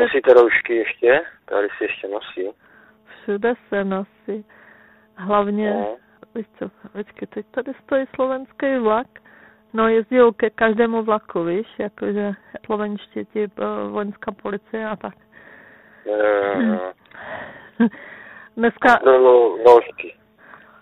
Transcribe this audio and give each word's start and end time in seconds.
Nosíte 0.00 0.34
roušky 0.34 0.74
ještě? 0.76 1.20
Tady 1.44 1.68
si 1.78 1.84
ještě 1.84 2.08
nosí. 2.08 2.48
všude 3.22 3.54
se 3.68 3.84
nosí. 3.84 4.44
Hlavně, 5.16 5.70
No. 5.74 5.96
víš 6.34 6.46
co, 6.58 6.70
počkej, 6.92 7.28
teď 7.28 7.46
tady 7.50 7.72
stojí 7.84 8.06
slovenský 8.14 8.78
vlak. 8.78 9.06
No 9.72 9.88
jezdí 9.88 10.16
ke 10.36 10.50
každému 10.50 11.02
vlaku, 11.02 11.44
víš, 11.44 11.66
jakože 11.78 12.32
slovenští 12.66 13.24
ti 13.24 13.44
eh, 13.44 13.64
vojenská 13.90 14.32
policie 14.42 14.88
a 14.88 14.96
tak. 14.96 15.14
Eh, 16.06 16.78
Dneska, 18.56 18.96
Kontrolu 18.98 19.58
roušky. 19.66 20.14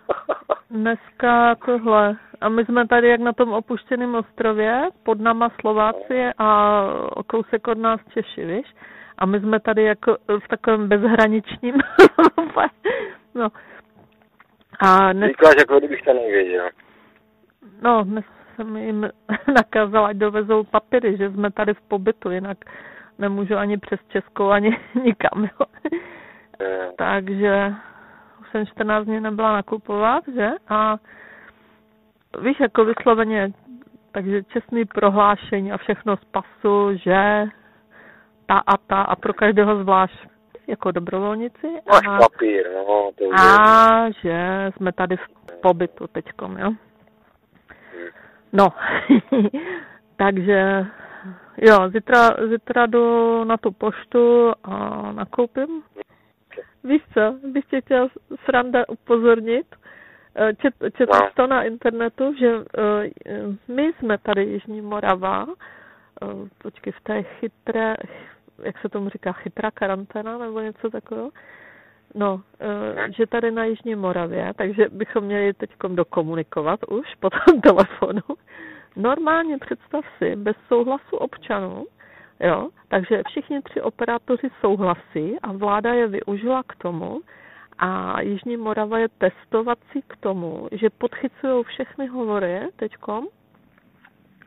dneska 0.71 1.55
tohle. 1.55 2.17
A 2.41 2.49
my 2.49 2.65
jsme 2.65 2.87
tady 2.87 3.09
jak 3.09 3.21
na 3.21 3.33
tom 3.33 3.53
opuštěném 3.53 4.15
ostrově, 4.15 4.89
pod 5.03 5.21
náma 5.21 5.49
Slováci 5.61 6.25
a 6.39 6.81
o 7.17 7.23
kousek 7.23 7.69
od 7.69 7.79
nás 7.79 8.01
Češi, 8.15 8.45
víš? 8.45 8.75
A 9.19 9.27
my 9.27 9.41
jsme 9.41 9.61
tady 9.61 9.83
jako 9.83 10.17
v 10.45 10.49
takovém 10.49 10.89
bezhraničním. 10.89 11.75
no. 13.35 13.49
A 14.81 15.13
dnes, 15.13 15.29
Říkáš, 15.29 15.55
jako 15.59 15.79
kdybych 15.79 16.03
to 16.03 16.13
nevěděl. 16.13 16.69
no, 17.83 18.05
dnes 18.05 18.25
jsem 18.57 18.77
jim 18.77 19.11
nakázala, 19.55 20.09
ať 20.09 20.17
dovezou 20.17 20.65
papíry, 20.65 21.17
že 21.17 21.31
jsme 21.31 21.51
tady 21.51 21.75
v 21.75 21.81
pobytu, 21.81 22.31
jinak 22.31 22.59
nemůžu 23.19 23.57
ani 23.57 23.79
přes 23.79 24.01
Českou, 24.09 24.49
ani 24.51 24.79
nikam. 25.05 25.45
Jo. 25.45 25.67
Takže 26.99 27.75
už 28.41 28.51
jsem 28.51 28.67
14 28.67 29.05
dní 29.05 29.21
nebyla 29.21 29.53
nakupovat, 29.53 30.25
že? 30.35 30.49
A 30.69 30.97
víš, 32.41 32.61
jako 32.61 32.85
vysloveně, 32.85 33.53
takže 34.13 34.43
čestný 34.43 34.85
prohlášení 34.85 35.73
a 35.73 35.77
všechno 35.77 36.17
z 36.17 36.25
pasu, 36.25 36.97
že 36.97 37.45
ta 38.47 38.59
a 38.67 38.77
ta 38.77 39.03
a 39.03 39.17
pro 39.17 39.33
každého 39.35 39.83
zvlášť 39.83 40.27
jako 40.67 40.91
dobrovolníci. 40.91 41.67
Máš 41.93 42.07
A, 42.09 42.19
papír, 42.19 42.67
no, 42.75 43.11
to 43.19 43.25
už 43.25 43.31
je. 43.31 43.49
a 43.49 44.11
že 44.11 44.71
jsme 44.77 44.93
tady 44.93 45.17
v 45.17 45.27
pobytu 45.63 46.07
teďkom, 46.07 46.57
jo? 46.59 46.71
No, 48.53 48.69
takže 50.17 50.87
jo, 51.57 51.89
zítra, 51.91 52.29
zítra 52.51 52.87
jdu 52.87 53.45
na 53.45 53.57
tu 53.57 53.71
poštu 53.73 54.53
a 54.65 55.03
nakoupím. 55.13 55.83
Víš 56.85 57.03
co, 57.15 57.35
bych 57.53 57.65
tě 57.65 57.81
chtěl 57.81 58.09
sranda 58.45 58.89
upozornit. 58.89 59.67
Eh, 60.37 60.55
Čet, 60.55 60.75
četl 60.97 61.13
No. 61.13 61.29
to 61.35 61.47
na 61.47 61.63
internetu, 61.63 62.35
že 62.39 62.47
eh, 62.79 63.11
my 63.69 63.93
jsme 63.93 64.19
tady 64.19 64.43
Jižní 64.45 64.81
Morava, 64.81 65.47
eh, 66.23 66.27
počkej, 66.63 66.93
v 66.93 67.01
té 67.01 67.23
chytré, 67.23 67.95
jak 68.63 68.79
se 68.79 68.89
tomu 68.89 69.09
říká, 69.09 69.33
chytrá 69.33 69.71
karanténa 69.71 70.39
nebo 70.39 70.61
něco 70.61 70.91
takového. 70.91 71.31
No, 72.15 72.41
eh, 72.61 73.13
že 73.13 73.27
tady 73.27 73.51
na 73.51 73.65
Jižní 73.65 73.95
Moravě, 73.95 74.53
takže 74.57 74.89
bychom 74.89 75.25
měli 75.25 75.55
teď 75.55 75.71
dokomunikovat 75.89 76.81
už 76.89 77.15
po 77.15 77.31
tom 77.31 77.61
telefonu. 77.61 78.23
Normálně 78.97 79.59
představ 79.59 80.05
si, 80.19 80.37
bez 80.37 80.57
souhlasu 80.69 81.17
občanů 81.17 81.87
Jo, 82.41 82.69
takže 82.89 83.23
všichni 83.29 83.63
tři 83.63 83.81
operátoři 83.83 84.49
souhlasí 84.61 85.41
a 85.43 85.53
vláda 85.53 85.95
je 85.95 86.07
využila 86.07 86.63
k 86.63 86.77
tomu, 86.77 87.21
a 87.79 88.21
Jižní 88.21 88.57
Morava 88.57 88.99
je 88.99 89.09
testovací 89.09 90.03
k 90.07 90.17
tomu, 90.17 90.69
že 90.73 90.91
podchycují 90.91 91.65
všechny 91.65 92.07
hovory 92.07 92.61
teďkom 92.77 93.27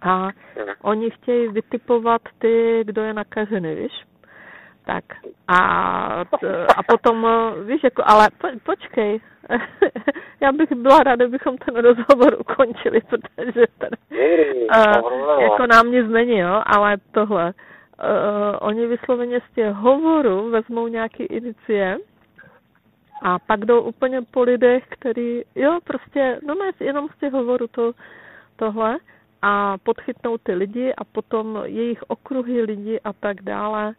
a 0.02 0.30
oni 0.82 1.12
chtějí 1.12 1.48
vytipovat 1.48 2.22
ty, 2.40 2.82
kdo 2.84 3.02
je 3.04 3.14
nakažený, 3.14 3.76
víš? 3.76 4.06
Tak. 4.86 5.04
A, 5.48 5.58
a 6.78 6.84
potom, 6.88 7.28
víš, 7.66 7.84
jako, 7.84 8.04
ale 8.06 8.28
po, 8.38 8.48
počkej, 8.64 9.20
já 10.42 10.52
bych 10.52 10.72
byla 10.72 11.00
ráda, 11.00 11.28
bychom 11.28 11.58
ten 11.58 11.76
rozhovor 11.76 12.38
ukončili, 12.40 13.02
protože 13.02 13.64
ten, 13.78 13.90
uh, 14.12 15.42
jako 15.42 15.68
nám 15.68 15.92
nic 15.92 16.08
není, 16.08 16.38
jo, 16.38 16.62
ale 16.66 16.98
tohle, 17.12 17.46
uh, 17.46 17.54
oni 18.62 18.88
vysloveně 18.88 19.40
z 19.40 19.56
těch 19.56 19.74
hovorů 19.74 20.50
vezmou 20.50 20.88
nějaký 20.88 21.24
inicie 21.24 21.98
a 23.22 23.40
pak 23.40 23.66
jdou 23.66 23.82
úplně 23.82 24.22
po 24.32 24.42
lidech, 24.42 24.84
který, 24.90 25.42
jo, 25.56 25.80
prostě, 25.84 26.40
no 26.48 26.56
ne, 26.56 26.72
jenom 26.80 27.08
z 27.10 27.20
těch 27.20 27.34
hovorů 27.34 27.68
to, 27.68 27.92
tohle 28.56 28.98
a 29.42 29.78
podchytnou 29.84 30.38
ty 30.38 30.54
lidi 30.54 30.94
a 30.94 31.04
potom 31.04 31.62
jejich 31.66 32.04
okruhy 32.08 32.62
lidí 32.62 33.00
a 33.02 33.14
tak 33.14 33.42
dále. 33.42 33.94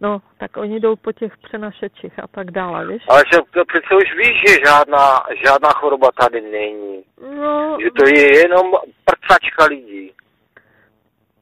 No, 0.00 0.22
tak 0.38 0.56
oni 0.56 0.80
jdou 0.80 0.96
po 0.96 1.12
těch 1.12 1.36
přenašečích 1.38 2.18
a 2.18 2.26
tak 2.26 2.50
dále, 2.50 2.86
víš? 2.86 3.02
Ale 3.08 3.22
že 3.32 3.38
to 3.50 3.64
přece 3.64 3.94
už 3.96 4.16
víš, 4.16 4.42
že 4.48 4.54
žádná, 4.66 5.22
žádná 5.46 5.68
choroba 5.70 6.08
tady 6.20 6.40
není. 6.40 7.02
No, 7.36 7.76
Že 7.82 7.90
to 7.98 8.06
je 8.06 8.38
jenom 8.38 8.72
prcačka 9.04 9.64
lidí. 9.64 10.12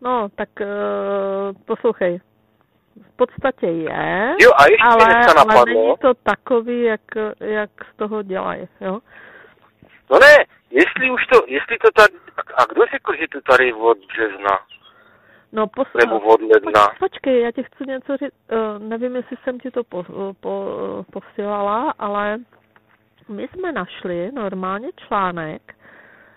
no 0.01 0.29
tak 0.35 0.49
uh, 0.61 1.57
poslouchej. 1.65 2.21
V 3.13 3.17
podstatě 3.17 3.67
je, 3.67 4.35
Jo, 4.41 4.51
a 4.57 4.65
ještě 4.65 4.85
ale, 4.85 5.27
ale 5.49 5.65
není 5.67 5.95
to 6.01 6.15
takový, 6.15 6.83
jak, 6.83 7.01
jak 7.41 7.71
z 7.93 7.97
toho 7.97 8.23
dělají, 8.23 8.69
jo? 8.81 9.01
No 10.11 10.19
ne, 10.19 10.37
jestli 10.73 11.11
už 11.11 11.27
to, 11.27 11.39
jestli 11.47 11.79
to 11.79 11.89
tady, 11.91 12.15
a 12.55 12.65
kdo 12.65 12.83
řekl, 12.93 13.17
že 13.17 13.27
to 13.33 13.41
tady 13.41 13.73
od 13.73 13.99
března, 13.99 14.59
No, 15.53 15.67
pos, 15.67 15.89
nebo 16.01 16.21
od 16.21 16.41
ledna? 16.41 16.89
Poč, 16.89 16.99
počkej, 16.99 17.41
já 17.43 17.51
ti 17.51 17.63
chci 17.63 17.85
něco 17.87 18.17
říct. 18.17 18.33
Uh, 18.53 18.89
nevím, 18.89 19.17
jestli 19.17 19.37
jsem 19.45 19.61
ti 19.61 19.71
to 19.71 19.85
po, 19.85 20.05
po, 20.41 20.65
posílala, 21.13 21.95
ale 21.99 22.39
my 23.29 23.49
jsme 23.49 23.73
našli 23.73 24.33
normálně 24.33 24.89
článek, 24.97 25.75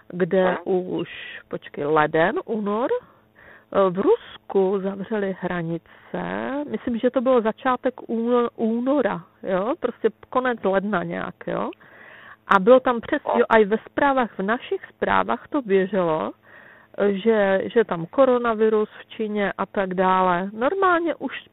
kde 0.08 0.44
Aha. 0.44 0.66
už, 0.66 1.10
počkej, 1.48 1.86
leden, 1.86 2.40
únor, 2.46 2.90
eh, 2.92 3.90
v 3.90 4.00
Rusku 4.00 4.80
zavřeli 4.84 5.36
hranice, 5.40 6.24
myslím, 6.70 7.00
že 7.00 7.10
to 7.10 7.22
bylo 7.22 7.42
začátek 7.42 8.02
úno- 8.02 8.50
února, 8.56 9.22
jo, 9.44 9.74
prostě 9.80 10.10
konec 10.30 10.60
ledna 10.64 11.04
nějak, 11.04 11.36
jo. 11.48 11.70
A 12.48 12.60
bylo 12.60 12.80
tam 12.80 13.02
přes, 13.02 13.22
jo, 13.38 13.46
a 13.50 13.58
i 13.58 13.66
ve 13.66 13.78
zprávách, 13.78 14.40
v 14.40 14.42
našich 14.44 14.82
zprávách 14.90 15.48
to 15.48 15.62
běželo, 15.62 16.32
že, 17.10 17.62
že 17.74 17.84
tam 17.84 18.06
koronavirus 18.06 18.90
v 19.00 19.06
Číně 19.06 19.54
a 19.58 19.66
tak 19.66 19.94
dále. 19.94 20.50
Normálně 20.54 21.16
už, 21.16 21.46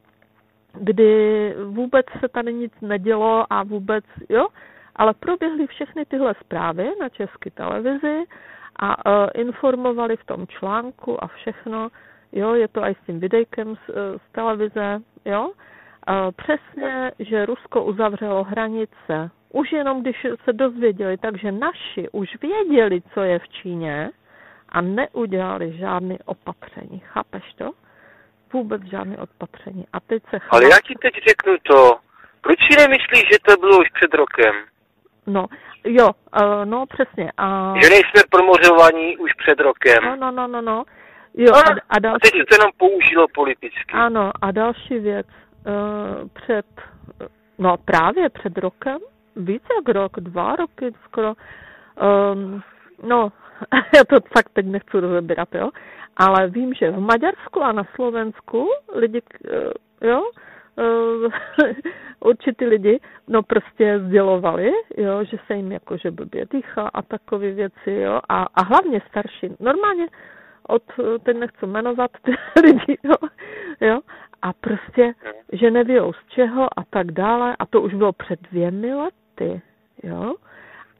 kdy 0.72 1.54
vůbec 1.64 2.06
se 2.20 2.28
tady 2.28 2.54
nic 2.54 2.72
nedělo 2.80 3.46
a 3.50 3.62
vůbec, 3.62 4.04
jo, 4.28 4.46
ale 4.96 5.14
proběhly 5.14 5.66
všechny 5.66 6.04
tyhle 6.04 6.34
zprávy 6.40 6.90
na 7.00 7.08
české 7.08 7.50
televizi 7.50 8.24
a 8.76 9.06
uh, 9.06 9.28
informovali 9.34 10.16
v 10.16 10.24
tom 10.24 10.46
článku 10.46 11.24
a 11.24 11.26
všechno, 11.26 11.88
jo, 12.32 12.54
je 12.54 12.68
to 12.68 12.84
i 12.84 12.94
s 12.94 13.06
tím 13.06 13.20
videjkem 13.20 13.76
z, 13.76 13.90
eh, 13.90 14.18
z 14.18 14.32
televize, 14.32 15.00
jo, 15.24 15.46
uh, 15.46 15.54
přesně, 16.36 17.12
že 17.18 17.46
Rusko 17.46 17.84
uzavřelo 17.84 18.44
hranice. 18.44 19.30
Už 19.52 19.72
jenom 19.72 20.02
když 20.02 20.26
se 20.44 20.52
dozvěděli, 20.52 21.16
takže 21.16 21.52
naši 21.52 22.08
už 22.12 22.28
věděli, 22.42 23.02
co 23.14 23.20
je 23.20 23.38
v 23.38 23.48
Číně, 23.48 24.10
a 24.68 24.80
neudělali 24.80 25.76
žádné 25.78 26.16
opatření. 26.24 27.02
Chápeš 27.04 27.42
to? 27.58 27.70
Vůbec 28.52 28.82
žádné 28.82 29.16
opatření. 29.18 29.86
A 29.92 30.00
teď 30.00 30.22
se 30.30 30.38
Ale 30.50 30.62
chlap- 30.62 30.70
já 30.70 30.76
ti 30.86 30.94
teď 31.02 31.14
řeknu 31.28 31.54
to, 31.62 31.98
proč 32.40 32.58
si 32.70 32.76
nemyslíš, 32.78 33.22
že 33.32 33.38
to 33.46 33.60
bylo 33.60 33.78
už 33.78 33.88
před 33.90 34.14
rokem? 34.14 34.54
No, 35.26 35.46
jo, 35.84 36.10
uh, 36.42 36.64
no 36.64 36.84
přesně. 36.86 37.32
A... 37.36 37.74
Že 37.82 37.90
nejsme 37.90 38.22
promořovaní 38.30 39.16
už 39.16 39.32
před 39.32 39.60
rokem? 39.60 40.04
No, 40.04 40.16
no, 40.16 40.30
no, 40.30 40.46
no, 40.46 40.62
no. 40.62 40.84
Jo, 41.34 41.54
a, 41.54 41.58
a, 41.58 41.72
a 41.72 41.76
a 41.88 41.98
další... 41.98 42.20
teď 42.22 42.30
se 42.30 42.44
to 42.48 42.54
jenom 42.54 42.70
použilo 42.76 43.26
politicky. 43.34 43.92
Ano, 43.92 44.30
a 44.42 44.50
další 44.50 44.98
věc. 44.98 45.26
Uh, 45.66 46.28
před, 46.32 46.66
no 47.58 47.76
právě 47.76 48.28
před 48.28 48.58
rokem, 48.58 48.98
více 49.36 49.66
jak 49.76 49.88
rok, 49.94 50.20
dva 50.20 50.56
roky 50.56 50.94
skoro, 51.04 51.34
um, 52.32 52.62
no, 53.08 53.32
já 53.96 54.04
to 54.04 54.16
fakt 54.36 54.48
teď 54.52 54.66
nechci 54.66 55.00
rozebírat, 55.00 55.54
jo, 55.54 55.70
ale 56.16 56.48
vím, 56.48 56.74
že 56.74 56.90
v 56.90 57.00
Maďarsku 57.00 57.62
a 57.62 57.72
na 57.72 57.84
Slovensku 57.94 58.68
lidi, 58.94 59.22
eh, 59.50 60.06
jo, 60.08 60.22
eh, 60.78 61.72
určitý 62.20 62.64
lidi, 62.64 63.00
no 63.28 63.42
prostě 63.42 64.00
sdělovali, 64.06 64.72
jo, 64.96 65.24
že 65.24 65.36
se 65.46 65.54
jim 65.54 65.72
jako, 65.72 65.96
že 65.96 66.10
blbě 66.10 66.46
dýchá 66.50 66.88
a 66.94 67.02
takové 67.02 67.50
věci, 67.50 67.92
jo, 67.92 68.20
a, 68.28 68.42
a 68.42 68.62
hlavně 68.62 69.00
starší, 69.08 69.56
normálně 69.60 70.08
od, 70.68 70.82
teď 71.22 71.36
nechci 71.36 71.66
jmenovat 71.66 72.10
ty 72.22 72.32
lidi, 72.64 72.98
jo, 73.02 73.28
jo, 73.80 74.00
a 74.42 74.52
prostě, 74.52 75.14
že 75.52 75.70
nevějou 75.70 76.12
z 76.12 76.26
čeho 76.28 76.78
a 76.78 76.84
tak 76.90 77.12
dále, 77.12 77.56
a 77.58 77.66
to 77.66 77.80
už 77.80 77.94
bylo 77.94 78.12
před 78.12 78.40
dvěmi 78.50 78.94
lety, 78.94 79.21
jo, 80.02 80.34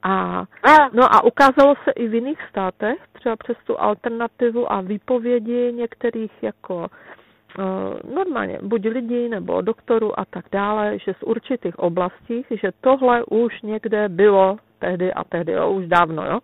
a 0.03 0.45
no 0.93 1.15
a 1.15 1.23
ukázalo 1.23 1.75
se 1.83 1.91
i 1.91 2.07
v 2.07 2.13
jiných 2.13 2.39
státech, 2.49 2.97
třeba 3.13 3.35
přes 3.35 3.57
tu 3.65 3.81
alternativu 3.81 4.71
a 4.71 4.81
výpovědi 4.81 5.73
některých 5.73 6.31
jako 6.41 6.75
uh, 6.77 8.13
normálně 8.15 8.59
buď 8.61 8.85
lidí 8.85 9.29
nebo 9.29 9.61
doktorů 9.61 10.19
a 10.19 10.25
tak 10.25 10.45
dále, 10.51 10.99
že 10.99 11.13
z 11.13 11.23
určitých 11.23 11.79
oblastí, 11.79 12.45
že 12.49 12.71
tohle 12.81 13.23
už 13.23 13.61
někde 13.61 14.09
bylo 14.09 14.57
tehdy 14.79 15.13
a 15.13 15.23
tehdy, 15.23 15.51
jo, 15.51 15.71
už 15.71 15.87
dávno, 15.87 16.25
jo, 16.25 16.39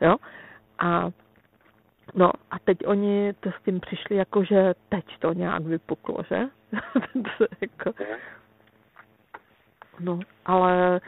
jo. 0.00 0.16
A 0.78 1.10
no 2.14 2.30
a 2.50 2.58
teď 2.58 2.78
oni 2.86 3.32
to 3.40 3.50
s 3.50 3.64
tím 3.64 3.80
přišli 3.80 4.16
jako, 4.16 4.44
že 4.44 4.74
teď 4.88 5.04
to 5.18 5.32
nějak 5.32 5.62
vypuklo, 5.62 6.18
že? 6.28 6.40
To 7.38 7.46
jako, 7.60 7.92
no, 10.00 10.20
ale 10.46 11.00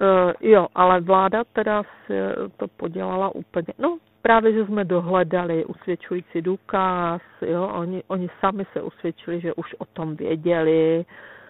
Uh, 0.00 0.32
jo, 0.40 0.66
ale 0.74 1.00
vláda 1.00 1.44
teda 1.52 1.82
si 1.82 2.12
to 2.56 2.68
podělala 2.68 3.34
úplně, 3.34 3.66
no 3.78 3.98
právě, 4.22 4.52
že 4.52 4.66
jsme 4.66 4.84
dohledali 4.84 5.64
usvědčující 5.64 6.42
důkaz, 6.42 7.22
jo, 7.46 7.68
oni, 7.68 8.02
oni 8.08 8.28
sami 8.40 8.66
se 8.72 8.82
usvědčili, 8.82 9.40
že 9.40 9.54
už 9.54 9.74
o 9.78 9.84
tom 9.84 10.16
věděli, 10.16 11.04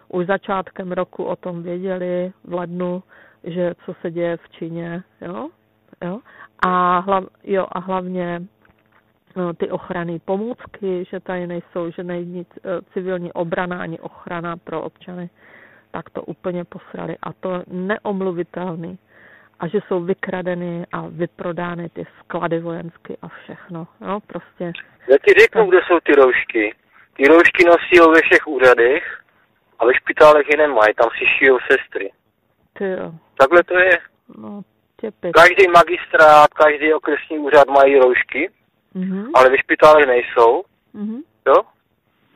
už 0.08 0.26
začátkem 0.26 0.92
roku 0.92 1.24
o 1.24 1.36
tom 1.36 1.62
věděli 1.62 2.32
v 2.44 2.54
lednu, 2.54 3.02
že 3.44 3.74
co 3.84 3.94
se 4.00 4.10
děje 4.10 4.36
v 4.36 4.48
Číně, 4.48 5.02
jo, 5.20 5.48
jo, 6.04 6.18
a, 6.66 6.98
hlav, 6.98 7.24
jo, 7.44 7.66
a 7.72 7.78
hlavně 7.78 8.42
no, 9.36 9.54
ty 9.54 9.70
ochranné 9.70 10.18
pomůcky, 10.24 11.04
že 11.10 11.20
tady 11.20 11.46
nejsou, 11.46 11.90
že 11.90 12.04
není 12.04 12.46
eh, 12.56 12.60
civilní 12.92 13.32
obrana 13.32 13.80
ani 13.80 13.98
ochrana 14.00 14.56
pro 14.56 14.82
občany 14.82 15.30
tak 15.96 16.10
to 16.10 16.22
úplně 16.22 16.64
posrali 16.64 17.16
a 17.22 17.32
to 17.32 17.62
neomluvitelný. 17.66 18.98
A 19.60 19.68
že 19.68 19.78
jsou 19.86 20.00
vykradeny 20.00 20.86
a 20.92 21.00
vyprodány 21.08 21.88
ty 21.88 22.06
sklady 22.18 22.60
vojensky 22.60 23.16
a 23.22 23.28
všechno. 23.28 23.86
No, 24.00 24.20
prostě. 24.20 24.72
Já 25.10 25.16
ti 25.24 25.40
řeknu, 25.40 25.66
kde 25.66 25.78
jsou 25.86 26.00
ty 26.00 26.12
roušky. 26.12 26.74
Ty 27.16 27.28
roušky 27.28 27.64
nosí 27.64 28.10
ve 28.14 28.20
všech 28.22 28.46
úřadech 28.46 29.20
a 29.78 29.86
ve 29.86 29.94
špitálech 29.94 30.46
je 30.50 30.56
nemají, 30.56 30.94
tam 30.94 31.08
si 31.18 31.24
šijou 31.38 31.58
sestry. 31.70 32.12
Ty 32.72 32.84
jo. 32.84 33.12
Takhle 33.38 33.62
to 33.64 33.78
je. 33.78 33.98
No, 34.38 34.62
těpit. 35.00 35.32
Každý 35.32 35.68
magistrát, 35.68 36.48
každý 36.54 36.94
okresní 36.94 37.38
úřad 37.38 37.68
mají 37.68 37.98
roušky, 37.98 38.50
Mhm. 38.94 39.30
ale 39.34 39.50
ve 39.50 39.58
špitálech 39.58 40.06
nejsou, 40.06 40.64
Mhm. 40.94 41.20
jo? 41.46 41.54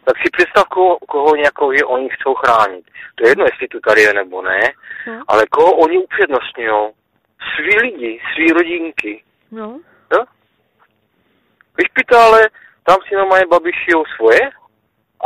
Tak 0.05 0.17
si 0.19 0.31
představ, 0.33 0.65
koho, 0.69 0.99
koho 0.99 1.37
nějakou, 1.37 1.73
že 1.73 1.85
oni 1.85 2.09
chcou 2.09 2.35
chránit. 2.35 2.85
To 3.15 3.25
je 3.27 3.31
jedno, 3.31 3.45
jestli 3.45 3.69
to 3.69 3.81
tady 3.81 4.01
je 4.03 4.15
nebo 4.15 4.43
ne, 4.43 4.61
No, 5.07 5.23
ale 5.29 5.47
koho 5.47 5.73
oni 5.73 5.99
upřednostňují. 5.99 6.91
Svý 7.57 7.79
lidi, 7.79 8.21
svý 8.35 8.47
rodinky, 8.53 9.23
no. 9.51 9.81
jo? 10.13 10.25
Ve 11.79 11.85
špitále, 11.85 12.49
tam 12.83 12.97
si 13.09 13.15
normálně 13.15 13.47
babi 13.47 13.71
šijou 13.73 14.05
svoje 14.17 14.41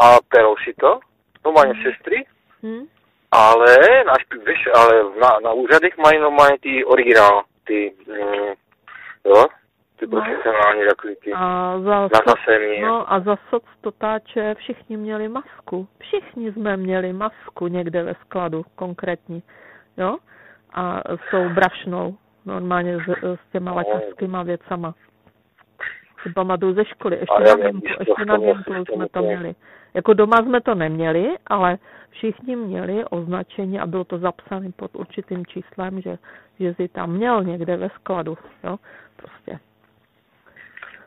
a 0.01 0.17
perou 0.29 0.57
si 0.57 0.75
to, 0.81 1.01
normálně 1.45 1.75
sestry, 1.83 2.27
Hm? 2.63 2.87
ale 3.33 3.77
na, 4.07 4.15
víš, 4.47 4.69
ale 4.75 5.05
na, 5.21 5.39
na 5.45 5.53
úřadech 5.53 5.97
mají 5.99 6.19
normálně 6.19 6.59
ty 6.59 6.85
originál, 6.85 7.43
ty, 7.65 7.95
mm, 8.07 8.53
jo, 9.25 9.47
Ty 9.97 10.07
profesionální 10.07 10.81
takový 10.89 11.17
ty. 11.25 11.33
A 11.33 11.75
za, 11.81 12.01
Na 12.01 12.09
zase 12.27 12.59
no 12.83 13.13
a 13.13 13.21
za 13.21 13.37
soc 13.51 13.63
totáče 13.81 14.55
všichni 14.55 14.97
měli 14.97 15.29
masku. 15.29 15.89
Všichni 15.99 16.53
jsme 16.53 16.77
měli 16.77 17.13
masku 17.13 17.67
někde 17.67 18.03
ve 18.03 18.15
skladu 18.15 18.65
konkrétní. 18.75 19.43
Jo? 19.97 20.17
A 20.73 21.01
s 21.17 21.31
tou 21.31 21.49
brašnou. 21.49 22.17
Normálně 22.47 22.99
s, 22.99 23.25
s 23.25 23.53
těma 23.53 23.71
No. 23.71 23.77
lékařskýma 23.77 24.43
věcama. 24.43 24.95
Si 26.23 26.33
pamatuju 26.33 26.75
ze 26.75 26.85
školy. 26.85 27.17
Ještě 27.17 27.35
na 27.41 27.57
to 27.57 27.79
ještě 27.99 28.25
na 28.25 28.35
v 28.35 28.37
tom 28.37 28.47
Gimplu 28.47 28.75
systému 28.75 28.85
jsme 28.97 29.09
to 29.09 29.23
měli. 29.23 29.55
Jako 29.95 30.15
doma 30.15 30.37
jsme 30.37 30.61
to 30.61 30.75
neměli, 30.75 31.35
ale 31.47 31.79
všichni 32.11 32.57
měli 32.57 33.05
označení 33.05 33.81
a 33.81 33.87
bylo 33.87 34.05
to 34.05 34.19
zapsané 34.19 34.73
pod 34.77 34.97
určitým 34.97 35.47
číslem, 35.47 36.01
že, 36.01 36.19
že 36.61 36.75
jsi 36.75 36.89
tam 36.89 37.11
měl 37.11 37.45
někde 37.45 37.77
ve 37.77 37.89
skladu. 37.89 38.39
Jo? 38.65 38.77
Prostě. 39.17 39.59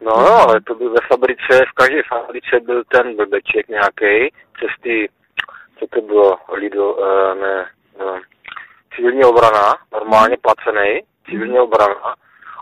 No 0.02 0.12
jo, 0.12 0.34
ale 0.34 0.62
to 0.62 0.76
byl 0.76 0.90
ve 0.90 1.08
fabrice, 1.08 1.66
v 1.70 1.74
každé 1.74 2.02
fabrice 2.04 2.60
byl 2.60 2.84
ten 2.84 3.16
blbeček 3.16 3.68
nějaký, 3.68 4.34
přes 4.54 4.70
ty, 4.82 5.10
co 5.80 5.88
to 5.88 6.02
bylo, 6.02 6.38
Lidl, 6.54 6.84
uh, 6.84 7.42
ne, 7.42 7.66
uh, 8.04 8.20
civilní 8.96 9.24
obrana, 9.24 9.78
normálně 9.92 10.38
placený, 10.38 11.02
civilní 11.30 11.60
obrana, 11.60 12.16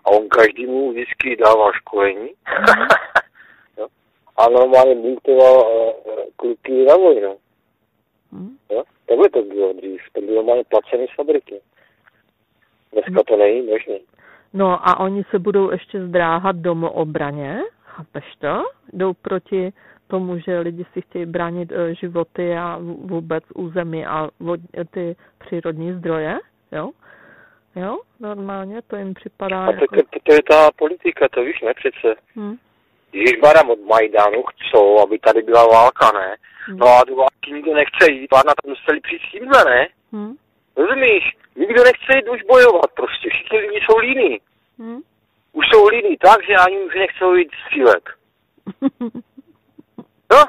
a 0.06 0.12
on 0.12 0.27
každému 0.27 0.92
vždycky 0.92 1.36
dával 1.36 1.74
školení. 1.74 2.30
jo? 3.77 3.88
A 4.38 4.50
normálně 4.50 4.96
bunktoval 4.96 5.58
uh, 5.58 6.13
kluky 6.36 6.86
na 6.86 6.96
vojnu. 6.96 7.38
Hm? 8.32 8.58
Jo? 8.70 8.84
Takhle 9.06 9.30
to 9.30 9.42
bylo 9.42 9.74
dřív, 9.74 10.01
to 10.13 10.22
bylo 10.22 10.36
normálně 10.36 10.63
placený 10.63 11.08
z 11.08 11.15
fabriky. 11.15 11.62
Dneska 12.92 13.24
to 13.27 13.38
není 13.38 13.62
možné. 13.62 13.96
No 14.56 14.88
a 14.88 15.00
oni 15.00 15.24
se 15.30 15.40
budou 15.40 15.72
ještě 15.72 16.08
zdráhat 16.08 16.56
domoobraně, 16.56 17.60
chápeš 17.84 18.24
to? 18.40 18.64
Jdou 18.94 19.14
proti 19.14 19.74
tomu, 20.08 20.40
že 20.40 20.60
lidi 20.60 20.86
si 20.94 21.02
chtějí 21.02 21.26
bránit 21.26 21.72
eh, 21.72 21.96
životy 21.96 22.58
a 22.58 22.78
vůbec 22.82 23.44
území 23.56 24.06
a 24.06 24.30
vod, 24.40 24.60
ty 24.92 25.16
přírodní 25.38 25.94
zdroje, 25.94 26.40
jo? 26.72 26.92
Jo, 27.76 28.00
normálně 28.20 28.82
to 28.82 28.96
jim 28.96 29.14
připadá 29.14 29.66
A 29.66 29.72
to, 29.72 29.72
jako... 29.72 29.96
to, 29.96 30.20
to, 30.24 30.34
je 30.34 30.44
ta 30.50 30.70
politika, 30.76 31.28
to 31.32 31.44
víš, 31.44 31.62
ne 31.62 31.74
přece. 31.74 32.16
Hm, 32.36 32.56
Když 33.12 33.40
baram 33.42 33.70
od 33.70 33.80
Majdanu 33.80 34.44
chcou, 34.44 35.00
aby 35.00 35.20
tady 35.20 35.42
byla 35.42 35.68
válka, 35.68 36.12
ne? 36.12 36.36
hm, 36.70 36.78
No 36.78 36.88
a 36.88 37.04
do 37.08 37.16
války 37.16 37.52
nikdo 37.52 37.74
nechce 37.74 38.12
jít, 38.12 38.34
a 38.34 38.42
na 38.48 38.54
to 38.64 38.70
museli 38.70 39.00
přijít 39.00 39.22
s 39.28 39.32
tímhle, 39.32 39.66
ne? 39.66 39.88
hm, 40.12 40.36
Rozumíš? 40.77 41.38
Nikdo 41.55 41.84
nechce 41.84 42.15
jít 42.15 42.29
už 42.29 42.41
bojovat 42.44 42.91
prostě, 42.96 43.29
všichni 43.29 43.60
lidi 43.60 43.79
jsou 43.86 43.98
líní. 43.98 44.39
hm. 44.79 45.01
Už 45.53 45.65
jsou 45.74 45.88
líní 45.88 46.17
tak, 46.17 46.44
že 46.48 46.53
ani 46.55 46.77
už 46.79 46.96
nechcou 46.96 47.34
jít 47.36 47.51
střílet. 47.65 48.03
No, 50.32 50.44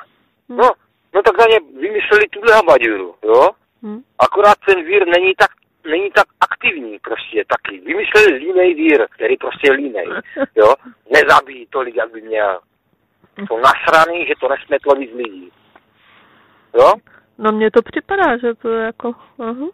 no, 0.48 0.70
no 1.14 1.22
tak 1.22 1.38
na 1.38 1.44
ně 1.50 1.58
vymysleli 1.80 2.24
tuhle 2.30 2.54
habaďuru, 2.54 3.14
jo? 3.24 3.48
Hm, 3.82 4.02
Akorát 4.18 4.54
ten 4.66 4.84
vír 4.84 5.06
není 5.06 5.34
tak, 5.38 5.50
není 5.90 6.10
tak 6.10 6.26
aktivní 6.40 6.98
prostě 6.98 7.44
taky. 7.48 7.80
Vymysleli 7.80 8.32
línej 8.38 8.74
vír, 8.74 9.06
který 9.10 9.36
prostě 9.36 9.66
je 9.70 9.72
línej, 9.72 10.06
jo? 10.56 10.74
Nezabíjí 11.12 11.66
tolik, 11.66 11.94
jak 11.96 12.12
by 12.12 12.20
měl. 12.22 12.60
Jsou 13.46 13.58
nasraný, 13.58 14.26
že 14.26 14.32
to 14.40 14.48
nesmetlo 14.48 14.94
víc 14.94 15.10
lidí. 15.14 15.52
Jo? 16.74 16.92
No 17.38 17.52
mně 17.52 17.70
to 17.70 17.82
připadá, 17.82 18.36
že 18.36 18.54
to 18.54 18.68
je 18.68 18.84
jako... 18.84 19.14
Aha. 19.38 19.66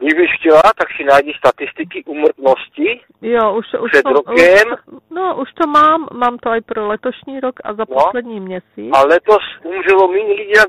Kdybyš 0.00 0.30
chtěla, 0.38 0.62
tak 0.62 0.88
si 0.96 1.04
najdi 1.04 1.32
statistiky 1.38 2.04
umrtnosti. 2.04 3.00
Jo, 3.22 3.54
už, 3.56 3.66
už 3.80 3.90
Před 3.90 4.02
to, 4.02 4.12
rokem? 4.12 4.68
Už, 4.86 5.02
no, 5.10 5.36
už 5.42 5.52
to 5.52 5.66
mám, 5.66 6.08
mám 6.12 6.38
to 6.38 6.50
i 6.54 6.60
pro 6.60 6.86
letošní 6.86 7.40
rok 7.40 7.54
a 7.64 7.72
za 7.74 7.84
No. 7.88 7.96
poslední 7.96 8.40
měsíc. 8.40 8.90
A 8.92 9.02
letos 9.06 9.42
umřelo 9.64 10.08
méně 10.08 10.34
lidí 10.34 10.50
jak 10.56 10.68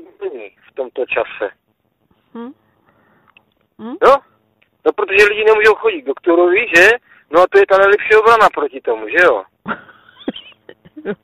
v 0.70 0.74
tomto 0.74 1.04
čase. 1.06 1.50
Hm? 2.34 2.52
Hm? 3.78 3.96
Jo? 4.06 4.14
No 4.86 4.92
protože 4.92 5.24
lidi 5.28 5.44
nemůžou 5.44 5.74
chodit 5.74 6.02
k 6.02 6.06
doktorovi, 6.06 6.66
že? 6.76 6.88
No 7.30 7.40
a 7.40 7.46
to 7.50 7.58
je 7.58 7.66
ta 7.66 7.78
nejlepší 7.78 8.14
obrana 8.14 8.48
proti 8.54 8.80
tomu, 8.80 9.08
že 9.08 9.16
jo? 9.24 9.42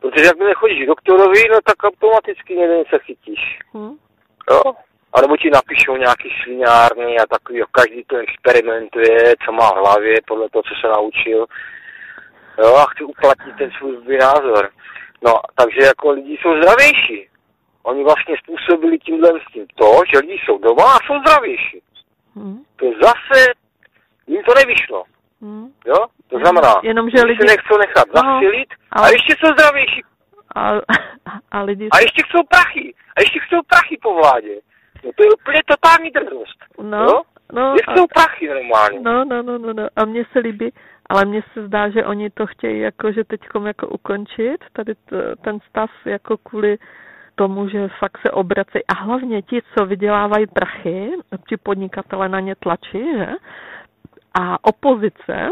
Protože 0.00 0.24
jak 0.24 0.38
nechodíš 0.38 0.84
k 0.84 0.86
doktorovi, 0.86 1.42
no 1.50 1.58
tak 1.64 1.76
automaticky 1.84 2.54
jeden 2.54 2.84
se 2.90 2.98
chytíš. 2.98 3.58
hm? 3.74 3.96
Jo? 4.50 4.62
A 5.14 5.20
nebo 5.20 5.36
ti 5.36 5.50
napíšou 5.50 5.96
nějaký 5.96 6.28
sviňárny 6.42 7.18
a 7.18 7.26
takový, 7.26 7.58
jo, 7.58 7.66
každý 7.70 8.04
to 8.04 8.16
experimentuje, 8.16 9.34
co 9.44 9.52
má 9.52 9.70
v 9.70 9.76
hlavě, 9.76 10.14
podle 10.26 10.48
toho, 10.48 10.62
co 10.62 10.74
se 10.80 10.88
naučil. 10.88 11.46
Jo, 12.58 12.74
a 12.76 12.86
chci 12.86 13.04
uplatnit 13.04 13.56
ten 13.58 13.70
svůj 13.78 14.18
názor. 14.18 14.70
No, 15.24 15.32
takže 15.54 15.80
jako 15.86 16.10
lidi 16.10 16.38
jsou 16.40 16.56
zdravější. 16.56 17.28
Oni 17.82 18.04
vlastně 18.04 18.34
způsobili 18.42 18.98
tímhle 18.98 19.30
s 19.30 19.52
tím 19.52 19.66
to, 19.74 20.00
že 20.12 20.18
lidi 20.18 20.38
jsou 20.44 20.58
doma 20.58 20.84
a 20.84 20.98
jsou 21.06 21.14
zdravější. 21.20 21.82
Hm? 22.36 22.62
To 22.76 22.86
zase 23.02 23.52
jim 24.26 24.42
to 24.42 24.52
nevyšlo. 24.54 25.04
Hm? 25.42 25.72
Jo? 25.86 25.96
To 26.28 26.38
znamená, 26.38 26.74
jenom, 26.82 27.10
že 27.10 27.16
lidi- 27.22 27.40
se 27.40 27.56
nechcou 27.56 27.78
nechat 27.78 28.06
No, 28.14 28.20
zasilit 28.22 28.68
a 28.92 29.00
ale- 29.00 29.14
ještě 29.14 29.34
jsou 29.38 29.52
zdravější. 29.52 30.02
A, 30.56 30.72
a 31.52 31.62
lidi... 31.62 31.88
A 31.92 31.98
ještě 32.00 32.22
chcou 32.22 32.42
prachy. 32.48 32.94
A 33.16 33.20
ještě 33.20 33.40
chcou 33.40 33.58
prachy 33.66 33.98
po 34.02 34.14
vládě. 34.14 34.54
To 35.02 35.22
je 35.22 35.30
úplně 35.30 35.60
totální 35.66 36.10
drzost. 36.10 36.58
No, 36.82 37.04
jo? 37.04 37.22
no, 37.52 37.74
a, 37.86 37.92
chcou 37.92 38.06
prachy 38.14 38.48
normálně. 38.48 39.00
no, 39.00 39.24
no, 39.24 39.42
no, 39.42 39.58
no, 39.58 39.72
no. 39.72 39.88
A 39.96 40.04
mně 40.04 40.24
se 40.32 40.38
líbí, 40.38 40.72
ale 41.06 41.24
mně 41.24 41.42
se 41.52 41.66
zdá, 41.66 41.88
že 41.88 42.04
oni 42.04 42.30
to 42.30 42.46
chtějí 42.46 42.80
jako, 42.80 43.12
že 43.12 43.24
teďkom 43.24 43.66
jako 43.66 43.88
ukončit, 43.88 44.58
tady 44.72 44.94
t, 44.94 45.36
ten 45.44 45.58
stav 45.68 45.90
jako 46.04 46.36
kvůli 46.36 46.78
tomu, 47.34 47.68
že 47.68 47.88
fakt 47.98 48.18
se 48.18 48.30
obracejí. 48.30 48.86
A 48.88 48.94
hlavně 48.94 49.42
ti, 49.42 49.62
co 49.74 49.86
vydělávají 49.86 50.46
prachy, 50.46 51.10
ti 51.48 51.56
podnikatele 51.56 52.28
na 52.28 52.40
ně 52.40 52.54
tlačí, 52.54 53.04
že? 53.18 53.28
A 54.40 54.64
opozice, 54.64 55.50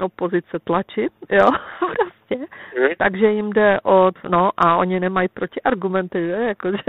opozice 0.00 0.58
tlačí, 0.64 1.06
jo, 1.30 1.50
prostě. 1.78 2.46
Hm? 2.78 2.94
Takže 2.98 3.30
jim 3.30 3.52
jde 3.52 3.80
od, 3.82 4.14
no 4.28 4.50
a 4.56 4.76
oni 4.76 5.00
nemají 5.00 5.28
protiargumenty, 5.28 6.26
že? 6.26 6.32
Jako, 6.32 6.72
že 6.72 6.82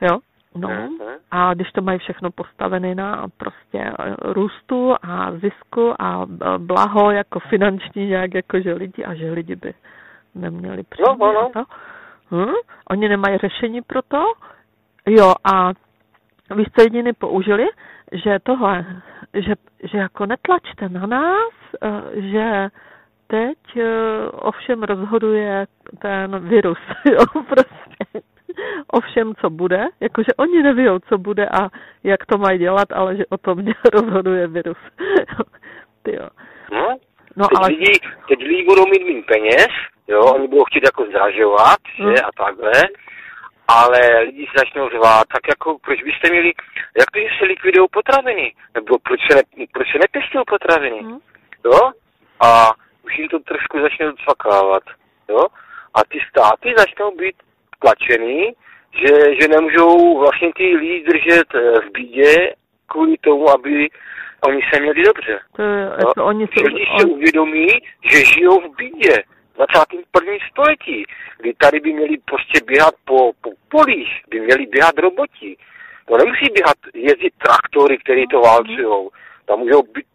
jo. 0.00 0.18
No, 0.54 0.68
Mhm. 0.68 1.16
a 1.30 1.54
když 1.54 1.72
to 1.72 1.82
mají 1.82 1.98
všechno 1.98 2.30
postavené 2.30 2.94
na 2.94 3.26
prostě 3.36 3.78
eh, 3.78 4.14
růstu 4.20 4.94
a 5.02 5.32
zisku 5.32 5.94
a 6.02 6.26
eh, 6.26 6.58
blaho 6.58 7.10
jako 7.10 7.40
finanční 7.40 8.06
nějak 8.06 8.34
jako 8.34 8.60
že 8.60 8.72
lidi 8.72 9.04
a 9.04 9.14
že 9.14 9.30
lidi 9.32 9.56
by 9.56 9.74
neměli 10.34 10.82
no, 11.00 11.16
no. 11.18 11.38
a 11.40 11.48
to. 11.48 11.64
Hm? 12.30 12.54
Oni 12.90 13.08
nemají 13.08 13.38
řešení 13.38 13.82
pro 13.82 14.02
to. 14.02 14.24
Jo 15.06 15.34
a 15.52 15.72
víš, 16.54 16.66
co 16.76 16.82
jediný 16.82 17.12
použili? 17.12 17.66
Že 18.12 18.38
tohle, 18.42 18.86
že, 19.34 19.54
že 19.82 19.98
jako 19.98 20.26
netlačte 20.26 20.88
na 20.88 21.06
nás, 21.06 21.52
eh, 21.82 22.20
že 22.20 22.68
teď 23.26 23.58
ovšem 24.32 24.82
rozhoduje 24.82 25.66
ten 25.98 26.48
virus, 26.48 26.78
jo, 27.12 27.42
prostě 27.48 27.91
o 28.92 29.00
všem, 29.00 29.34
co 29.40 29.50
bude, 29.50 29.86
jakože 30.00 30.32
oni 30.36 30.62
neví, 30.62 30.86
co 31.08 31.18
bude 31.18 31.48
a 31.48 31.68
jak 32.04 32.26
to 32.26 32.38
mají 32.38 32.58
dělat, 32.58 32.92
ale 32.92 33.16
že 33.16 33.26
o 33.26 33.38
tom 33.38 33.58
rozhoduje 33.92 34.46
virus. 34.46 34.78
Ty 36.02 36.14
jo. 36.16 36.28
No, 36.72 36.96
No 37.36 37.48
teď, 37.48 37.58
ale 37.58 37.68
lidi, 37.68 37.92
teď 38.28 38.38
lidi 38.38 38.64
budou 38.64 38.86
mít 38.86 39.04
méně 39.04 39.22
peněz, 39.22 39.68
jo, 40.08 40.20
oni 40.20 40.48
budou 40.48 40.64
chtít 40.64 40.84
jako 40.84 41.04
zdražovat, 41.04 41.78
že, 41.96 42.02
Hmm. 42.02 42.14
a 42.24 42.44
takhle, 42.44 42.72
ale 43.68 44.00
lidi 44.22 44.46
se 44.46 44.52
začnou 44.58 44.88
řvát, 44.88 45.24
tak 45.32 45.48
jako, 45.48 45.78
proč 45.78 46.02
byste 46.02 46.30
měli, 46.30 46.52
jak 46.98 47.10
to, 47.10 47.18
že 47.18 47.28
se 47.38 47.44
likvidují 47.44 47.88
potraviny, 47.92 48.54
nebo 48.74 48.98
proč 48.98 49.20
se, 49.30 49.34
ne, 49.56 49.64
proč 49.72 49.92
se 49.92 49.98
nepěstují 49.98 50.44
potraviny, 50.46 51.00
Hm? 51.02 51.18
jo, 51.64 51.78
a 52.40 52.70
už 53.04 53.18
jim 53.18 53.28
to 53.28 53.38
trošku 53.38 53.80
začne 53.80 54.06
docvakávat, 54.06 54.82
jo, 55.28 55.46
a 55.94 56.04
ty 56.08 56.18
státy 56.30 56.74
začnou 56.76 57.16
být 57.16 57.36
tlačený, 57.82 58.52
že, 59.00 59.14
že 59.40 59.48
nemůžou 59.48 60.18
vlastně 60.18 60.50
ty 60.56 60.76
lidi 60.76 61.04
držet 61.04 61.54
eh, 61.54 61.80
v 61.80 61.92
bídě 61.92 62.54
kvůli 62.86 63.16
tomu, 63.20 63.50
aby 63.50 63.88
oni 64.48 64.60
se 64.72 64.80
měli 64.80 65.02
dobře. 65.02 65.40
to 65.56 65.62
je, 65.62 65.90
No, 66.16 66.24
oni 66.24 66.46
jsou, 66.46 66.64
si 66.64 67.04
on, 67.04 67.10
uvědomí, 67.10 67.66
že 68.10 68.24
žijou 68.24 68.60
v 68.60 68.76
bídě. 68.76 69.22
V 69.54 69.56
21. 69.56 70.32
století, 70.50 71.04
kdy 71.38 71.54
tady 71.54 71.80
by 71.80 71.92
měli 71.92 72.16
prostě 72.24 72.60
běhat 72.66 72.94
po, 73.04 73.32
po 73.40 73.50
polích, 73.68 74.22
by 74.28 74.40
měli 74.40 74.66
běhat 74.66 74.98
roboti. 74.98 75.56
To 76.08 76.16
nemusí 76.16 76.46
běhat, 76.54 76.76
jezdit 76.94 77.34
traktory, 77.38 77.98
který 77.98 78.26
to 78.26 78.40
válcujou. 78.40 79.10
Tam 79.44 79.58
můžou 79.58 79.82
být, 79.82 80.06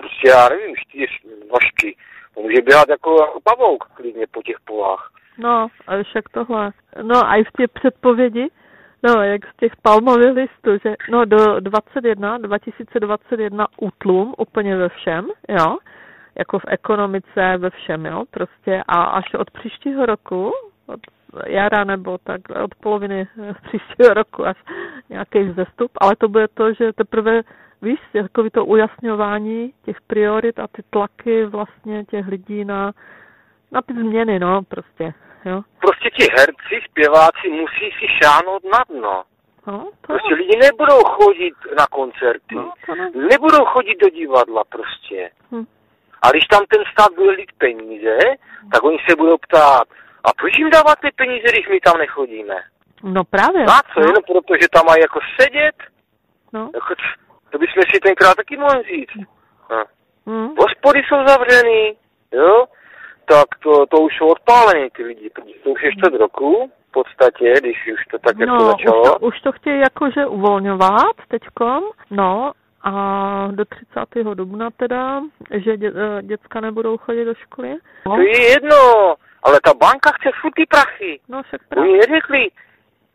prostě 0.00 0.28
já 0.28 0.48
nevím, 0.48 0.76
čtyř 0.76 1.10
nožky. 1.52 1.96
To 2.34 2.40
může 2.40 2.62
běhat 2.62 2.88
jako, 2.88 3.20
jako 3.20 3.40
pavouk 3.40 3.84
klidně 3.94 4.26
po 4.30 4.42
těch 4.42 4.56
polách. 4.64 5.12
No, 5.38 5.68
a 5.86 6.02
však 6.02 6.28
tohle. 6.28 6.70
No 7.02 7.26
a 7.26 7.36
i 7.36 7.44
v 7.44 7.52
těch 7.56 7.70
předpovědi, 7.70 8.48
no, 9.02 9.22
jak 9.22 9.46
z 9.46 9.56
těch 9.56 9.72
palmových 9.76 10.32
listů, 10.32 10.88
že 10.88 10.94
no 11.10 11.24
do 11.24 11.60
21, 11.60 12.38
2021 12.38 13.66
útlum 13.80 14.34
úplně 14.38 14.76
ve 14.76 14.88
všem, 14.88 15.26
jo, 15.48 15.76
jako 16.38 16.58
v 16.58 16.64
ekonomice, 16.68 17.56
ve 17.56 17.70
všem, 17.70 18.06
jo, 18.06 18.24
prostě 18.30 18.82
a 18.88 19.04
až 19.04 19.34
od 19.34 19.50
příštího 19.50 20.06
roku, 20.06 20.52
od 20.86 21.00
jara 21.46 21.84
nebo 21.84 22.18
tak 22.18 22.40
od 22.64 22.74
poloviny 22.74 23.26
příštího 23.68 24.14
roku 24.14 24.46
až 24.46 24.56
nějaký 25.10 25.42
vzestup, 25.42 25.90
ale 26.00 26.16
to 26.16 26.28
bude 26.28 26.48
to, 26.48 26.72
že 26.72 26.92
teprve 26.92 27.42
víš, 27.82 28.00
takový 28.12 28.50
to 28.50 28.64
ujasňování 28.64 29.72
těch 29.84 30.00
priorit 30.00 30.58
a 30.58 30.66
ty 30.66 30.82
tlaky 30.90 31.44
vlastně 31.44 32.04
těch 32.04 32.26
lidí 32.26 32.64
na, 32.64 32.92
na 33.72 33.82
ty 33.82 33.94
změny, 33.94 34.38
no, 34.38 34.62
prostě, 34.62 35.14
jo. 35.46 35.62
Prostě 35.80 36.10
ti 36.10 36.26
herci, 36.38 36.80
zpěváci 36.90 37.48
musí 37.50 37.90
si 37.98 38.06
šáhnout 38.22 38.62
na 38.72 38.84
dno. 38.88 39.24
No, 39.66 39.78
to 40.00 40.06
Prostě 40.06 40.34
lidi 40.34 40.56
nebudou 40.62 41.04
chodit 41.04 41.54
na 41.78 41.86
koncerty, 41.86 42.54
No, 42.54 42.72
ne. 42.98 43.10
nebudou 43.14 43.64
chodit 43.64 43.94
do 44.00 44.08
divadla 44.10 44.64
prostě. 44.64 45.30
Hm. 45.52 45.64
A 46.22 46.30
když 46.30 46.44
tam 46.44 46.64
ten 46.68 46.82
stát 46.92 47.14
bude 47.16 47.30
lít 47.30 47.52
peníze, 47.58 48.18
tak 48.72 48.84
oni 48.84 48.98
se 49.08 49.16
budou 49.16 49.36
ptát, 49.38 49.84
a 50.24 50.32
proč 50.32 50.58
jim 50.58 50.70
dávat 50.70 50.98
ty 51.00 51.10
peníze, 51.16 51.46
když 51.52 51.68
my 51.68 51.80
tam 51.80 51.98
nechodíme? 51.98 52.54
No 53.02 53.24
právě. 53.24 53.64
Na 53.64 53.80
co? 53.94 54.00
No, 54.00 54.06
Jenom 54.06 54.22
proto, 54.26 54.54
že 54.62 54.68
tam 54.68 54.86
mají 54.86 55.00
jako 55.02 55.20
sedět? 55.40 55.76
no. 56.52 56.70
Jako, 56.74 56.94
to 57.50 57.58
bychom 57.58 57.82
si 57.94 58.00
tenkrát 58.00 58.34
taky 58.34 58.56
mohli 58.56 58.82
říct. 58.82 59.26
No. 59.70 59.84
Hm. 60.26 60.48
Hospody 60.58 61.00
jsou 61.08 61.26
zavřený, 61.26 61.96
jo? 62.32 62.64
Tak 63.28 63.46
to, 63.62 63.86
to 63.86 64.00
už 64.00 64.16
jsou 64.16 64.26
odpálení 64.28 64.88
ty 64.96 65.02
lidi, 65.04 65.30
protože 65.30 65.54
to 65.64 65.70
už 65.70 65.82
je 65.82 65.92
čtvrt 65.92 66.14
roku, 66.14 66.70
v 66.88 66.92
podstatě, 66.92 67.54
když 67.60 67.76
už 67.94 68.06
to 68.10 68.18
tak 68.18 68.38
jako 68.38 68.52
No, 68.52 68.64
už 68.64 68.66
začalo. 68.70 69.02
to, 69.18 69.26
už 69.26 69.40
to 69.40 69.52
chtějí 69.52 69.80
jakože 69.80 70.26
uvolňovat 70.26 71.16
teďkom, 71.28 71.84
no 72.10 72.52
a 72.82 72.92
do 73.50 73.64
30. 73.64 74.34
dubna 74.34 74.70
teda, 74.76 75.22
že 75.50 75.76
dě, 75.76 75.92
eh, 75.96 76.22
děcka 76.22 76.60
nebudou 76.60 76.96
chodit 76.98 77.24
do 77.24 77.34
školy. 77.34 77.74
No, 78.06 78.14
To 78.14 78.20
je 78.20 78.50
jedno, 78.50 79.14
ale 79.42 79.60
ta 79.64 79.74
banka 79.74 80.10
chce 80.12 80.30
furt 80.40 80.52
ty 80.56 80.64
prachy. 80.68 81.20
no 81.28 81.42
však 81.42 81.60
právě. 81.68 81.90
Oni 81.90 81.98
neřekli, 81.98 82.48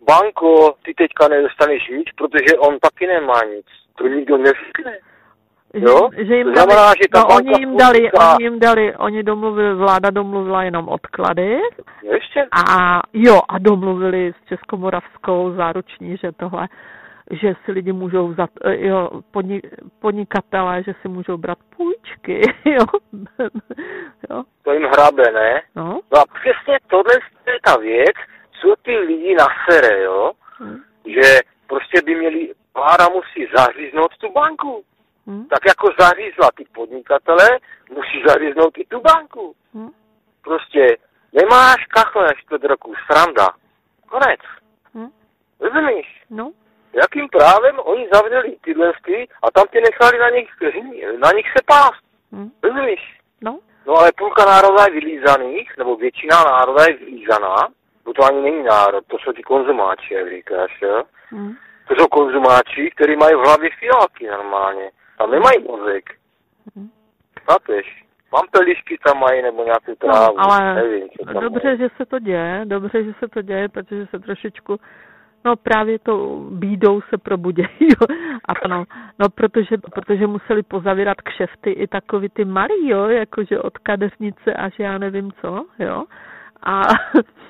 banko, 0.07 0.75
ty 0.85 0.93
teďka 0.93 1.27
nedostaneš 1.27 1.87
nic, 1.89 2.07
protože 2.17 2.57
on 2.57 2.79
taky 2.79 3.07
nemá 3.07 3.39
nic. 3.55 3.65
To 3.95 4.07
nikdo 4.07 4.37
neřekne. 4.37 4.97
Jo? 5.73 6.09
Že, 6.17 6.25
že 6.25 6.35
jim 6.35 6.53
dali, 6.53 6.55
znamená, 6.55 6.87
že 6.87 7.09
ta 7.13 7.19
no, 7.21 7.27
oni 7.35 7.51
jim 7.59 7.77
dali, 7.77 7.97
říká- 7.99 8.33
oni 8.35 8.43
jim 8.43 8.59
dali, 8.59 8.95
oni 8.95 9.23
domluvili, 9.23 9.75
vláda 9.75 10.09
domluvila 10.09 10.63
jenom 10.63 10.89
odklady 10.89 11.59
ještě? 12.03 12.45
a 12.69 12.99
jo, 13.13 13.39
a 13.49 13.59
domluvili 13.59 14.33
s 14.41 14.47
Českomoravskou 14.47 15.51
záruční, 15.55 16.17
že 16.17 16.31
tohle, 16.31 16.67
že 17.31 17.53
si 17.65 17.71
lidi 17.71 17.91
můžou 17.91 18.27
vzat, 18.27 18.49
eh, 18.65 18.87
jo, 18.87 19.09
podni, 19.31 19.61
podnikatelé, 19.99 20.83
že 20.83 20.93
si 21.01 21.07
můžou 21.07 21.37
brát 21.37 21.57
půjčky, 21.77 22.41
jo, 22.65 22.85
jo, 24.29 24.43
To 24.63 24.73
jim 24.73 24.83
hrabe, 24.83 25.23
ne? 25.33 25.61
no, 25.75 25.99
No 26.11 26.19
a 26.19 26.23
přesně 26.39 26.77
tohle 26.87 27.13
je 27.47 27.53
ta 27.63 27.77
věc, 27.77 28.15
co 28.61 28.73
ty 28.81 28.97
lidi 28.97 29.35
nasere, 29.35 30.01
jo? 30.03 30.31
hm, 30.59 30.77
Že 31.05 31.39
prostě 31.67 32.01
by 32.05 32.15
měli, 32.15 32.51
vláda 32.75 33.09
musí 33.09 33.47
zaříznout 33.55 34.17
tu 34.17 34.31
banku. 34.31 34.83
Hm, 35.27 35.45
Tak 35.47 35.59
jako 35.67 35.87
zařízla 35.99 36.49
ty 36.57 36.65
podnikatele, 36.73 37.47
musí 37.91 38.23
zaříznout 38.27 38.77
i 38.77 38.85
tu 38.85 38.99
banku. 39.01 39.55
hm, 39.73 39.89
Prostě 40.43 40.97
nemáš 41.33 41.85
kachle 41.85 42.27
čtvrt 42.37 42.63
roku, 42.63 42.93
sranda. 43.05 43.47
Konec. 44.09 44.39
hm, 44.95 45.09
Rozumíš? 45.59 46.23
no, 46.29 46.51
Jakým 46.93 47.27
právem 47.29 47.79
oni 47.79 48.07
zavřeli 48.13 48.57
tyhle 48.63 48.93
ty 49.05 49.27
a 49.43 49.51
tam 49.51 49.65
tě 49.71 49.81
nechali 49.81 50.19
na 50.19 50.29
nich, 50.29 50.49
na 51.17 51.31
nich 51.31 51.45
se 51.57 51.63
pást. 51.65 52.03
hm, 52.31 52.49
Rozumíš? 52.63 53.19
no, 53.41 53.59
No 53.87 53.93
ale 53.97 54.11
půlka 54.17 54.45
národa 54.45 54.83
je 54.85 54.91
vylízaných, 54.91 55.77
nebo 55.77 55.95
většina 55.95 56.43
národa 56.43 56.83
je 56.83 56.93
vylízaná, 56.97 57.55
bo 58.05 58.13
to 58.13 58.23
ani 58.23 58.41
není 58.41 58.63
národ, 58.63 59.05
to 59.07 59.17
jsou 59.19 59.31
ti 59.33 59.43
konzumáči, 59.43 60.13
jak 60.13 60.29
říkáš, 60.29 60.81
jo? 60.81 61.03
hm, 61.31 61.53
To 61.87 61.95
jsou 61.95 62.07
konzumáči, 62.07 62.91
kteří 62.95 63.15
mají 63.15 63.35
v 63.35 63.39
hlavě 63.39 63.69
fialky 63.79 64.27
normálně. 64.27 64.91
Tam 65.21 65.31
nemají 65.31 65.63
mozek. 65.69 66.03
hm. 66.75 66.89
Chápeš? 67.45 68.05
Pampelišky 68.29 68.97
tam 69.05 69.19
mají, 69.19 69.41
nebo 69.41 69.63
nějakou 69.63 69.95
trávu. 69.95 70.37
No, 70.37 70.43
ale 70.43 70.75
nevím, 70.75 71.09
co 71.09 71.25
tam 71.25 71.43
dobře, 71.43 71.67
mají. 71.67 71.77
že 71.77 71.87
se 71.97 72.05
to 72.05 72.19
děje, 72.19 72.61
dobře, 72.65 73.03
že 73.03 73.13
se 73.19 73.27
to 73.27 73.41
děje, 73.41 73.69
protože 73.69 74.05
se 74.05 74.19
trošičku, 74.19 74.79
no 75.45 75.55
právě 75.55 75.99
to 75.99 76.39
bídou 76.51 77.01
se 77.01 77.17
probudějí, 77.17 77.67
jo. 77.81 78.07
A 78.47 78.67
no, 78.67 78.83
no 79.19 79.29
protože, 79.29 79.77
protože 79.77 80.27
museli 80.27 80.63
pozavírat 80.63 81.21
kšefty 81.21 81.71
i 81.71 81.87
takový 81.87 82.29
ty 82.29 82.45
malý, 82.45 82.89
jo, 82.89 83.07
jakože 83.07 83.59
od 83.59 83.77
kadeřnice 83.77 84.53
až 84.53 84.79
já 84.79 84.97
nevím 84.97 85.31
co, 85.41 85.65
jo. 85.79 86.03
A 86.63 86.81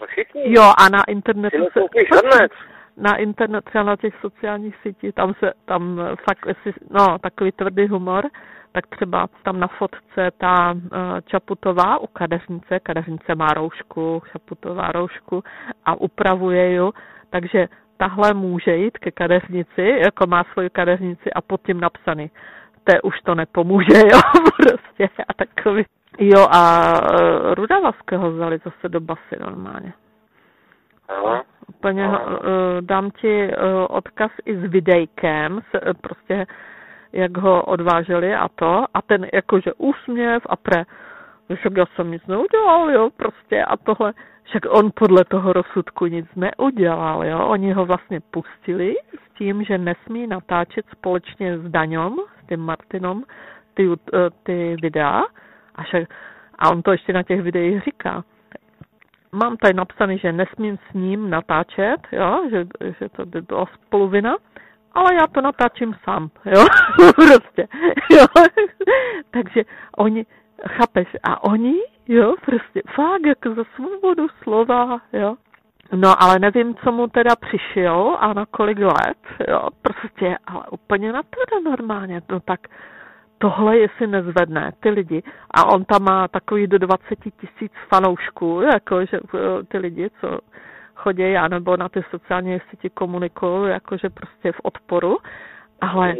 No 0.02 0.08
jo, 0.34 0.72
a 0.78 0.90
na 0.90 1.04
internetu 1.08 1.66
se. 1.74 1.80
Na 2.98 3.16
internet, 3.16 3.66
třeba 3.66 3.84
na 3.84 3.96
těch 3.96 4.14
sociálních 4.22 4.76
sítích, 4.82 5.16
tam 5.16 5.34
se, 5.34 5.54
tam 5.66 6.00
fakt, 6.30 6.46
jestli, 6.48 6.74
no, 6.90 7.18
takový 7.20 7.52
tvrdý 7.52 7.88
humor, 7.88 8.30
tak 8.72 8.88
třeba 8.88 9.28
tam 9.44 9.60
na 9.60 9.68
fotce 9.68 10.32
ta 10.38 10.72
uh, 10.74 10.80
Čaputová 11.26 11.98
u 11.98 12.08
kadeřnice, 12.08 12.80
kadeřnice 12.80 13.36
má 13.36 13.48
roušku, 13.48 14.22
Čaputová 14.32 14.92
roušku 14.92 15.44
a 15.86 15.96
upravuje 15.96 16.72
ji, 16.72 16.90
takže 17.30 17.68
tahle 17.98 18.34
může 18.34 18.76
jít 18.76 18.98
ke 18.98 19.12
kadeřnici, 19.12 20.00
jako 20.04 20.28
má 20.28 20.44
svoji 20.54 20.70
kadeřnici 20.70 21.34
a 21.34 21.42
pod 21.42 21.62
tím 21.62 21.80
napsaný, 21.80 22.32
té 22.84 23.02
už 23.02 23.22
to 23.22 23.36
nepomůže, 23.36 23.98
jo, 24.12 24.20
prostě 24.58 25.10
a 25.28 25.34
takový. 25.34 25.86
Jo 26.20 26.48
a 26.52 26.92
uh, 26.92 27.54
Rudavaského 27.54 28.32
vzali 28.32 28.58
zase 28.58 28.90
do 28.90 29.00
basy 29.00 29.36
normálně. 29.40 29.94
No. 31.18 31.42
Úplně 31.70 32.08
No. 32.08 32.20
uh, 32.20 32.46
dám 32.82 33.12
ti 33.12 33.48
uh, 33.48 33.54
odkaz 33.90 34.32
i 34.46 34.58
s 34.58 34.64
videjkem, 34.72 35.54
uh, 35.54 35.62
prostě 36.02 36.46
jak 37.14 37.38
ho 37.38 37.64
odváželi 37.64 38.36
a 38.36 38.48
to, 38.48 38.86
a 38.94 39.02
ten 39.02 39.28
jakože 39.34 39.74
úsměv 39.74 40.44
a 40.50 40.56
pre, 40.56 40.84
však 41.56 41.78
já 41.78 41.86
jsem 41.86 42.12
nic 42.12 42.28
neudělal, 42.28 42.92
jo, 42.92 43.10
prostě 43.18 43.64
a 43.64 43.78
tohle, 43.78 44.14
však 44.44 44.64
on 44.70 44.92
podle 44.96 45.26
toho 45.26 45.54
rozsudku 45.54 46.06
nic 46.06 46.28
neudělal, 46.36 47.26
jo, 47.26 47.48
oni 47.48 47.74
ho 47.74 47.86
vlastně 47.86 48.20
pustili 48.32 48.96
s 49.26 49.38
tím, 49.38 49.64
že 49.64 49.78
nesmí 49.78 50.28
natáčet 50.28 50.86
společně 50.92 51.58
s 51.58 51.72
Daňom, 51.72 52.18
s 52.44 52.48
tím 52.48 52.60
Martinom, 52.60 53.24
ty, 53.74 53.90
ty 54.44 54.76
videa, 54.82 55.24
a, 55.76 55.84
však, 55.84 56.04
a 56.60 56.70
on 56.70 56.82
to 56.82 56.92
ještě 56.92 57.14
na 57.14 57.24
těch 57.24 57.42
videích 57.42 57.84
říká, 57.84 58.24
mám 59.32 59.58
tady 59.58 59.74
napsaný, 59.74 60.18
že 60.18 60.32
nesmím 60.32 60.78
s 60.78 60.94
ním 60.94 61.30
natáčet, 61.30 62.08
jo, 62.12 62.42
že, 62.50 62.66
že 63.00 63.10
to 63.10 63.26
by 63.26 63.42
byla 63.42 63.66
spoluvina, 63.66 64.36
ale 64.94 65.14
já 65.14 65.28
to 65.28 65.42
natáčím 65.42 65.96
sám, 66.04 66.30
jo, 66.46 66.66
prostě, 67.16 67.68
jo, 68.12 68.26
takže 69.32 69.64
oni, 69.98 70.26
chápeš, 70.68 71.08
a 71.24 71.44
oni, 71.44 71.76
jo, 72.08 72.36
prostě, 72.46 72.82
fakt 72.96 73.26
jako 73.26 73.56
za 73.56 73.64
svobodu 73.76 74.28
slova, 74.44 75.02
jo, 75.14 75.36
No, 75.96 76.24
ale 76.24 76.40
nevím, 76.40 76.76
co 76.76 76.92
mu 76.92 77.08
teda 77.08 77.36
přišel 77.36 78.18
a 78.20 78.34
na 78.34 78.46
kolik 78.46 78.80
let, 78.80 79.18
jo, 79.48 79.68
prostě, 79.82 80.38
ale 80.48 80.64
úplně 80.72 81.14
na 81.14 81.22
to 81.24 81.70
normálně, 81.70 82.22
no 82.30 82.40
tak 82.40 82.60
tohle 83.42 83.78
jestli 83.78 84.08
nezvedne 84.08 84.72
ty 84.80 84.90
lidi 84.90 85.24
a 85.52 85.66
on 85.66 85.86
tam 85.86 86.04
má 86.04 86.28
takový 86.28 86.68
do 86.68 86.78
20 86.78 87.06
tisíc 87.42 87.72
fanoušků, 87.90 88.62
jako 88.62 89.06
že 89.06 89.18
eh, 89.36 89.40
ty 89.68 89.78
lidi, 89.78 90.10
co 90.22 90.40
chodí, 90.96 91.36
anebo 91.38 91.78
na 91.78 91.90
ty 91.90 92.04
sociální 92.10 92.60
sítě 92.70 92.90
komunikují, 92.90 93.72
jakože 93.72 94.10
prostě 94.10 94.52
v 94.52 94.60
odporu, 94.64 95.18
ale, 95.82 96.14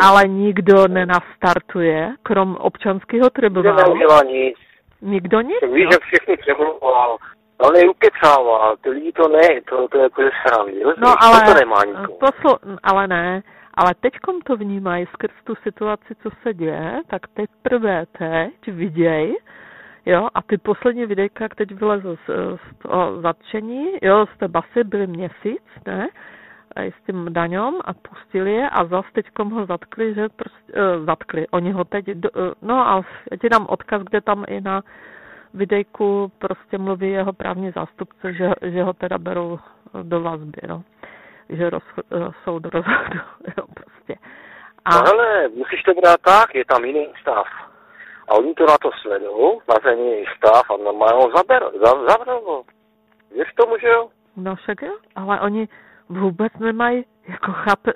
ale 0.00 0.28
nikdo 0.28 0.88
nenastartuje, 0.88 2.14
krom 2.22 2.56
občanského 2.56 3.24
Nikdo 3.24 3.30
tribunálu, 3.30 3.76
neudělá 3.76 4.22
nic. 4.22 4.56
nikdo 5.02 5.40
nic, 5.40 5.60
Tak 5.60 5.70
víš, 5.70 5.86
jak 5.92 6.02
všechny 6.02 6.36
přemluval. 6.36 7.16
On 7.58 7.76
je 7.76 7.88
ukecával, 7.90 8.76
ty 8.82 8.90
lidi 8.90 9.12
to 9.12 9.28
ne, 9.28 9.48
to, 9.70 9.88
to 9.88 9.96
je 9.98 10.02
jako 10.02 10.22
ze 10.22 10.30
srandy? 10.46 10.82
No 10.98 11.14
ale, 11.20 11.40
to 11.40 11.54
nemá 11.54 11.84
nikomu. 11.84 12.18
poslu, 12.18 12.56
ale 12.82 13.08
ne, 13.08 13.42
ale 13.80 13.94
teďkom 13.94 14.40
to 14.40 14.56
vnímají 14.56 15.06
skrz 15.06 15.32
tu 15.44 15.54
situaci, 15.54 16.14
co 16.22 16.28
se 16.42 16.54
děje, 16.54 17.00
tak 17.06 17.28
teprve 17.28 18.06
teď 18.06 18.68
viděj, 18.68 19.36
jo, 20.06 20.28
a 20.34 20.42
ty 20.42 20.58
poslední 20.58 21.06
videjka, 21.06 21.44
jak 21.44 21.54
teď 21.54 21.72
vylezl 21.72 22.16
z, 22.16 22.30
z 22.56 22.78
toho 22.82 23.20
zatčení, 23.20 23.86
jo, 24.02 24.26
z 24.34 24.38
té 24.38 24.48
basy 24.48 24.84
byly 24.84 25.06
měsíc, 25.06 25.62
ne, 25.86 26.08
s 26.76 27.06
tím 27.06 27.26
daňom 27.32 27.80
a 27.84 27.92
pustili 27.92 28.52
je 28.52 28.70
a 28.70 28.84
zas 28.84 29.04
teďkom 29.12 29.50
ho 29.50 29.66
zatkli, 29.66 30.14
že 30.14 30.28
prostě, 30.28 30.72
uh, 30.72 31.04
zatkli, 31.06 31.48
oni 31.48 31.72
ho 31.72 31.84
teď, 31.84 32.06
do, 32.06 32.30
uh, 32.30 32.52
no 32.62 32.88
a 32.88 33.02
ti 33.40 33.48
dám 33.48 33.66
odkaz, 33.68 34.02
kde 34.02 34.20
tam 34.20 34.44
i 34.48 34.60
na 34.60 34.82
videjku 35.54 36.32
prostě 36.38 36.78
mluví 36.78 37.10
jeho 37.10 37.32
právní 37.32 37.70
zástupce, 37.70 38.32
že, 38.32 38.50
že 38.62 38.82
ho 38.82 38.92
teda 38.92 39.18
berou 39.18 39.58
do 40.02 40.20
vazby, 40.20 40.60
no. 40.68 40.82
Že 41.52 41.70
roz, 41.70 41.82
soud 42.44 42.64
rozhodl, 42.64 43.18
jo, 43.58 43.64
prostě. 43.74 44.14
A, 44.84 44.90
No 44.94 45.02
hele, 45.06 45.48
musíš 45.48 45.82
to 45.82 45.94
brát 45.94 46.20
tak, 46.20 46.54
je 46.54 46.64
tam 46.64 46.84
jiný 46.84 47.12
stav. 47.20 47.46
A 48.28 48.34
oni 48.34 48.54
to 48.54 48.66
na 48.66 48.78
to 48.78 48.90
sledou, 49.02 49.60
na 49.68 49.74
ten 49.82 49.98
její 49.98 50.26
stav 50.36 50.70
a 50.70 50.76
normálně 50.76 51.14
ho 51.14 51.30
zaberou, 51.36 51.70
zavřou 52.08 52.44
ho. 52.44 52.64
Věř 53.34 53.48
tomu, 53.54 53.78
že 53.78 53.88
jo? 53.88 54.08
No 54.36 54.56
však 54.56 54.82
jo, 54.82 54.96
ale 55.16 55.40
oni 55.40 55.68
vůbec 56.08 56.52
nemají, 56.58 57.04
jako 57.28 57.52
chápe, 57.52 57.92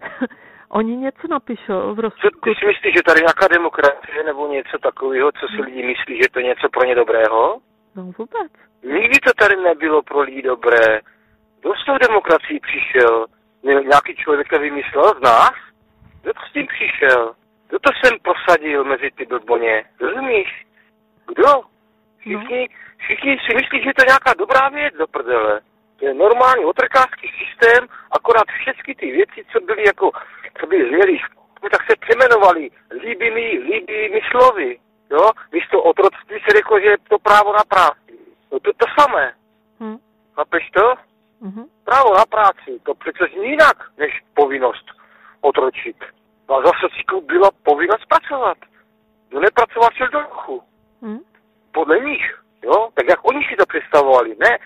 oni 0.68 0.96
něco 0.96 1.28
napíšou 1.30 1.94
v 1.94 1.98
rozsudku. 2.00 2.40
Ty 2.40 2.54
si 2.54 2.66
myslíš, 2.66 2.94
že 2.96 3.02
tady 3.02 3.20
nějaká 3.20 3.48
demokracie 3.48 4.24
nebo 4.24 4.48
něco 4.48 4.78
takového, 4.78 5.32
co 5.32 5.46
si 5.48 5.62
lidi 5.62 5.86
myslí, 5.86 6.16
že 6.22 6.28
to 6.32 6.38
je 6.38 6.44
něco 6.44 6.68
pro 6.68 6.84
ně 6.84 6.94
dobrého? 6.94 7.58
No 7.96 8.02
vůbec. 8.02 8.52
Nikdy 8.82 9.18
to 9.18 9.30
tady 9.38 9.56
nebylo 9.56 10.02
pro 10.02 10.20
lidi 10.20 10.42
dobré. 10.42 11.00
Kdo 11.66 11.74
s 11.74 11.84
tou 11.84 11.98
demokracií 11.98 12.60
přišel? 12.60 13.26
Nějaký 13.62 14.16
člověk 14.16 14.48
to 14.48 14.58
vymyslel 14.58 15.04
z 15.18 15.20
nás? 15.20 15.54
Kdo 16.22 16.32
to 16.34 16.40
s 16.48 16.52
tím 16.52 16.66
přišel? 16.66 17.34
Kdo 17.68 17.78
to 17.78 17.90
sem 18.04 18.18
posadil 18.18 18.84
mezi 18.84 19.10
ty 19.10 19.26
blboně? 19.26 19.84
Rozumíš? 20.00 20.66
Kdo? 21.26 21.50
Všichni, 22.18 22.68
všichni 22.96 23.38
si 23.38 23.54
myslí, 23.54 23.78
že 23.84 23.92
to 23.96 24.02
je 24.02 24.10
nějaká 24.12 24.32
dobrá 24.38 24.68
věc 24.68 24.94
do 24.94 25.06
prdele. 25.06 25.60
To 25.96 26.06
je 26.06 26.14
normální 26.14 26.64
otrkářský 26.64 27.28
systém, 27.40 27.88
akorát 28.10 28.46
všechny 28.60 28.94
ty 28.94 29.06
věci, 29.12 29.44
co 29.52 29.60
byly 29.60 29.82
jako, 29.86 30.10
co 30.60 30.66
by 30.66 30.76
změli, 30.88 31.18
tak 31.70 31.82
se 31.90 31.96
přemenovali 32.00 32.70
líbými, 33.02 33.40
líbými 33.40 34.20
slovy. 34.30 34.78
Jo? 35.10 35.30
Místo 35.52 35.82
otroctví 35.82 36.36
se 36.40 36.56
řeklo, 36.56 36.80
že 36.80 36.86
je 36.86 36.96
to 37.08 37.18
právo 37.18 37.52
na 37.52 37.64
práci. 37.68 38.12
No 38.52 38.60
to 38.60 38.70
je 38.70 38.74
to 38.74 38.86
samé. 39.00 39.32
Hm. 39.80 39.96
Chápeš 40.34 40.70
to? 40.70 40.94
Mhm. 41.40 41.64
Právo 41.84 42.14
na 42.14 42.24
práci, 42.24 42.80
to 42.82 42.94
přece 42.94 43.24
zní 43.34 43.50
jinak, 43.50 43.76
než 43.98 44.22
povinnost 44.34 44.86
otročit. 45.40 45.96
No 46.48 46.56
a 46.56 46.62
za 46.66 46.72
sociku 46.80 47.20
byla 47.20 47.50
povinnost 47.62 48.06
pracovat. 48.08 48.58
Kdo 49.28 49.40
nepracoval, 49.40 49.90
šel 49.92 50.08
do 50.08 50.20
duchu. 50.22 50.62
Hm. 51.02 51.18
Podle 51.72 52.00
nich, 52.00 52.42
jo? 52.62 52.88
Tak 52.94 53.08
jak 53.08 53.28
oni 53.28 53.44
si 53.44 53.56
to 53.56 53.66
představovali, 53.66 54.36
ne? 54.38 54.58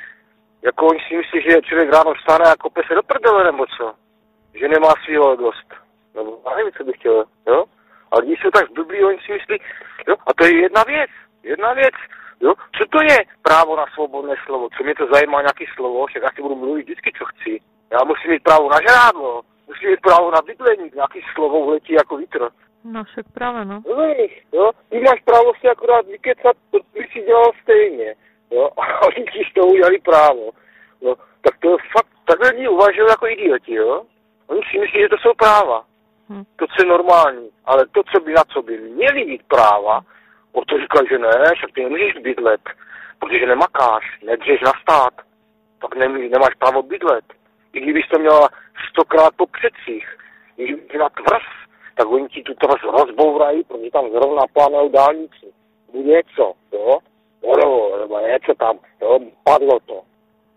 Jako 0.63 0.87
oni 0.87 1.01
si 1.09 1.17
myslí, 1.17 1.43
že 1.43 1.63
člověk 1.63 1.93
ráno 1.93 2.15
vstane 2.15 2.45
a 2.51 2.57
kope 2.57 2.83
se 2.89 2.95
do 2.95 3.03
prdele, 3.03 3.45
nebo 3.45 3.67
co? 3.67 3.95
Že 4.55 4.69
nemá 4.69 4.93
svého 5.05 5.37
dost. 5.37 5.69
Nebo 6.15 6.43
já 6.47 6.57
nevím, 6.57 6.73
co 6.73 6.85
bych 6.85 6.97
chtěl, 6.97 7.25
jo? 7.47 7.65
Ale 8.11 8.27
když 8.27 8.41
jsou 8.41 8.51
tak 8.51 8.71
zblblí, 8.71 9.05
oni 9.05 9.19
si 9.19 9.33
myslí, 9.33 9.59
jo? 10.09 10.15
A 10.27 10.35
to 10.35 10.45
je 10.45 10.63
jedna 10.63 10.83
věc, 10.83 11.11
jedna 11.43 11.73
věc, 11.73 11.95
jo? 12.41 12.55
Co 12.79 12.85
to 12.91 13.03
je 13.03 13.19
právo 13.43 13.77
na 13.77 13.87
svobodné 13.95 14.35
slovo? 14.45 14.69
Co 14.77 14.85
mě 14.85 14.95
to 14.95 15.07
zajímá 15.13 15.41
nějaký 15.41 15.67
slovo, 15.75 16.07
však 16.07 16.23
já 16.23 16.31
si 16.35 16.43
budu 16.43 16.57
mluvit 16.57 16.83
vždycky, 16.83 17.13
co 17.19 17.25
chci. 17.25 17.61
Já 17.93 17.99
musím 18.05 18.31
mít 18.31 18.43
právo 18.43 18.71
na 18.71 18.79
žrádlo, 18.89 19.43
musím 19.67 19.91
mít 19.91 20.01
právo 20.01 20.31
na 20.31 20.43
bydlení, 20.47 20.91
nějaký 20.95 21.21
slovo 21.35 21.59
uletí 21.61 21.93
jako 21.93 22.17
vítr. 22.17 22.49
No 22.85 23.05
však 23.05 23.27
právě, 23.35 23.65
no. 23.65 23.83
Rozumíš, 23.87 24.43
jo? 24.53 24.71
Ty 24.89 25.01
máš 25.01 25.21
právo 25.25 25.53
si 25.61 25.69
akorát 25.69 26.07
vykecat, 26.07 26.57
to 26.71 26.79
by 26.93 27.09
si 27.13 27.21
dělal 27.23 27.51
stejně, 27.63 28.15
jo? 28.51 28.69
A 28.77 29.03
oni 29.03 29.25
ti 29.33 29.43
z 29.51 29.55
toho 29.55 29.67
udělali 29.67 29.99
právo. 29.99 30.51
No, 31.03 31.15
tak 31.41 31.59
to 31.59 31.77
fakt, 31.93 32.13
takhle 32.25 32.51
lidi 32.51 32.69
uvažují 32.69 33.09
jako 33.09 33.27
idioti, 33.29 33.75
jo? 33.75 34.03
Oni 34.47 34.61
si 34.71 34.79
myslí, 34.79 35.01
že 35.01 35.09
to 35.09 35.17
jsou 35.19 35.35
práva. 35.35 35.85
Hm. 36.29 36.45
To, 36.57 36.67
co 36.67 36.83
je 36.83 36.89
normální. 36.89 37.49
Ale 37.65 37.87
to, 37.87 38.03
co 38.13 38.21
by 38.21 38.33
na 38.33 38.45
co 38.45 38.63
by 38.63 38.79
měli 38.79 39.25
mít 39.25 39.43
práva, 39.43 39.97
o 39.99 40.03
to 40.71 40.79
říkají, 40.79 41.09
že 41.11 41.19
ne, 41.19 41.53
však 41.55 41.73
ty 41.75 41.83
nemůžeš 41.83 42.13
bydlet, 42.13 42.61
protože 43.19 43.47
nemakáš, 43.47 44.05
nedřeš 44.23 44.61
na 44.61 44.73
stát, 44.83 45.15
tak 45.81 45.97
nemí, 45.97 46.29
nemáš 46.29 46.55
právo 46.59 46.83
bydlet. 46.83 47.25
I 47.73 47.81
kdybys 47.81 48.09
to 48.09 48.19
měla 48.19 48.49
stokrát 48.91 49.35
po 49.37 49.47
předcích, 49.47 50.07
kdyby 50.57 50.99
na 50.99 51.09
tvrz, 51.09 51.47
tak 51.95 52.09
oni 52.09 52.29
ti 52.29 52.43
tu 52.43 52.55
tvrz 52.55 52.83
rozbourají, 52.83 53.65
protože 53.65 53.91
tam 53.91 54.11
zrovna 54.11 54.43
plánují 54.53 54.91
dálnici. 54.91 55.47
Bude 55.93 56.09
něco, 56.09 56.53
jo? 56.73 56.99
Vodovo, 57.43 57.99
nebo 58.01 58.19
něco 58.21 58.55
tam, 58.55 58.79
jo? 59.03 59.19
Padlo 59.45 59.81
to. 59.81 60.03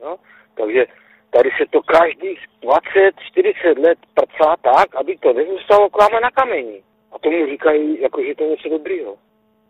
Jo? 0.02 0.16
Takže 0.56 0.86
tady 1.30 1.50
se 1.58 1.66
to 1.70 1.82
každých 1.82 2.40
20-40 2.62 3.84
let 3.86 3.98
prcá 4.14 4.56
tak, 4.62 4.96
aby 4.96 5.18
to 5.18 5.34
nezůstalo 5.34 5.90
kláme 5.90 6.20
na 6.20 6.32
kameni. 6.32 6.84
A 7.12 7.20
tomu 7.20 7.46
říkají, 7.46 8.02
jako, 8.02 8.24
že 8.24 8.36
to 8.36 8.44
je 8.44 8.50
něco 8.50 8.70
dobrýho. 8.70 9.16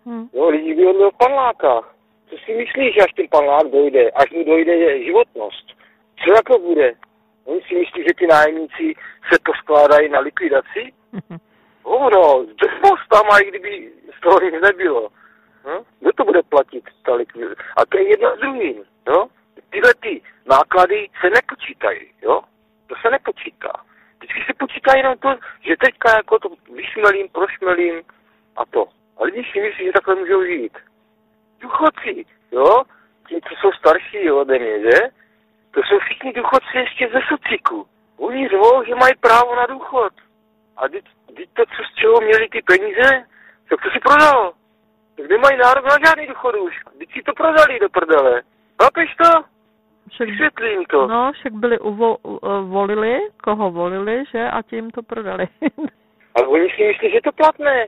Hm. 0.05 0.27
Jo, 0.33 0.49
lidi 0.49 0.73
bydlí 0.73 1.09
v 1.13 1.17
panlákách. 1.17 1.95
Co 2.29 2.35
si 2.45 2.53
myslíš, 2.53 2.97
až 2.97 3.13
ten 3.13 3.27
panlák 3.27 3.67
dojde, 3.67 4.11
až 4.11 4.31
mu 4.31 4.43
dojde 4.43 5.03
životnost? 5.03 5.67
Co 6.25 6.33
jako 6.33 6.59
bude? 6.59 6.93
Oni 7.45 7.61
si 7.61 7.75
myslí, 7.75 8.03
že 8.03 8.13
ti 8.19 8.27
nájemníci 8.27 8.95
se 9.33 9.39
poskládají 9.45 10.09
na 10.09 10.19
likvidaci? 10.19 10.93
Hovno, 11.83 12.45
drbost 12.45 13.07
tam, 13.11 13.31
a 13.31 13.39
i 13.39 13.49
kdyby 13.49 13.91
z 14.17 14.21
toho 14.21 14.39
nic 14.39 14.61
nebylo. 14.61 15.09
Hm? 15.65 15.83
Kdo 15.99 16.11
to 16.13 16.23
bude 16.23 16.43
platit, 16.43 16.83
ta 17.05 17.15
likvidace? 17.15 17.55
A 17.77 17.85
to 17.85 17.97
je 17.97 18.09
jedno 18.09 18.35
s 18.35 18.39
druhým, 18.39 18.83
jo? 19.07 19.27
Tyhle 19.69 19.93
ty 19.93 20.21
náklady 20.45 21.09
se 21.21 21.29
nepočítají, 21.29 22.07
jo? 22.21 22.41
To 22.87 22.95
se 23.01 23.09
nepočítá. 23.09 23.71
Vždycky 24.17 24.43
se 24.45 24.53
počítá 24.53 24.97
jenom 24.97 25.17
to, 25.17 25.35
že 25.61 25.75
teďka 25.77 26.15
jako 26.15 26.39
to 26.39 26.49
vyšmelím, 26.75 27.29
prošmelím 27.29 28.01
a 28.55 28.65
to. 28.65 28.87
A 29.17 29.23
lidi 29.23 29.43
si 29.52 29.62
myslí, 29.62 29.86
že 29.86 29.91
takhle 29.91 30.15
můžou 30.15 30.43
žít. 30.45 30.78
Důchodci, 31.60 32.26
jo? 32.52 32.84
Ti, 33.28 33.41
co 33.41 33.56
jsou 33.56 33.71
starší 33.71 34.32
ode 34.32 34.60
mě, 34.60 34.80
že? 34.82 34.99
To 35.71 35.82
jsou 35.84 35.99
všichni 35.99 36.34
důchodci 36.34 36.78
ještě 36.78 37.10
ze 37.13 37.19
sociku. 37.30 37.88
Oni 38.17 38.47
řvou, 38.47 38.84
že 38.84 38.95
mají 38.95 39.13
právo 39.19 39.56
na 39.56 39.65
důchod. 39.65 40.13
A 40.78 40.88
teď, 40.88 41.06
teď 41.38 41.49
to, 41.54 41.63
co 41.65 41.84
z 41.91 41.95
čeho 41.95 42.21
měli 42.21 42.49
ty 42.49 42.62
peníze, 42.62 43.26
tak 43.69 43.82
to 43.84 43.89
si 43.89 43.99
prodal. 43.99 44.54
Tak 45.17 45.30
nemají 45.30 45.58
nárok 45.58 45.86
na 45.86 45.95
žádný 46.06 46.28
důchod 46.28 46.56
už. 46.56 46.80
Teď 46.99 47.10
si 47.13 47.21
to 47.21 47.34
prodali 47.34 47.80
do 47.80 47.89
prdele. 47.89 48.41
Chápeš 48.84 49.15
to? 49.15 49.30
Však, 50.10 50.30
Vysvětlím 50.30 50.86
to. 50.86 51.08
no, 51.08 51.32
však 51.32 51.54
byli 51.54 51.80
uvo, 51.80 52.17
uh, 52.17 52.39
volili, 52.69 53.19
koho 53.43 53.71
volili, 53.71 54.23
že? 54.32 54.49
A 54.49 54.62
tím 54.62 54.91
to 54.91 55.04
prodali. 55.04 55.47
Ale 56.36 56.47
oni 56.47 56.69
si 56.69 56.84
myslí, 56.88 57.12
že 57.12 57.21
to 57.23 57.32
platné. 57.32 57.86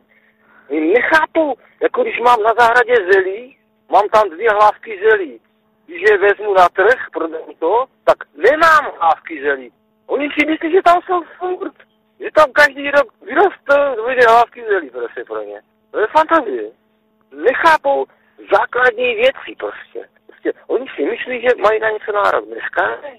Oni 0.70 0.94
nechápou, 0.94 1.56
jako 1.82 2.04
když 2.04 2.20
mám 2.20 2.44
na 2.44 2.54
zahradě 2.60 2.96
zelí, 3.12 3.58
mám 3.92 4.10
tam 4.10 4.30
dvě 4.30 4.50
hlávky 4.50 5.00
zelí. 5.10 5.42
Když 5.86 6.02
je 6.02 6.18
vezmu 6.18 6.54
na 6.54 6.70
trh, 6.70 7.08
prodám 7.14 7.54
to, 7.60 7.86
tak 8.04 8.18
nemám 8.36 8.92
hlávky 9.00 9.44
zelí. 9.44 9.72
Oni 10.08 10.30
si 10.30 10.46
myslí, 10.46 10.72
že 10.72 10.82
tam 10.82 11.02
jsou 11.02 11.22
furt. 11.38 11.74
Že 12.20 12.30
tam 12.36 12.52
každý 12.52 12.92
rok 12.92 13.08
vyroste 13.22 13.76
dvě 14.04 14.28
hlávky 14.28 14.66
zelí 14.70 14.90
prostě 14.90 15.24
pro 15.24 15.42
ně. 15.42 15.62
To 15.92 16.00
je 16.00 16.08
fantazie. 16.08 16.72
Nechápou 17.32 18.06
základní 18.54 19.16
věci 19.16 19.56
prostě. 19.58 20.08
prostě. 20.28 20.54
Oni 20.68 20.86
si 20.96 21.04
myslí, 21.04 21.42
že 21.42 21.50
mají 21.62 21.80
na 21.80 21.90
něco 21.90 22.12
nárok. 22.12 22.46
Dneska 22.46 22.88
ne. 22.88 23.18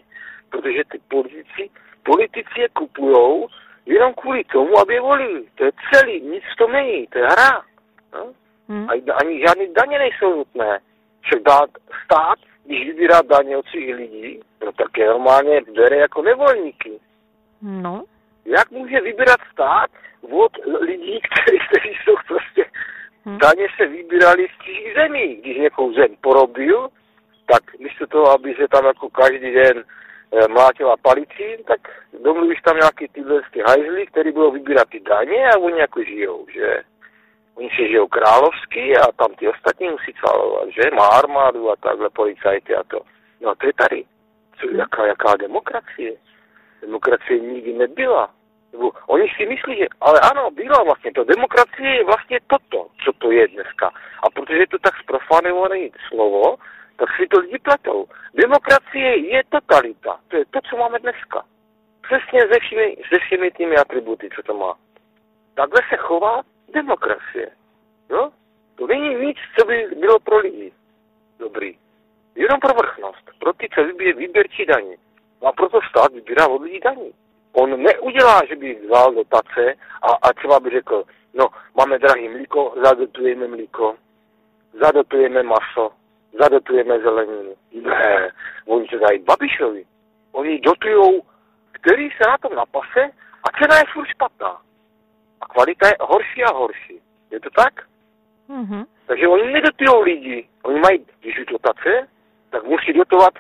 Protože 0.50 0.82
ty 0.90 1.00
politici, 1.09 1.70
politici 2.02 2.61
je 2.61 2.68
kupujou 2.68 3.48
jenom 3.87 4.14
kvůli 4.14 4.44
tomu, 4.44 4.79
aby 4.79 4.94
je 4.94 5.01
volili. 5.01 5.44
To 5.55 5.64
je 5.64 5.72
celý, 5.92 6.20
nic 6.20 6.44
v 6.53 6.57
tom 6.57 6.72
není, 6.72 7.07
to 7.07 7.18
je 7.18 7.27
hra. 7.27 7.62
No? 8.12 8.33
hm? 8.68 8.87
A 8.90 9.12
ani 9.12 9.40
žádné 9.40 9.66
daně 9.66 9.99
nejsou 9.99 10.37
nutné. 10.37 10.79
Však 11.20 11.42
dát 11.42 11.70
stát, 12.05 12.38
když 12.64 12.87
vybírá 12.87 13.22
daně 13.22 13.57
od 13.57 13.66
svých 13.66 13.94
lidí, 13.94 14.40
no 14.64 14.72
tak 14.72 14.99
je 14.99 15.07
normálně 15.07 15.61
bere 15.77 15.96
jako 15.96 16.22
nevolníky. 16.22 17.01
No, 17.62 18.05
Jak 18.44 18.70
může 18.70 19.01
vybírat 19.01 19.40
stát 19.53 19.90
od 20.31 20.53
lidí, 20.81 21.20
kteří, 21.20 21.59
kteří 21.68 21.96
jsou 22.05 22.14
prostě... 22.29 22.64
Hm. 23.27 23.38
Daně 23.38 23.66
se 23.77 23.87
vybírali 23.87 24.46
z 24.49 24.64
cizích 24.64 24.94
zemí. 24.94 25.37
Když 25.37 25.57
někou 25.57 25.92
zem 25.92 26.16
porobil, 26.20 26.88
tak 27.46 27.79
místo 27.79 28.07
toho, 28.07 28.31
aby 28.31 28.55
se 28.55 28.68
tam 28.68 28.87
jako 28.87 29.11
každý 29.11 29.51
den 29.51 29.85
mlátila 30.49 30.97
palicí, 30.97 31.65
tak 31.67 31.81
domluvíš 32.23 32.61
tam 32.61 32.77
nějaký 32.77 33.09
tyhle 33.09 33.43
ty 33.53 33.61
hajzly, 33.61 34.07
který 34.07 34.33
budou 34.33 34.51
vybírat 34.51 34.89
ty 34.89 35.01
daně 35.01 35.49
a 35.49 35.59
oni 35.59 35.81
jako 35.81 36.03
žijou, 36.03 36.47
že? 36.55 36.83
Oni 37.55 37.71
si 37.71 37.89
žijou 37.89 38.07
královsky 38.07 38.97
a 38.97 39.12
tam 39.12 39.35
ty 39.35 39.49
ostatní 39.49 39.89
musí 39.89 40.12
calovat, 40.12 40.69
že? 40.69 40.91
Má 40.97 41.07
armádu 41.07 41.71
a 41.71 41.77
takhle 41.77 42.11
policajty 42.11 42.75
a 42.75 42.83
to. 42.83 43.01
No 43.41 43.51
a 43.51 43.55
to 43.55 43.67
je 43.67 43.73
tady. 43.73 44.05
Co, 44.61 44.77
jaká, 44.77 45.07
jaká 45.07 45.37
demokracie? 45.37 46.12
Demokracie 46.81 47.41
nikdy 47.41 47.73
nebyla. 47.73 48.31
Nebo 48.73 48.93
oni 49.07 49.29
si 49.37 49.47
myslí, 49.47 49.77
že, 49.77 49.87
ale 50.01 50.21
ano, 50.21 50.51
byla 50.51 50.83
vlastně 50.85 51.12
to. 51.12 51.25
Demokracie 51.25 51.97
je 51.97 52.05
vlastně 52.05 52.39
toto, 52.47 52.87
co 53.05 53.12
to 53.19 53.31
je 53.31 53.49
dneska. 53.49 53.91
A 54.23 54.31
protože 54.31 54.59
je 54.59 54.67
to 54.67 54.79
tak 54.79 54.95
zprofanované 55.03 55.89
slovo, 56.09 56.57
tak 56.96 57.09
si 57.16 57.26
to 57.28 57.40
lidi 57.40 57.59
pletou. 57.59 58.06
Demokracie 58.35 59.16
je 59.32 59.42
totalita. 59.48 60.20
To 60.28 60.37
je 60.37 60.44
to, 60.50 60.61
co 60.70 60.76
máme 60.76 60.98
dneska. 60.98 61.44
Přesně 62.02 62.40
se 62.40 62.61
všemi, 62.61 62.96
se 63.09 63.18
všemi 63.18 63.50
těmi 63.50 63.76
atributy, 63.76 64.28
co 64.37 64.42
to 64.42 64.54
má. 64.54 64.74
Takhle 65.54 65.80
se 65.88 65.96
chová 65.96 66.42
demokracie. 66.72 67.50
No? 68.11 68.32
To 68.76 68.87
není 68.87 69.14
nic, 69.14 69.37
co 69.59 69.66
by 69.66 69.88
bylo 69.96 70.18
pro 70.18 70.38
lidi 70.38 70.72
dobrý. 71.38 71.78
Jenom 72.35 72.61
pro 72.61 72.74
vrchnost. 72.74 73.30
Pro 73.38 73.52
ty, 73.52 73.68
co 73.74 73.85
vybír, 73.85 74.16
výběrčí 74.16 74.66
daní. 74.66 74.94
A 75.46 75.52
proto 75.52 75.80
stát 75.90 76.12
vybírá 76.12 76.48
od 76.48 76.62
lidí 76.62 76.80
daní. 76.80 77.12
On 77.52 77.82
neudělá, 77.82 78.40
že 78.48 78.56
by 78.56 78.74
vzal 78.74 79.14
dotace 79.14 79.74
a, 80.02 80.12
a 80.22 80.32
třeba 80.32 80.61
by 80.61 80.70
řekl, 80.70 81.04
no, 81.35 81.48
máme 81.76 81.98
drahý 81.98 82.28
mlíko, 82.28 82.74
zadotujeme 82.85 83.46
mlíko, 83.48 83.96
zadotujeme 84.72 85.42
maso, 85.42 85.90
zadotujeme 86.40 86.99
zeleninu. 87.01 87.55
Ne, 87.72 88.31
oni 88.66 88.88
se 88.88 88.99
dají 88.99 89.18
Babišovi. 89.18 89.85
Oni 90.33 90.61
dotujou, 90.61 91.22
který 91.72 92.11
se 92.11 92.31
na 92.31 92.38
tom 92.38 92.55
napase 92.55 93.11
a 93.44 93.49
cena 93.62 93.77
je 93.79 93.85
furt 93.92 94.07
špatná. 94.07 94.61
A 95.40 95.46
kvalita 95.46 95.88
je 95.88 95.96
horší 96.01 96.44
a 96.44 96.53
horší. 96.53 97.01
Je 97.31 97.40
to 97.40 97.51
tak? 97.51 97.75
Mhm. 98.49 98.85
Takže 99.07 99.29
oni 99.29 99.53
nedotujou 99.53 100.03
lidi. 100.03 100.49
Oni 100.62 100.81
mají, 100.81 101.07
když 101.20 101.38
už 101.38 101.46
dotace, 101.46 102.09
tak 102.51 102.64
musí 102.64 102.92
dotovat 102.92 103.35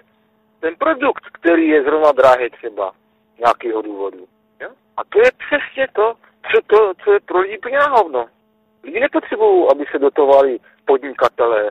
ten 0.60 0.74
produkt, 0.76 1.24
který 1.32 1.68
je 1.68 1.82
zrovna 1.82 2.12
drahý 2.12 2.50
třeba 2.50 2.92
z 3.36 3.38
nějakého 3.38 3.82
důvodu. 3.82 4.26
Jo? 4.60 4.68
A 4.96 5.04
to 5.04 5.18
je 5.18 5.30
přesně 5.46 5.88
to, 5.92 6.14
co, 6.50 6.60
to, 6.66 6.92
co 7.04 7.12
je 7.12 7.20
pro 7.20 7.38
lidi 7.38 7.58
úplně 7.58 7.78
hovno. 7.78 8.26
Lidi 8.82 9.00
nepotřebují, 9.00 9.66
aby 9.70 9.84
se 9.90 9.98
dotovali 9.98 10.58
podnikatelé. 10.84 11.70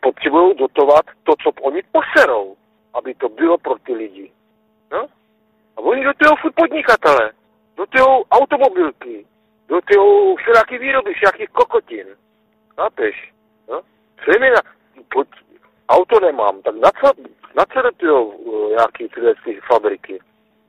Potřebují 0.00 0.54
dotovat 0.54 1.04
to, 1.24 1.32
co 1.42 1.50
oni 1.62 1.82
poserou, 1.92 2.56
aby 2.94 3.14
to 3.14 3.28
bylo 3.28 3.58
pro 3.58 3.74
ty 3.78 3.94
lidi. 3.94 4.30
No? 4.92 5.06
A 5.76 5.80
oni 5.80 6.04
dotujou 6.04 6.36
furt 6.36 6.54
podnikatele, 6.54 7.32
dotujou 7.76 8.24
automobilky, 8.30 9.26
dotujou 9.68 10.36
všelijaký 10.36 10.78
výroby, 10.78 11.14
všelijakých 11.14 11.48
kokotin. 11.48 12.06
Chápeš? 12.76 13.32
No? 13.68 13.80
Co 14.24 14.30
je 14.32 14.38
mi 14.38 14.50
na... 14.50 14.60
Pod, 15.08 15.28
auto 15.88 16.20
nemám, 16.20 16.62
tak 16.62 16.74
na 16.74 16.90
co, 17.00 17.12
na 17.56 17.64
co 17.72 17.82
dotujou 17.82 18.24
uh, 18.24 18.70
nějaký 18.70 19.08
tyhle 19.08 19.34
ty 19.44 19.60
fabriky? 19.60 20.18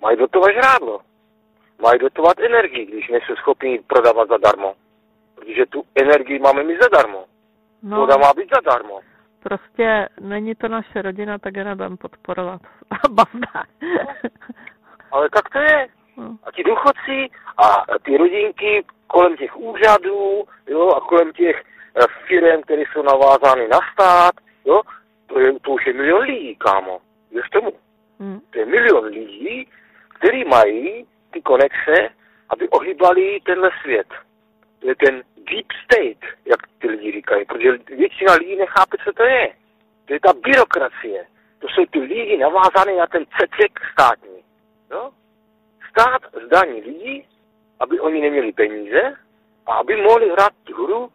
Mají 0.02 0.18
dotovat 0.18 0.52
žrádlo. 0.54 1.02
Mají 1.82 2.00
dotovat 2.00 2.40
energii, 2.40 2.86
když 2.86 3.10
nejsou 3.10 3.36
schopni 3.36 3.80
prodávat 3.88 4.30
zadarmo. 4.30 4.76
Protože 5.36 5.66
tu 5.66 5.84
energii 5.96 6.40
máme 6.40 6.64
my 6.64 6.78
zadarmo. 6.82 7.26
No, 7.84 7.98
Voda 7.98 8.18
má 8.18 8.34
být 8.34 8.50
zadarmo. 8.56 9.00
prostě 9.44 10.10
není 10.20 10.56
to 10.56 10.68
naše 10.68 11.02
rodina, 11.02 11.38
tak 11.38 11.56
je 11.58 11.64
nebudem 11.64 11.98
podporovat. 11.98 12.62
A 12.90 13.08
bavda. 13.10 13.64
Ale 15.12 15.30
tak 15.30 15.50
to 15.50 15.60
je. 15.60 15.88
No. 16.18 16.38
A 16.44 16.52
ti 16.52 16.64
důchodci 16.64 17.30
a 17.58 17.84
ty 18.04 18.18
rodinky 18.18 18.86
kolem 19.08 19.38
těch 19.38 19.58
úřadů, 19.58 20.44
jo, 20.68 20.90
a 20.90 21.00
kolem 21.00 21.34
těch 21.34 21.64
eh, 21.96 22.02
firm, 22.28 22.62
které 22.62 22.82
jsou 22.82 23.04
navázány 23.04 23.68
na 23.68 23.80
stát, 23.94 24.34
jo, 24.66 24.82
to, 25.28 25.40
je, 25.40 25.60
to 25.60 25.72
už 25.72 25.88
je 25.88 25.94
milion 25.94 26.22
lidí, 26.22 26.56
kámo. 26.56 27.00
Věř 27.32 27.50
tomu. 27.50 27.72
Hm. 28.20 28.40
To 28.50 28.60
je 28.60 28.66
milion 28.66 29.06
lidí, 29.06 29.68
kteří 30.20 30.44
mají 30.44 31.06
ty 31.32 31.42
konexe, 31.42 32.10
aby 32.50 32.70
ohýbali 32.70 33.40
tenhle 33.46 33.70
svět. 33.82 34.08
Ten 34.96 35.24
deep 35.38 35.66
state, 35.84 36.32
jak 36.46 36.60
ty 36.80 36.88
lidi 36.88 37.12
říkají, 37.12 37.46
protože 37.46 37.72
většina 37.88 38.34
lidí 38.34 38.56
nechápe, 38.56 38.98
co 39.04 39.14
to 39.14 39.24
je. 39.24 39.54
To 40.06 40.14
je 40.14 40.20
ta 40.20 40.34
byrokracie. 40.34 41.26
To 41.60 41.68
jsou 41.68 41.86
ty 41.86 42.00
lidi 42.00 42.38
navázané 42.38 42.98
na 42.98 43.08
ten 43.08 43.26
cecek 43.26 43.80
státní. 43.92 44.44
Jo? 44.92 45.12
Stát 45.90 46.22
zdání 46.46 46.82
lidí, 46.82 47.28
aby 47.80 48.00
oni 48.00 48.22
neměli 48.22 48.52
peníze 48.52 49.16
a 49.66 49.74
aby 49.74 49.96
mohli 49.96 50.30
hrát 50.30 50.54
hru 50.76 51.10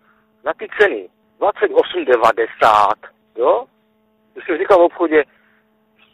na 0.44 0.52
ty 0.52 0.68
ceny. 0.80 1.08
28,90, 1.40 2.92
jo? 3.36 3.66
To 4.34 4.40
jsem 4.40 4.58
říkal 4.58 4.78
v 4.78 4.82
obchodě, 4.82 5.24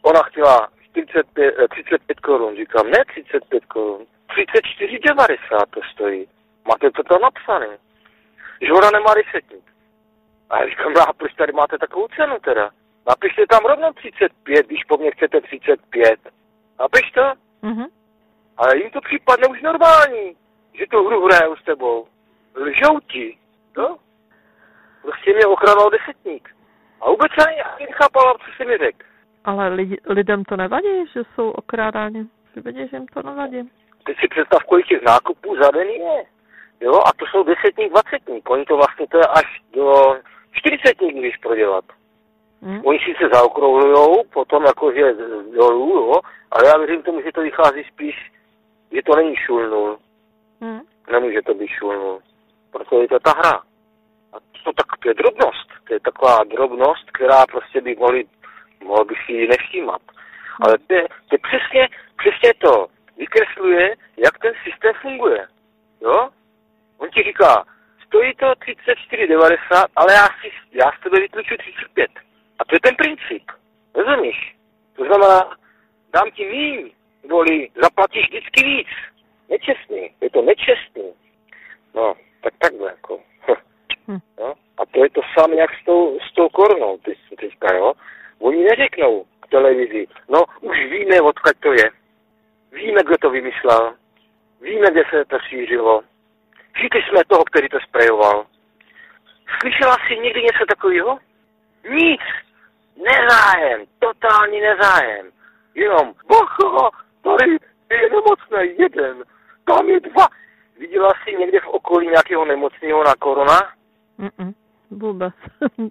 ona 0.02 0.22
chtěla 0.22 0.68
45, 0.90 1.54
eh, 1.58 1.68
35 1.68 2.20
korun, 2.20 2.56
říkám, 2.56 2.90
ne 2.90 3.04
35 3.04 3.64
korun, 3.64 4.06
34,90 4.28 5.66
to 5.70 5.80
stojí. 5.92 6.26
Máte 6.66 6.90
to 6.90 7.02
tam 7.02 7.20
napsané. 7.20 7.78
Že 8.60 8.72
ona 8.72 8.90
nemá 8.90 9.14
desetník. 9.14 9.64
A 10.50 10.60
já 10.60 10.68
říkám, 10.68 10.92
a 11.08 11.12
proč 11.12 11.34
tady 11.34 11.52
máte 11.52 11.78
takovou 11.78 12.08
cenu 12.08 12.36
teda? 12.44 12.70
Napište 13.08 13.46
tam 13.46 13.64
rovnou 13.64 13.92
35, 13.92 14.66
když 14.66 14.84
po 14.84 14.96
mně 14.96 15.10
chcete 15.10 15.40
35. 15.40 16.20
Napiš 16.78 17.10
to? 17.10 17.32
Mhm. 17.62 17.84
Ale 18.56 18.78
jim 18.78 18.90
to 18.90 19.00
připadne 19.00 19.48
už 19.48 19.62
normální, 19.62 20.36
že 20.78 20.86
tu 20.90 21.06
hru 21.06 21.26
hrajou 21.26 21.56
s 21.56 21.64
tebou. 21.64 22.06
Lžou 22.54 23.00
ti, 23.00 23.38
no? 23.76 23.96
Prostě 25.02 25.32
mě 25.32 25.46
okradal 25.46 25.90
desetník. 25.90 26.56
A 27.00 27.10
vůbec 27.10 27.32
ani 27.46 27.56
já 27.56 27.76
nechápala, 27.80 28.34
co 28.34 28.44
jsi 28.56 28.68
mi 28.68 28.78
řekl. 28.78 29.06
Ale 29.44 29.68
lidi, 29.68 29.96
lidem 30.06 30.44
to 30.44 30.56
nevadí, 30.56 31.06
že 31.12 31.20
jsou 31.34 31.50
okrádáni. 31.50 32.26
Ty 32.54 32.60
vidíš, 32.60 32.90
že 32.90 32.96
jim 32.96 33.06
to 33.06 33.22
nevadí. 33.22 33.70
Teď 34.04 34.16
si 34.20 34.28
představ, 34.28 34.62
kolik 34.62 34.86
těch 34.86 35.02
nákupů 35.02 35.56
za 35.62 35.70
den 35.70 35.88
je. 35.88 36.24
Jo, 36.80 36.94
a 36.94 37.10
to 37.16 37.26
jsou 37.26 37.42
desetník, 37.42 37.90
dvacetník. 37.90 38.50
Oni 38.50 38.64
to 38.64 38.76
vlastně 38.76 39.06
to 39.06 39.18
je 39.18 39.26
až 39.26 39.62
do 39.72 40.16
čtyřicetník, 40.52 41.16
když 41.16 41.36
prodělat. 41.36 41.84
Hm? 42.62 42.80
Oni 42.84 42.98
si 42.98 43.14
se 43.20 43.28
zaokrouhlujou, 43.32 44.24
potom 44.24 44.64
jakože 44.64 45.14
dolů, 45.56 45.90
jo, 45.90 46.20
ale 46.50 46.66
já 46.66 46.78
věřím 46.78 47.02
tomu, 47.02 47.20
že 47.20 47.32
to 47.32 47.40
vychází 47.40 47.84
spíš, 47.84 48.32
že 48.92 49.02
to 49.02 49.16
není 49.16 49.36
šul 49.36 49.68
nul. 49.68 49.98
Hm? 50.60 50.80
Nemůže 51.12 51.42
to 51.42 51.54
být 51.54 51.68
šul 51.68 51.92
nul. 51.96 52.20
Protože 52.70 53.02
je 53.02 53.08
to 53.08 53.18
ta 53.18 53.30
hra. 53.30 53.60
A 54.32 54.36
to, 54.64 54.72
tak, 54.72 54.86
to 55.02 55.08
je 55.08 55.14
drobnost. 55.14 55.68
To 55.86 55.94
je 55.94 56.00
taková 56.00 56.44
drobnost, 56.44 57.10
která 57.10 57.46
prostě 57.46 57.80
by 57.80 57.94
mohli, 57.94 58.24
mohl 58.84 59.04
bych 59.04 59.18
si 59.26 59.32
ji 59.32 59.48
nevšímat. 59.48 60.02
Ale 60.60 60.78
to 60.78 60.94
je, 60.94 61.02
to 61.02 61.34
je 61.34 61.38
přesně, 61.38 61.88
přesně 62.16 62.54
to 62.58 62.86
vykresluje, 63.16 63.94
jak 64.16 64.38
ten 64.38 64.52
systém 64.64 64.94
funguje. 65.02 65.46
Jo? 66.00 66.28
On 66.98 67.10
ti 67.10 67.22
říká, 67.22 67.64
stojí 68.06 68.34
to 68.34 68.46
34,90, 68.46 69.86
ale 69.96 70.12
já, 70.12 70.26
si, 70.26 70.50
já 70.72 70.90
z 70.92 71.02
tebe 71.02 71.20
vytluču 71.20 71.56
35. 71.56 72.10
A 72.58 72.64
to 72.64 72.74
je 72.74 72.80
ten 72.80 72.96
princip. 72.96 73.42
Rozumíš? 73.94 74.56
To 74.96 75.04
znamená, 75.04 75.56
dám 76.12 76.30
ti 76.30 76.44
míň, 76.44 76.90
voli, 77.30 77.70
zaplatíš 77.82 78.28
vždycky 78.28 78.64
víc. 78.64 78.88
Nečestný. 79.48 80.10
Je 80.20 80.30
to 80.30 80.42
nečestný. 80.42 81.12
No, 81.94 82.14
tak 82.42 82.52
takhle 82.58 82.90
jako. 82.90 83.20
Hm. 84.08 84.18
No? 84.38 84.54
A 84.78 84.86
to 84.86 85.04
je 85.04 85.10
to 85.10 85.20
samé 85.38 85.56
jak 85.56 85.70
s 85.82 85.84
tou, 85.84 86.18
s 86.30 86.34
tou 86.34 86.48
koronou 86.48 86.98
ty, 86.98 87.16
teďka, 87.40 87.74
jo? 87.74 87.92
Oni 88.38 88.64
neřeknou 88.64 89.26
k 89.40 89.46
televizi, 89.50 90.06
no 90.28 90.44
už 90.60 90.78
víme, 90.90 91.20
odkud 91.20 91.52
to 91.60 91.72
je. 91.72 91.90
Víme, 92.72 93.02
kdo 93.02 93.16
to 93.18 93.30
vymyslel. 93.30 93.94
Víme, 94.60 94.90
kde 94.90 95.02
se 95.10 95.24
to 95.24 95.38
šířilo. 95.48 96.02
Všichni 96.76 97.02
jsme 97.02 97.24
toho, 97.24 97.44
který 97.44 97.68
to 97.68 97.78
sprejoval. 97.80 98.46
Slyšela 99.60 99.96
jsi 99.96 100.16
někdy 100.18 100.42
něco 100.42 100.64
takového? 100.68 101.18
Nic. 101.90 102.20
Nezájem. 102.96 103.84
Totální 103.98 104.60
nezájem. 104.60 105.30
Jenom, 105.74 106.14
bocho, 106.28 106.90
tady 107.22 107.56
je 107.90 108.10
nemocný 108.10 108.78
jeden. 108.78 109.24
Tam 109.64 109.88
je 109.88 110.00
dva. 110.00 110.26
Viděla 110.78 111.12
jsi 111.14 111.36
někde 111.36 111.60
v 111.60 111.66
okolí 111.66 112.06
nějakého 112.06 112.44
nemocného 112.44 113.04
na 113.04 113.14
korona? 113.14 113.60
Mm-mm. 114.18 114.54
Vůbec. 114.90 115.34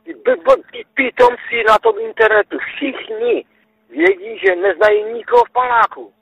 Ty, 0.04 0.13
b- 0.13 0.36
b- 0.36 0.63
ty 0.71 0.86
pitomci 0.93 1.63
na 1.67 1.78
tom 1.78 2.00
internetu, 2.00 2.58
všichni 2.60 3.45
vědí, 3.89 4.39
že 4.45 4.56
neznají 4.56 5.04
nikoho 5.04 5.43
v 5.45 5.52
paneláku. 5.52 6.13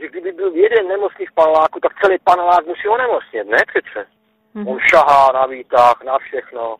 Že 0.00 0.08
kdyby 0.08 0.32
byl 0.32 0.52
jeden 0.54 0.88
nemocný 0.88 1.26
v 1.26 1.32
paneláku, 1.34 1.80
tak 1.80 1.92
celý 2.00 2.18
panelák 2.24 2.66
musí 2.66 2.88
onemocnět, 2.88 3.46
ne 3.46 3.58
přece? 3.66 4.06
Mhm. 4.54 4.68
On 4.68 4.78
šahá 4.80 5.32
na 5.32 5.46
výtah, 5.46 6.02
na 6.04 6.18
všechno. 6.18 6.76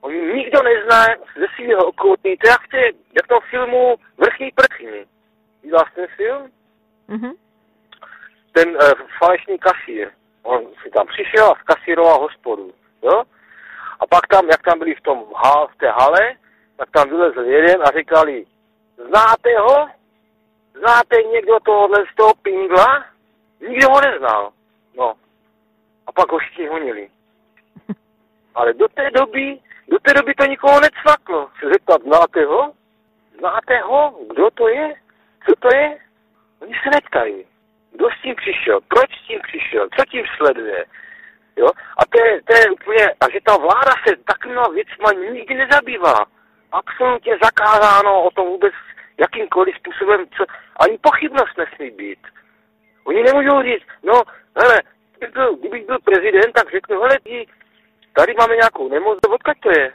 On 0.00 0.12
nikdo 0.12 0.62
nezná 0.62 1.04
ze 1.36 1.46
svého 1.56 1.86
okolí. 1.86 2.36
To 2.36 2.48
jak, 2.48 2.68
ty, 2.70 2.96
jak 3.16 3.24
v 3.24 3.28
tom 3.28 3.40
filmu 3.50 3.94
Vrchní 4.18 4.50
prkní. 4.54 5.04
Viděla 5.62 5.84
jsi 5.84 5.94
ten 5.94 6.06
film? 6.06 6.50
Mhm. 7.08 7.32
Ten 8.52 8.68
uh, 8.68 8.92
falešný 9.18 9.58
kasír. 9.58 10.10
On 10.42 10.66
si 10.82 10.90
tam 10.90 11.06
přišel 11.06 11.46
a 11.46 11.54
skasíroval 11.60 12.20
hospodu. 12.20 12.72
Jo? 13.02 13.22
A 14.00 14.06
pak 14.06 14.26
tam, 14.26 14.48
jak 14.50 14.62
tam 14.62 14.78
byli 14.78 14.94
v, 14.94 15.00
tom, 15.00 15.24
v 15.72 15.76
té 15.76 15.90
hale, 15.90 16.34
tak 16.76 16.90
tam 16.90 17.08
vylezl 17.08 17.40
jeden 17.40 17.82
a 17.82 17.98
říkali, 17.98 18.46
znáte 18.96 19.58
ho? 19.58 19.88
Znáte 20.74 21.22
někdo 21.22 21.60
tohohle 21.60 22.04
z 22.12 22.16
toho 22.16 22.34
pingla? 22.34 23.04
Nikdo 23.68 23.88
ho 23.90 24.00
neznal. 24.00 24.52
No. 24.96 25.14
A 26.06 26.12
pak 26.12 26.32
ho 26.32 26.38
honili. 26.70 27.08
Ale 28.54 28.74
do 28.74 28.88
té 28.88 29.10
doby, 29.10 29.58
do 29.88 29.98
té 29.98 30.14
doby 30.14 30.34
to 30.34 30.44
nikoho 30.44 30.80
necvaklo. 30.80 31.50
Se 31.60 31.68
zeptat, 31.68 32.02
znáte 32.02 32.44
ho? 32.44 32.72
Znáte 33.38 33.78
ho? 33.78 34.18
Kdo 34.32 34.50
to 34.50 34.68
je? 34.68 34.94
Co 35.46 35.52
to 35.58 35.76
je? 35.76 35.98
Oni 36.60 36.74
se 36.74 36.90
neptají. 36.90 37.44
Kdo 37.92 38.08
s 38.10 38.22
tím 38.22 38.34
přišel? 38.34 38.80
Proč 38.88 39.10
s 39.10 39.26
tím 39.26 39.40
přišel? 39.42 39.88
Co 39.96 40.04
tím 40.04 40.24
sleduje? 40.36 40.84
Jo? 41.56 41.70
A 41.98 42.06
to 42.06 42.24
je, 42.24 42.42
to 42.42 42.54
je 42.56 42.70
úplně, 42.70 43.04
a 43.20 43.30
že 43.32 43.38
ta 43.44 43.56
vláda 43.56 43.92
se 44.06 44.16
takovýma 44.16 44.68
věcma 44.68 45.12
nikdy 45.12 45.54
nezabývá. 45.54 46.24
Absolutně 46.72 47.38
zakázáno 47.42 48.22
o 48.22 48.30
tom 48.30 48.46
vůbec 48.46 48.74
jakýmkoliv 49.20 49.76
způsobem, 49.76 50.26
co, 50.36 50.44
ani 50.76 50.98
pochybnost 50.98 51.58
nesmí 51.58 51.90
být. 51.90 52.18
Oni 53.04 53.22
nemůžou 53.22 53.62
říct, 53.62 53.86
no, 54.02 54.22
hele, 54.56 54.82
kdybych 55.18 55.34
byl, 55.34 55.56
kdybych 55.56 55.86
byl 55.86 55.98
prezident, 56.04 56.52
tak 56.52 56.70
řeknu, 56.70 57.00
hele, 57.00 57.18
tí, 57.24 57.46
tady 58.12 58.34
máme 58.38 58.56
nějakou 58.56 58.88
nemoc, 58.88 59.18
odkud 59.28 59.56
to 59.60 59.70
je? 59.70 59.92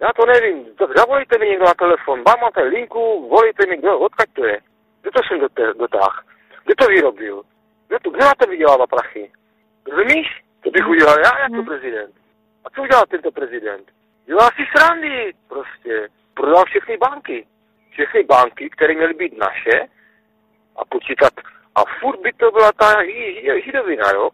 Já 0.00 0.08
to 0.16 0.26
nevím, 0.26 0.66
zavolejte 0.96 1.38
mi 1.38 1.48
někdo 1.48 1.64
na 1.64 1.74
telefon, 1.74 2.22
vám 2.26 2.40
máte 2.40 2.62
linku, 2.62 3.28
volejte 3.28 3.66
mi, 3.66 3.76
kdo, 3.76 3.98
odkud 3.98 4.26
to 4.32 4.46
je? 4.46 4.58
Kdo 5.02 5.10
to 5.10 5.20
jsem 5.28 5.38
dotáhl? 5.78 6.20
Kdo 6.64 6.74
to 6.78 6.84
vyrobil? 6.86 7.42
Kdo, 7.88 7.98
to, 7.98 8.10
kdo 8.10 8.24
na 8.24 8.32
to 8.38 8.46
vydělává 8.50 8.86
prachy? 8.86 9.32
Rozumíš? 9.86 10.42
To 10.64 10.70
bych 10.70 10.88
udělal 10.88 11.18
já 11.18 11.38
jako 11.38 11.54
Hmm. 11.54 11.64
prezident. 11.64 12.14
A 12.64 12.70
co 12.70 12.82
udělal 12.82 13.04
tento 13.08 13.30
prezident? 13.32 13.88
Dělá 14.26 14.44
si 14.56 14.62
srandy 14.76 15.32
prostě. 15.48 16.08
Prodal 16.34 16.64
všechny 16.64 16.96
banky. 16.96 17.46
Všechny 17.94 18.22
banky, 18.22 18.70
které 18.70 18.94
měly 18.94 19.14
být 19.14 19.38
naše 19.38 19.86
a 20.76 20.84
počítat. 20.84 21.32
A 21.74 21.80
furt 22.00 22.20
by 22.20 22.32
to 22.32 22.50
byla 22.50 22.72
ta 22.72 23.02
ži- 23.02 23.42
ži- 23.44 23.64
židovina, 23.64 24.10
jo? 24.14 24.30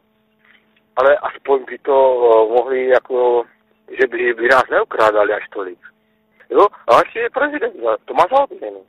Ale 0.97 1.17
aspoň 1.17 1.65
by 1.65 1.79
to 1.79 2.15
uh, 2.15 2.57
mohli 2.57 2.87
jako, 2.89 3.45
že 4.01 4.07
by, 4.07 4.35
by 4.35 4.49
nás 4.49 4.63
neukrádali 4.71 5.33
až 5.33 5.49
tolik. 5.49 5.79
Jo? 6.51 6.67
A 6.89 6.99
ještě 6.99 7.19
je 7.19 7.31
prezident, 7.31 7.75
za- 7.85 7.97
to 8.05 8.15
má 8.15 8.25
za 8.31 8.43
odměnu. 8.43 8.85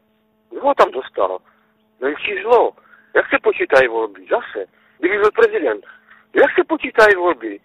Kdo 0.49 0.61
ho 0.61 0.73
tam 0.73 0.91
dostal? 0.91 1.37
Menší 2.01 2.41
zlo. 2.41 2.71
Jak 3.15 3.29
se 3.29 3.37
počítají 3.43 3.87
volby? 3.87 4.25
Zase. 4.29 4.65
Kdyby 4.99 5.17
byl 5.17 5.31
prezident. 5.31 5.85
Jak 6.35 6.51
se 6.55 6.63
počítají 6.63 7.15
volby? 7.15 7.59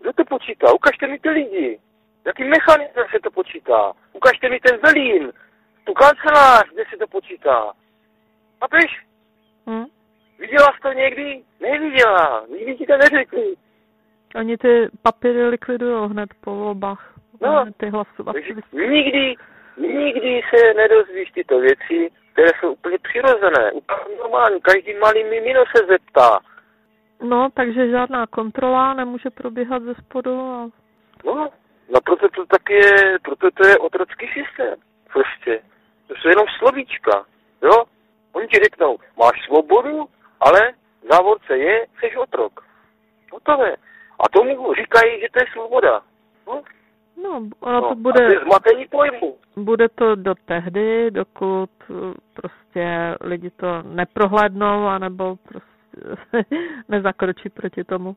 Kdo 0.00 0.12
to 0.12 0.24
počítá? 0.24 0.72
Ukažte 0.72 1.06
mi 1.06 1.18
ty 1.18 1.28
lidi. 1.28 1.80
Jakým 2.26 2.48
mechanismem 2.48 3.06
se 3.10 3.18
to 3.22 3.30
počítá? 3.30 3.92
Ukažte 4.12 4.48
mi 4.48 4.60
ten 4.60 4.78
velín, 4.82 5.32
tu 5.84 5.92
kancelář, 5.94 6.68
kde 6.72 6.84
se 6.90 6.96
to 6.96 7.06
počítá. 7.06 7.72
Chápeš? 8.60 9.04
Hm? 9.70 9.84
Viděla 10.38 10.72
jsi 10.72 10.80
to 10.82 10.92
někdy? 10.92 11.42
Neviděla. 11.60 12.46
Nikdy 12.50 12.74
ti 12.74 12.86
to 12.86 12.96
neřekli. 12.96 13.54
Oni 14.34 14.56
ty 14.56 14.88
papíry 15.02 15.48
likvidují 15.48 16.10
hned 16.10 16.30
po 16.40 16.54
volbách. 16.54 17.14
No. 17.40 17.64
Ty 17.76 17.90
hlasovací 17.90 18.54
nikdy, 18.72 19.34
nikdy 19.76 20.40
se 20.50 20.74
nedozvíš 20.74 21.30
tyto 21.30 21.60
věci, 21.60 22.10
které 22.32 22.48
jsou 22.60 22.72
úplně 22.72 22.98
přirozené, 22.98 23.72
úplně 23.72 24.16
normální. 24.18 24.60
Každý 24.60 24.94
malý 24.94 25.24
mimino 25.24 25.64
se 25.76 25.86
zeptá. 25.86 26.38
No, 27.22 27.48
takže 27.54 27.90
žádná 27.90 28.26
kontrola 28.26 28.94
nemůže 28.94 29.30
probíhat 29.30 29.82
ze 29.82 29.94
spodu 29.94 30.40
a 30.40 30.70
No, 31.24 31.48
no 31.88 32.00
proto 32.04 32.28
to 32.28 32.46
tak 32.46 32.70
je, 32.70 33.18
proto 33.22 33.50
to 33.50 33.66
je 33.66 33.78
otrocký 33.78 34.26
systém. 34.26 34.74
Prostě. 35.12 35.71
To 36.12 36.18
jsou 36.20 36.28
jenom 36.28 36.46
slovíčka. 36.58 37.24
Jo? 37.62 37.84
Oni 38.32 38.46
ti 38.48 38.56
řeknou, 38.64 38.98
máš 39.18 39.44
svobodu, 39.46 40.08
ale 40.40 40.72
v 41.02 41.12
závorce 41.12 41.56
je, 41.58 41.86
jsi 42.00 42.16
otrok. 42.16 42.60
Hotové. 43.32 43.76
A 44.20 44.28
tomu 44.32 44.74
říkají, 44.74 45.20
že 45.20 45.26
to 45.32 45.38
je 45.38 45.46
svoboda. 45.52 46.00
No, 46.46 46.62
no, 47.22 47.30
ono 47.60 47.80
no. 47.80 47.80
to 47.80 47.90
A 47.90 47.94
bude, 47.94 48.26
to 48.26 48.32
je 48.32 48.40
zmatení 48.40 48.86
pojmu. 48.88 49.36
bude 49.56 49.88
to 49.88 50.14
do 50.14 50.34
tehdy, 50.44 51.10
dokud 51.10 51.70
eh, 51.90 52.14
prostě 52.34 53.16
lidi 53.20 53.50
to 53.50 53.82
neprohlédnou, 53.82 54.86
anebo 54.86 55.36
prostě 55.36 56.44
nezakročí 56.88 57.48
proti 57.48 57.84
tomu. 57.84 58.16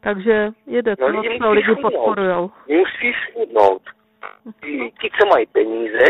Takže 0.00 0.50
jede 0.66 0.90
No, 1.00 1.06
to, 1.06 1.20
lidi 1.20 1.38
co 1.38 1.50
lidi 1.52 1.74
podporujou. 1.82 2.50
Musí 2.68 3.12
schudnout. 3.12 3.82
Ti, 4.64 4.92
ti, 5.00 5.10
co 5.20 5.26
mají 5.26 5.46
peníze, 5.46 6.04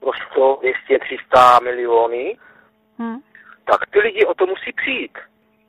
pro 0.00 0.10
100, 0.32 0.58
200, 0.60 0.98
300 0.98 1.58
miliony, 1.60 2.38
Hm? 2.98 3.18
tak 3.64 3.86
ty 3.90 3.98
lidi 4.00 4.26
o 4.26 4.34
to 4.34 4.46
musí 4.46 4.72
přijít. 4.72 5.18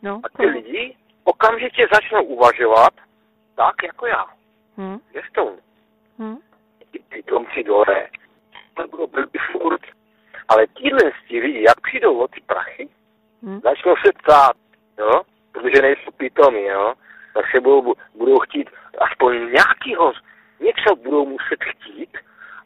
No, 0.02 0.22
A 0.24 0.30
to, 0.30 0.38
ty 0.38 0.46
lidi 0.46 0.96
okamžitě 1.24 1.88
začnou 1.94 2.24
uvažovat 2.24 2.94
tak, 3.56 3.84
jako 3.84 4.06
já. 4.08 4.26
hm? 4.78 4.98
Věřtou. 5.14 5.58
Hm? 6.20 6.38
Ty 6.92 7.00
pitomci 7.10 7.64
dole. 7.64 8.08
To 8.74 8.88
bylo 8.88 9.08
blbý 9.08 9.40
furt. 9.52 9.82
Ale 10.48 10.68
tíhle 10.68 11.12
ti 11.28 11.40
lidi, 11.40 11.64
jak 11.64 11.82
přijdou 11.82 12.18
o 12.20 12.28
ty 12.28 12.42
prachy, 12.42 12.90
Hm? 13.44 13.60
začnou 13.64 13.96
se 14.06 14.12
ptát, 14.24 14.56
jo, 15.00 15.22
protože 15.52 15.82
nejsou 15.82 16.12
pitomí, 16.18 16.64
jo, 16.66 16.94
tak 17.34 17.46
se 17.52 17.60
budou, 17.60 17.94
budou 18.16 18.40
chtít 18.40 18.70
aspoň 18.98 19.52
nějakýho, 19.52 20.14
něco 20.60 20.96
budou 20.96 21.26
muset 21.26 21.64
chtít, 21.64 22.18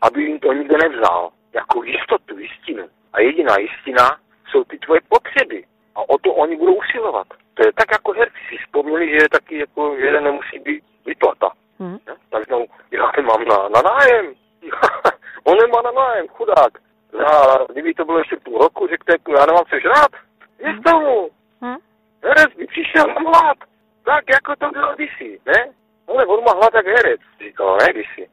aby 0.02 0.24
jim 0.24 0.40
to 0.40 0.54
nikdo 0.54 0.78
nevzal. 0.78 1.30
Jako 1.56 1.84
jistotu, 1.84 2.40
jistinu. 2.40 2.90
A 3.14 3.20
jediná 3.22 3.58
jistina 3.58 4.18
jsou 4.50 4.64
ty 4.64 4.78
tvoje 4.78 5.02
potřeby. 5.10 5.64
A 5.96 6.10
o 6.10 6.18
to 6.18 6.34
oni 6.34 6.56
budou 6.56 6.76
usilovat. 6.76 7.28
To 7.54 7.68
je 7.68 7.74
tak 7.74 7.92
jako 7.92 8.14
herci 8.14 8.40
si 8.50 8.58
vzpomněli, 8.58 9.10
že 9.10 9.16
je 9.16 9.30
taky 9.30 9.60
jako, 9.60 9.96
že 10.00 10.22
nemusí 10.22 10.60
být 10.60 10.84
vyplata. 11.06 11.50
Hm? 11.80 11.98
Jo? 12.08 12.16
Tak 12.30 12.48
znovu, 12.48 12.66
já 12.92 13.12
nemám 13.18 13.46
na, 13.46 13.58
na 13.70 13.82
nájem. 13.82 14.34
On 15.44 15.58
nemá 15.58 15.82
na 15.82 15.92
nájem, 15.92 16.28
chudák. 16.28 16.74
Já, 17.20 17.58
kdyby 17.72 17.94
to 17.94 18.06
bylo 18.06 18.18
ještě 18.18 18.36
půl 18.36 18.58
roku, 18.60 18.88
řekne, 18.88 19.14
jako, 19.14 19.32
já 19.32 19.46
nemám 19.46 19.66
co 19.70 19.80
žrát. 19.80 20.12
Je 20.60 20.80
tomu. 20.92 21.30
Hm? 21.62 21.78
Herec 22.24 22.56
by 22.58 22.68
přišel 22.68 23.08
na 23.08 23.30
hlad. 23.30 23.58
Tak 24.06 24.24
jako 24.30 24.56
to 24.56 24.70
bylo 24.70 24.96
kdysi, 24.96 25.40
ne? 25.46 25.74
Ale 26.08 26.26
on 26.26 26.44
má 26.44 26.52
hlad 26.52 26.74
jak 26.74 26.88
herec, 26.88 27.22
říkal, 27.44 27.78
ne 27.78 27.94
kdysi. 27.94 28.30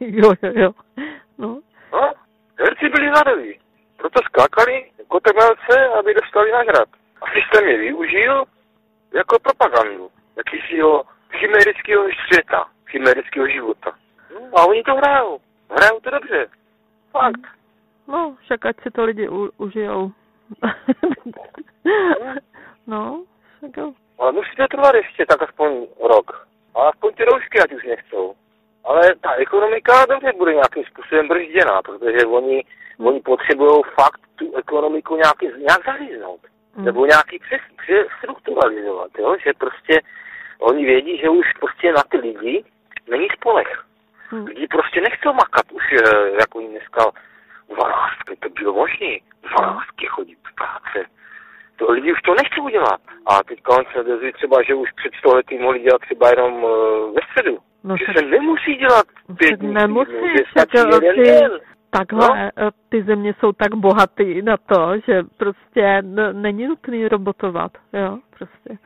jo, 0.00 0.32
jo, 0.42 0.52
jo. 0.54 0.70
No, 1.38 1.60
No, 1.92 2.12
herci 2.58 2.88
byli 2.88 3.08
hladoví. 3.08 3.58
Proto 3.96 4.20
skákali 4.24 4.90
jako 4.98 5.20
temelce, 5.20 5.88
aby 5.98 6.14
dostali 6.14 6.52
nahrad. 6.52 6.88
A 7.22 7.24
systém 7.26 7.68
je 7.68 7.78
využil 7.78 8.44
jako 9.14 9.38
propagandu. 9.38 10.10
Jakýsiho 10.36 11.04
chimerického 11.32 12.04
světa, 12.26 12.68
chimerického 12.90 13.48
života. 13.48 13.92
No, 14.34 14.58
a 14.58 14.66
oni 14.66 14.82
to 14.82 14.94
hrajou. 14.94 15.40
Hrajou 15.70 16.00
to 16.00 16.10
dobře. 16.10 16.48
Fakt. 17.12 17.40
no, 18.08 18.36
však 18.40 18.66
ať 18.66 18.76
si 18.82 18.90
to 18.90 19.04
lidi 19.04 19.28
u, 19.28 19.50
užijou. 19.56 20.12
no, 22.86 23.24
však 23.56 23.76
jo. 23.76 23.92
Ale 24.18 24.32
musí 24.32 24.56
to 24.56 24.68
trvat 24.68 24.94
ještě 24.94 25.26
tak 25.26 25.42
aspoň 25.42 25.86
rok. 26.00 26.48
A 26.74 26.88
aspoň 26.88 27.14
ty 27.14 27.24
roušky, 27.24 27.60
ať 27.60 27.72
už 27.72 27.84
nechcou. 27.84 28.34
Ale 28.88 29.14
ta 29.20 29.32
ekonomika 29.32 30.06
dobře 30.06 30.32
bude 30.38 30.52
nějakým 30.54 30.84
způsobem 30.84 31.28
bržděná, 31.28 31.82
protože 31.82 32.26
oni, 32.26 32.64
oni 32.98 33.20
potřebují 33.20 33.82
fakt 33.94 34.20
tu 34.36 34.56
ekonomiku 34.56 35.16
nějaký, 35.16 35.46
nějak 35.46 35.84
zaříznout. 35.86 36.40
Hm. 36.76 36.84
Nebo 36.84 37.06
nějaký 37.06 37.38
přes, 37.38 37.60
přestrukturalizovat, 37.82 39.10
jo? 39.18 39.36
že 39.44 39.52
prostě 39.58 40.00
oni 40.58 40.84
vědí, 40.84 41.18
že 41.18 41.28
už 41.28 41.46
prostě 41.60 41.92
na 41.92 42.02
ty 42.10 42.16
lidi 42.16 42.64
není 43.10 43.28
spolech. 43.36 43.84
Hm. 44.32 44.44
Lidi 44.44 44.66
prostě 44.66 45.00
nechcou 45.00 45.32
makat 45.32 45.72
už, 45.72 45.84
eh, 45.92 46.30
jak 46.40 46.54
oni 46.54 46.68
dneska 46.68 47.04
dvanáctky, 47.68 48.36
to 48.40 48.48
bylo 48.48 48.72
možný, 48.72 49.22
dvanáctky 49.42 50.06
chodí 50.06 50.36
z 50.50 50.54
práce. 50.54 51.17
To 51.78 51.92
lidi 51.92 52.12
už 52.12 52.22
to 52.22 52.34
nechtějí 52.34 52.64
udělat. 52.64 53.00
A 53.26 53.44
teďka 53.44 53.72
se 53.92 54.04
dozví 54.04 54.32
třeba, 54.32 54.62
že 54.62 54.74
už 54.74 54.88
před 54.92 55.12
sto 55.18 55.34
lety 55.36 55.58
mohli 55.58 55.80
dělat 55.80 56.00
třeba 56.00 56.28
jenom 56.30 56.64
uh, 56.64 56.70
ve 57.14 57.20
středu. 57.30 57.58
No, 57.84 57.96
že 57.96 58.06
tak- 58.06 58.16
se 58.18 58.22
nemusí 58.22 58.74
dělat 58.74 59.06
pět 59.26 59.46
Však 59.46 59.58
dní, 59.60 59.74
nemusí, 59.74 60.10
týdnu, 60.12 60.28
že 60.28 60.42
stačí 60.50 60.78
eh, 60.78 61.06
jeden 61.06 61.24
ty- 61.24 61.30
den. 61.30 61.60
Takhle 61.90 62.52
no? 62.56 62.70
ty 62.88 63.02
země 63.02 63.34
jsou 63.38 63.52
tak 63.52 63.74
bohatý 63.74 64.42
na 64.42 64.56
to, 64.56 64.92
že 65.06 65.22
prostě 65.36 66.02
není 66.32 66.66
nutný 66.66 67.08
robotovat, 67.08 67.72
jo, 67.92 68.18
prostě. 68.38 68.78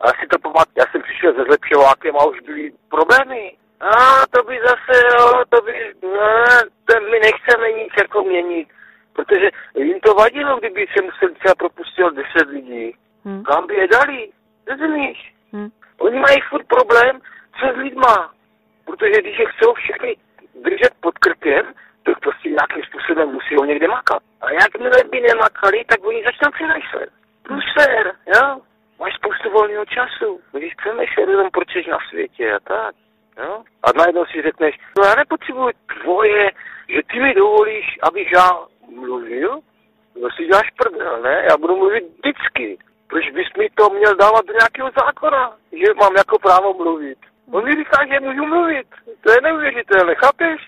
A 0.00 0.06
já 0.06 0.12
si 0.20 0.26
to 0.26 0.38
pamatuju, 0.38 0.74
já 0.78 0.84
jsem 0.92 1.02
přišel 1.02 1.34
se 1.34 1.44
zlepšovákem 1.44 2.16
a 2.16 2.26
už 2.26 2.40
byly 2.40 2.72
problémy. 2.90 3.56
A 3.80 3.90
to 4.30 4.42
by 4.42 4.58
zase, 4.64 5.02
jo, 5.12 5.42
to 5.48 5.62
by, 5.62 5.72
ne, 6.02 6.44
ten 6.84 7.10
my 7.10 7.18
nechceme 7.18 7.72
nic 7.72 7.92
jako 7.98 8.22
měnit. 8.22 8.68
Protože 9.16 9.48
jim 9.76 10.00
to 10.00 10.14
vadilo, 10.14 10.58
kdyby 10.58 10.86
se 10.96 11.04
musel 11.04 11.28
třeba 11.38 11.54
propustil 11.54 12.10
10 12.10 12.48
lidí. 12.48 12.96
Hm? 13.24 13.42
Kam 13.42 13.66
by 13.66 13.74
je 13.74 13.88
dali? 13.88 14.30
Rozumíš? 14.66 15.34
Hm? 15.52 15.68
Oni 15.98 16.18
mají 16.18 16.36
furt 16.50 16.66
problém, 16.66 17.20
co 17.60 17.66
s 17.74 17.76
lidma. 17.76 18.32
Protože 18.84 19.20
když 19.20 19.38
je 19.38 19.46
chcou 19.46 19.74
všechny 19.74 20.16
držet 20.62 20.92
pod 21.00 21.18
krkem, 21.18 21.66
tak 22.02 22.20
prostě 22.20 22.48
nějakým 22.48 22.82
způsobem 22.82 23.28
musí 23.28 23.54
ho 23.56 23.64
někde 23.64 23.88
makat. 23.88 24.22
A 24.40 24.52
jakmile 24.52 25.04
by 25.10 25.20
nemakali, 25.20 25.84
tak 25.84 26.06
oni 26.06 26.22
začnou 26.24 26.50
přemýšlet. 26.50 27.10
Průser, 27.42 28.14
jo? 28.34 28.60
Máš 28.98 29.14
spoustu 29.14 29.50
volného 29.50 29.84
času. 29.84 30.40
Když 30.52 30.74
přemýšlet 30.74 31.28
jenom 31.28 31.50
proč 31.50 31.68
jsi 31.72 31.90
na 31.90 31.98
světě 32.08 32.52
a 32.52 32.60
tak. 32.60 32.94
Jo? 33.38 33.62
A 33.82 33.86
najednou 33.98 34.24
si 34.26 34.42
řekneš, 34.42 34.78
no 34.98 35.04
já 35.04 35.14
nepotřebuji 35.14 35.72
tvoje, 36.02 36.50
že 36.88 37.00
ty 37.12 37.20
mi 37.20 37.34
dovolíš, 37.34 37.98
abych 38.02 38.32
já 38.32 38.50
mluvil, 38.96 39.60
no 40.20 40.28
si 40.36 40.46
děláš 40.46 40.70
prdel, 40.70 41.22
ne? 41.22 41.44
Já 41.50 41.56
budu 41.56 41.76
mluvit 41.76 42.04
vždycky. 42.04 42.78
Proč 43.08 43.30
bys 43.30 43.46
mi 43.58 43.68
to 43.74 43.90
měl 43.90 44.14
dávat 44.16 44.46
do 44.46 44.52
nějakého 44.52 44.90
zákona, 45.04 45.56
že 45.72 45.94
mám 46.00 46.16
jako 46.16 46.38
právo 46.38 46.74
mluvit? 46.74 47.18
On 47.52 47.64
mi 47.64 47.72
říká, 47.72 48.06
že 48.06 48.20
můžu 48.20 48.46
mluvit. 48.46 48.86
To 49.20 49.32
je 49.32 49.38
neuvěřitelné, 49.42 50.14
chápeš? 50.14 50.60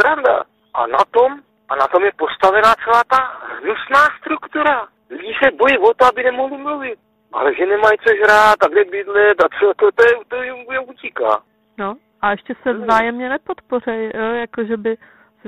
Sranda. 0.00 0.42
A 0.74 0.86
na 0.86 0.98
tom, 1.10 1.40
a 1.68 1.76
na 1.76 1.86
tom 1.86 2.04
je 2.04 2.12
postavená 2.16 2.74
celá 2.84 3.02
ta 3.10 3.20
hnusná 3.60 4.02
struktura. 4.20 4.88
Lidi 5.10 5.34
se 5.44 5.50
bojí 5.50 5.78
o 5.78 5.94
to, 5.94 6.04
aby 6.06 6.22
nemohli 6.22 6.58
mluvit. 6.58 6.98
Ale 7.32 7.54
že 7.54 7.66
nemají 7.66 7.98
co 7.98 8.14
žrát 8.16 8.58
a 8.64 8.68
kde 8.68 8.84
bydlet 8.84 9.40
a 9.40 9.48
co, 9.58 9.72
to, 9.76 9.92
to, 9.92 10.02
je, 10.02 10.12
to 10.28 10.42
jim 10.42 10.56
utíká. 10.88 11.42
No 11.78 11.96
a 12.22 12.30
ještě 12.30 12.54
se 12.62 12.72
vzájemně 12.72 13.28
nepodpořejí, 13.28 14.10
jo, 14.14 14.22
jako 14.22 14.64
že 14.64 14.76
by 14.76 14.96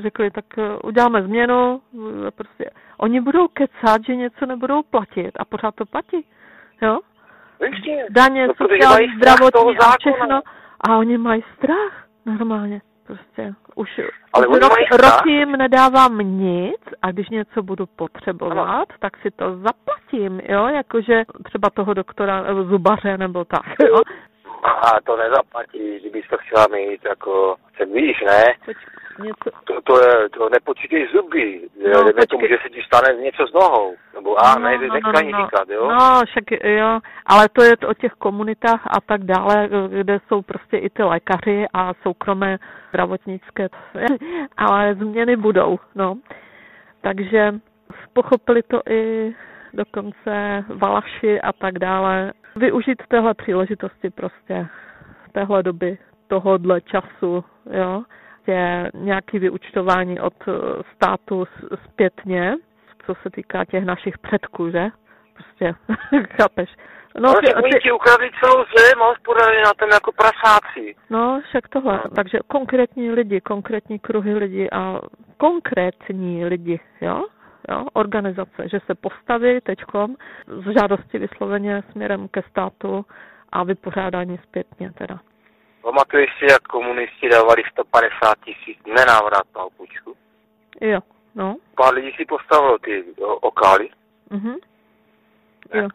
řekli, 0.03 0.31
tak 0.31 0.45
eh, 0.59 0.79
uděláme 0.85 1.23
změnu, 1.23 1.81
eh, 2.27 2.31
prostě. 2.31 2.71
Oni 2.99 3.21
budou 3.21 3.49
kecat, 3.49 4.05
že 4.07 4.17
něco 4.17 4.47
nebudou 4.47 4.83
platit 4.83 5.31
a 5.39 5.45
pořád 5.45 5.75
to 5.75 5.87
platí, 5.87 6.27
jo? 6.83 6.99
Ještě. 7.61 8.07
Daně, 8.11 8.49
sociální, 8.57 9.09
zdravotní 9.17 9.79
a 9.79 9.97
všechno. 10.01 10.41
A 10.81 10.97
oni 10.97 11.19
mají 11.19 11.45
strach, 11.57 12.07
normálně. 12.27 12.81
Prostě 13.07 13.55
už, 13.75 14.01
Ale 14.33 14.47
už 14.47 14.59
rok, 14.59 14.73
roky 14.91 15.31
jim 15.31 15.53
nedávám 15.53 16.19
nic 16.19 16.81
a 17.03 17.11
když 17.11 17.29
něco 17.29 17.63
budu 17.63 17.87
potřebovat, 17.87 18.89
tak 18.99 19.17
si 19.17 19.31
to 19.31 19.57
zaplatím, 19.57 20.41
jo, 20.49 20.67
jakože 20.67 21.25
třeba 21.45 21.71
toho 21.71 21.95
doktora 21.95 22.43
nebo 22.43 22.65
zubaře 22.65 23.19
nebo 23.19 23.45
tak, 23.45 23.63
jo. 23.89 24.03
A 24.65 25.01
to 25.01 25.17
nezaplatí, 25.17 26.01
kdybys 26.01 26.29
to 26.31 26.37
chtěla 26.39 26.67
mít, 26.73 27.05
jako, 27.05 27.57
se 27.77 27.85
víš, 27.85 28.23
ne? 28.27 28.45
Poč, 28.65 28.77
něco, 29.19 29.51
To, 29.65 29.81
to 29.83 30.01
je, 30.01 30.29
to 30.29 30.49
nepočítej 30.49 31.09
zuby, 31.13 31.69
No, 31.85 31.91
no, 31.93 32.05
počkej. 32.05 32.27
tomu, 32.27 32.47
že 32.47 32.59
se 32.63 32.71
ti 32.71 32.83
stane 32.83 33.23
něco 33.23 33.47
s 33.47 33.53
nohou, 33.53 33.95
nebo 34.15 34.45
a 34.45 34.59
ne, 34.59 34.79
no, 34.79 34.95
nechci 34.95 35.11
ani 35.17 35.33
říkat, 35.45 35.69
jo? 35.69 35.89
No, 35.89 36.21
však 36.27 36.45
jo, 36.65 37.01
ale 37.27 37.49
to 37.49 37.63
je 37.63 37.77
to 37.77 37.89
o 37.89 37.95
těch 37.95 38.13
komunitách 38.13 38.87
a 38.87 39.01
tak 39.01 39.25
dále, 39.25 39.69
kde 39.89 40.19
jsou 40.29 40.43
prostě 40.43 40.77
i 40.77 40.91
ty 40.91 41.03
lékaři 41.03 41.67
a 41.75 41.95
soukromé 42.03 42.59
zdravotnické, 42.89 43.69
ale 44.57 44.95
změny 44.95 45.37
budou, 45.37 45.79
no. 45.95 46.15
Takže 47.01 47.55
pochopili 48.13 48.63
to 48.63 48.81
i 48.91 49.35
dokonce 49.73 50.65
Valaši 50.69 51.41
a 51.41 51.53
tak 51.53 51.79
dále. 51.79 52.33
Využít 52.57 53.03
téhle 53.09 53.35
příležitosti 53.35 54.11
prostě, 54.11 54.67
téhle 55.33 55.63
doby, 55.63 55.99
tohohle 56.29 56.81
času, 56.81 57.45
jo 57.71 58.03
prostě 58.47 58.91
nějaké 58.95 59.39
vyučtování 59.39 60.21
od 60.21 60.35
eh, 60.49 60.53
státu 60.95 61.45
zpětně, 61.85 62.55
co 63.07 63.15
se 63.23 63.31
týká 63.31 63.65
těch 63.65 63.85
našich 63.85 64.19
předků, 64.19 64.71
že? 64.71 64.89
Prostě, 65.35 65.75
chápeš? 66.37 66.71
No, 67.21 67.29
ale 67.29 67.41
ty, 67.41 67.55
oni 67.55 67.73
ty, 67.73 67.79
ti 67.83 67.93
ukradli 67.93 68.31
celou 68.41 68.65
zem 68.77 69.03
a 69.03 69.07
hospodařili 69.07 69.63
na 69.63 69.75
tom 69.75 69.89
jako 69.93 70.13
prasáci. 70.13 70.95
no, 71.11 71.41
však 71.49 71.69
tohle. 71.69 72.01
Takže 72.15 72.39
konkrétní 72.47 73.11
lidi, 73.11 73.41
konkrétní 73.41 73.99
kruhy 73.99 74.35
lidí 74.35 74.73
a 74.73 75.01
konkrétní 75.37 76.45
lidi, 76.45 76.81
jo? 77.01 77.25
Jo, 77.71 77.85
organizace, 77.93 78.69
že 78.69 78.81
se 78.87 78.95
postaví 78.95 79.61
teďkom 79.61 80.17
z 80.47 80.73
žádosti 80.79 81.19
vysloveně 81.19 81.83
směrem 81.91 82.29
ke 82.29 82.43
státu 82.43 83.05
a 83.53 83.65
vypořádání 83.65 84.39
zpětně 84.43 84.93
teda. 84.93 85.21
Pamatuješ 85.87 86.31
si, 86.39 86.45
jak 86.51 86.63
komunisti 86.63 87.29
dávali 87.29 87.63
150 87.73 88.35
tisíc 88.45 88.79
nenávratnou 88.87 89.71
půjčku? 89.77 90.17
Jo, 90.81 91.01
no, 91.35 91.57
Pár 91.77 91.95
lidí 91.95 92.13
si 92.17 92.25
postavilo 92.25 92.79
ty 92.79 93.05
okály, 93.41 93.89
mhm. 94.31 94.55
Jo, 95.75 95.89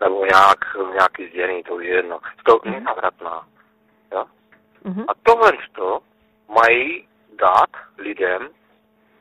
nebo 0.00 0.24
nějak, 0.24 0.58
nějaký 0.92 1.28
zděný, 1.28 1.62
to 1.62 1.74
už 1.74 1.84
je 1.84 1.94
jedno. 1.94 2.20
To 2.44 2.60
Mhm. 2.64 2.74
nenávratná. 2.74 3.46
Jo? 4.12 4.24
mhm. 4.84 5.04
A 5.08 5.12
tohle 5.22 5.52
to 5.72 5.98
mají 6.48 7.08
dát 7.40 7.70
lidem, 7.98 8.48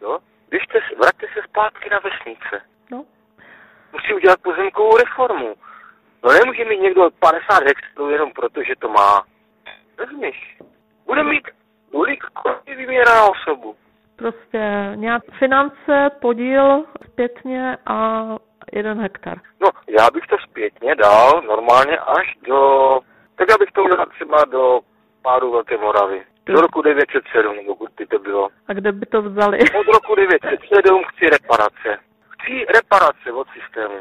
jo? 0.02 0.20
Běžte, 0.50 0.80
se- 0.90 0.96
vraťte 0.96 1.28
se 1.34 1.40
zpátky 1.50 1.90
na 1.90 2.00
vesnice. 2.00 2.62
No. 2.92 3.06
Musí 3.94 4.14
udělat 4.14 4.40
pozemkovou 4.42 4.98
reformu. 4.98 5.56
No 6.24 6.32
nemůže 6.32 6.66
mít 6.66 6.80
někdo 6.82 7.10
50 7.20 7.64
hektarů 7.64 8.10
jenom 8.10 8.32
proto, 8.32 8.64
že 8.64 8.76
to 8.76 8.90
má. 8.90 9.24
Rozumíš? 10.00 10.58
Bude 11.06 11.24
mít 11.24 11.48
tolik, 11.92 12.24
kolik 12.24 12.78
vyměrá 12.78 13.24
osobu. 13.30 13.76
Prostě 14.16 14.92
nějak 14.96 15.24
finance, 15.40 16.10
podíl 16.22 16.86
zpětně 17.06 17.78
a 17.86 18.26
jeden 18.74 19.02
hektar. 19.02 19.38
No, 19.62 19.70
já 20.00 20.08
bych 20.14 20.28
to 20.28 20.36
zpětně 20.50 20.96
dal 20.96 21.42
normálně 21.42 21.98
až 21.98 22.38
do... 22.48 23.00
Tak 23.36 23.50
já 23.50 23.56
bych 23.60 23.72
to 23.72 23.84
udělal 23.84 24.06
třeba 24.06 24.46
do 24.46 24.80
pádu 25.22 25.52
Velké 25.52 25.78
Moravy. 25.78 26.26
Do 26.46 26.62
roku 26.62 26.82
907, 26.82 27.56
nebo 27.56 27.88
kdy 27.96 28.06
to 28.06 28.20
bylo. 28.20 28.50
A 28.68 28.74
kde 28.74 28.92
by 28.92 29.06
to 29.06 29.22
vzali? 29.22 29.58
Od 29.80 29.86
roku 29.94 30.16
907 30.16 31.04
chci 31.04 31.30
reparace. 31.30 32.04
Chci 32.30 32.66
reparace 32.76 33.32
od 33.32 33.48
systému. 33.50 33.96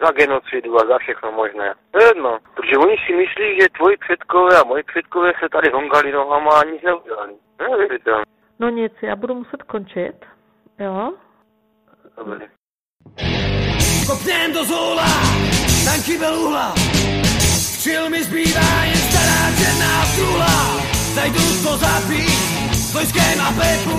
Za 0.00 0.10
genocidu 0.10 0.76
a 0.80 0.86
za 0.86 0.98
všechno 0.98 1.32
možné. 1.32 1.74
To 1.90 1.98
je 2.02 2.06
jedno. 2.06 2.38
Protože 2.54 2.76
oni 2.78 2.96
si 3.06 3.12
myslí, 3.12 3.60
že 3.60 3.68
tvoji 3.76 3.96
předkové 3.96 4.60
a 4.60 4.64
moji 4.64 4.82
předkové 4.82 5.32
se 5.40 5.48
tady 5.48 5.70
hongali 5.70 6.12
nohama 6.12 6.60
a 6.60 6.64
nic 6.64 6.82
neudělali. 6.82 7.32
Neuvěřitelné. 7.58 8.24
No 8.58 8.68
nic, 8.68 8.92
já 9.02 9.16
budu 9.16 9.34
muset 9.34 9.62
končit. 9.62 10.16
Jo? 10.78 11.12
Dobrý. 12.16 12.46
Kopněm 14.06 14.52
do 14.52 14.64
zóla, 14.64 15.06
tanky 15.84 16.18
byl 16.18 16.34
uhla. 16.34 16.74
Křil 17.78 18.10
mi 18.10 18.22
zbývá 18.22 18.84
jen 18.84 18.96
stará 18.96 19.42
černá 19.58 19.94
truhla. 20.14 20.54
Zajdu 21.14 21.44
to 21.64 21.76
zapít 21.76 22.72
s 22.74 22.94
vojskem 22.94 23.40
a 23.40 23.50
pepu. 23.58 23.96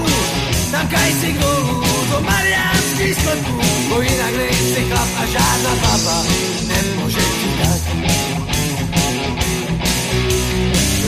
Tam 0.71 0.87
kajci 0.87 1.33
k 1.33 1.41
dolů 1.41 1.83
do 2.11 2.21
mariánských 2.21 3.15
sklepů. 3.15 3.72
Bo 3.89 4.01
jinak 4.01 4.35
nejsi 4.37 4.81
chlap 4.89 5.09
a 5.17 5.25
žádná 5.25 5.75
baba 5.81 6.23
nemůže 6.67 7.19
ti 7.19 7.49
dát. 7.59 7.81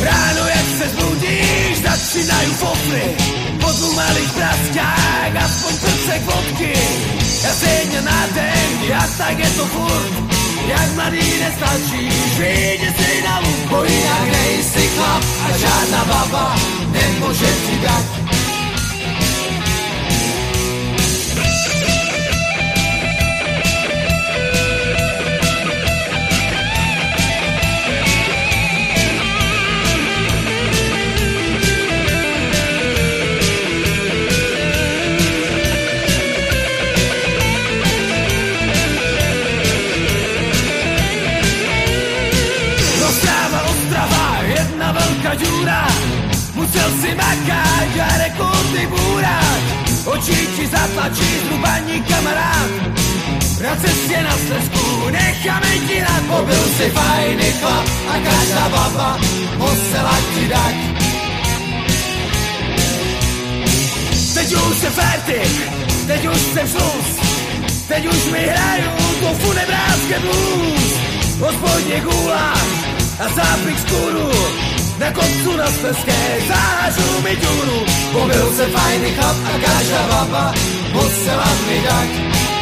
Ráno 0.03 0.47
jak 0.47 0.67
se 0.77 0.89
zbudíš, 0.89 1.81
začínají 1.83 2.49
fofry. 2.53 3.15
Po 3.61 3.71
dvou 3.71 3.93
malých 3.93 4.31
praskách, 4.31 5.35
aspoň 5.45 5.77
prcek 5.77 6.21
vodky. 6.21 6.73
Já 7.43 7.53
sedně 7.53 8.01
na 8.01 8.27
den, 8.35 8.69
já 8.89 9.07
tak 9.17 9.39
je 9.39 9.49
to 9.49 9.65
furt. 9.65 10.13
Jak 10.67 10.91
mladý 10.95 11.39
nestačíš, 11.39 12.37
vyjde 12.37 12.93
si 12.97 13.21
na 13.23 13.39
luk. 13.39 13.69
Bo 13.69 13.83
jinak 13.83 14.27
nejsi 14.31 14.87
chlap 14.87 15.23
a 15.45 15.57
žádná 15.57 16.05
baba 16.05 16.55
nemůže 16.91 17.45
ti 17.45 17.77
dát. 17.81 18.34
Musel 46.75 46.91
si 46.99 47.11
makať 47.15 47.91
a 48.03 48.09
rekordy 48.19 48.83
búrať. 48.91 49.63
Oči 50.11 50.35
ti 50.59 50.67
zatlačí 50.67 51.29
zrubaní 51.47 52.03
kamarád. 52.03 52.71
Na 53.63 53.73
cestě 53.79 54.19
na 54.19 54.35
stezku 54.35 55.07
necháme 55.07 55.71
ti 55.87 56.03
rád. 56.03 56.23
Pobyl 56.27 56.63
si 56.75 56.91
fajný 56.91 57.49
chlap 57.63 57.85
a 58.11 58.15
každá 58.27 58.65
baba 58.75 59.09
musela 59.55 60.15
ti 60.35 60.43
dať. 60.51 60.75
Teď 64.35 64.47
už 64.51 64.75
jsem 64.75 64.93
fertik, 64.99 65.53
teď 66.07 66.21
už 66.27 66.41
jsem 66.51 66.67
šluz. 66.67 67.07
Teď 67.87 68.03
už 68.03 68.21
mi 68.35 68.43
hraju 68.51 68.91
to 69.23 69.29
funebrácké 69.47 70.19
blues. 70.19 70.91
Hospodně 71.39 72.03
guláš 72.03 72.67
a 73.23 73.25
zápik 73.31 73.79
skůru. 73.79 74.74
Na 74.99 75.11
kopcu 75.11 75.57
na 75.57 75.67
steské 75.67 76.39
zážu 76.47 77.21
mi 77.23 77.35
důru. 77.35 77.85
Pobyl 78.11 78.51
jsem 78.51 78.71
fajný 78.71 79.11
chlap 79.11 79.35
a 79.45 79.59
každá 79.59 80.07
baba 80.07 80.53
musela 80.93 81.45
mi 81.67 81.81
dať. 81.83 82.09
Ostrava, 82.09 82.35
Ostrava, 82.35 82.54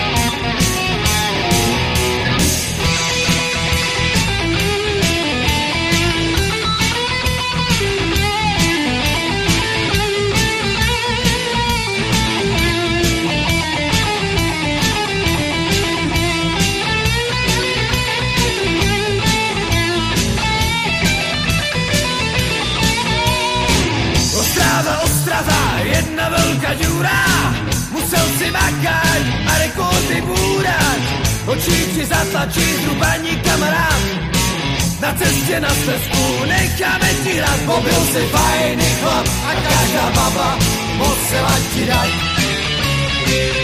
díra. 26.94 27.22
Musel 27.92 28.28
si 28.38 28.48
makať 28.54 29.24
a 29.50 29.54
rekord 29.66 30.04
Oči 31.44 31.78
ti 31.94 32.04
zatlačí 32.06 32.66
zrubaní 32.84 33.36
kamarád 33.44 34.04
Na 35.02 35.14
cestě 35.14 35.60
na 35.60 35.70
stezku 35.70 36.46
necháme 36.46 37.10
ti 37.24 37.42
Bo 37.66 37.82
byl 37.82 38.02
si 38.14 38.22
fajný 38.32 38.90
chlap 39.02 39.28
a 39.28 39.52
každá 39.54 40.06
baba 40.16 40.58
musela 40.98 41.56
ti 41.74 41.86
dát 41.86 43.63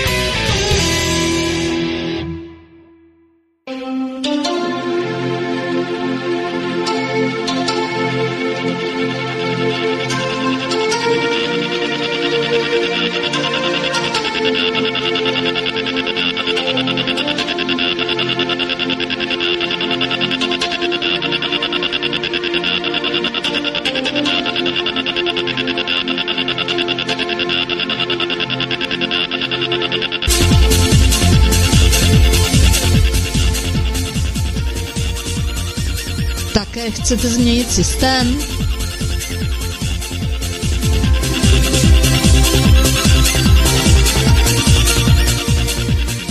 systém? 37.69 38.37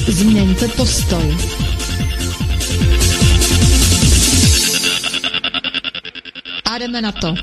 Změňte 0.09 0.69
postoj. 0.69 1.37
A 6.65 6.79
jdeme 6.79 7.03
na 7.03 7.13
to. 7.13 7.35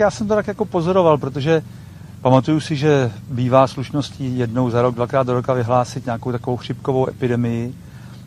Já 0.00 0.10
jsem 0.10 0.28
to 0.28 0.34
tak 0.34 0.46
jako 0.46 0.64
pozoroval, 0.64 1.18
protože 1.18 1.62
pamatuju 2.20 2.60
si, 2.60 2.76
že 2.76 3.12
bývá 3.30 3.66
slušností 3.66 4.38
jednou 4.38 4.70
za 4.70 4.82
rok, 4.82 4.94
dvakrát 4.94 5.26
do 5.26 5.34
roka 5.34 5.52
vyhlásit 5.52 6.04
nějakou 6.04 6.32
takovou 6.32 6.56
chřipkovou 6.56 7.08
epidemii, 7.08 7.74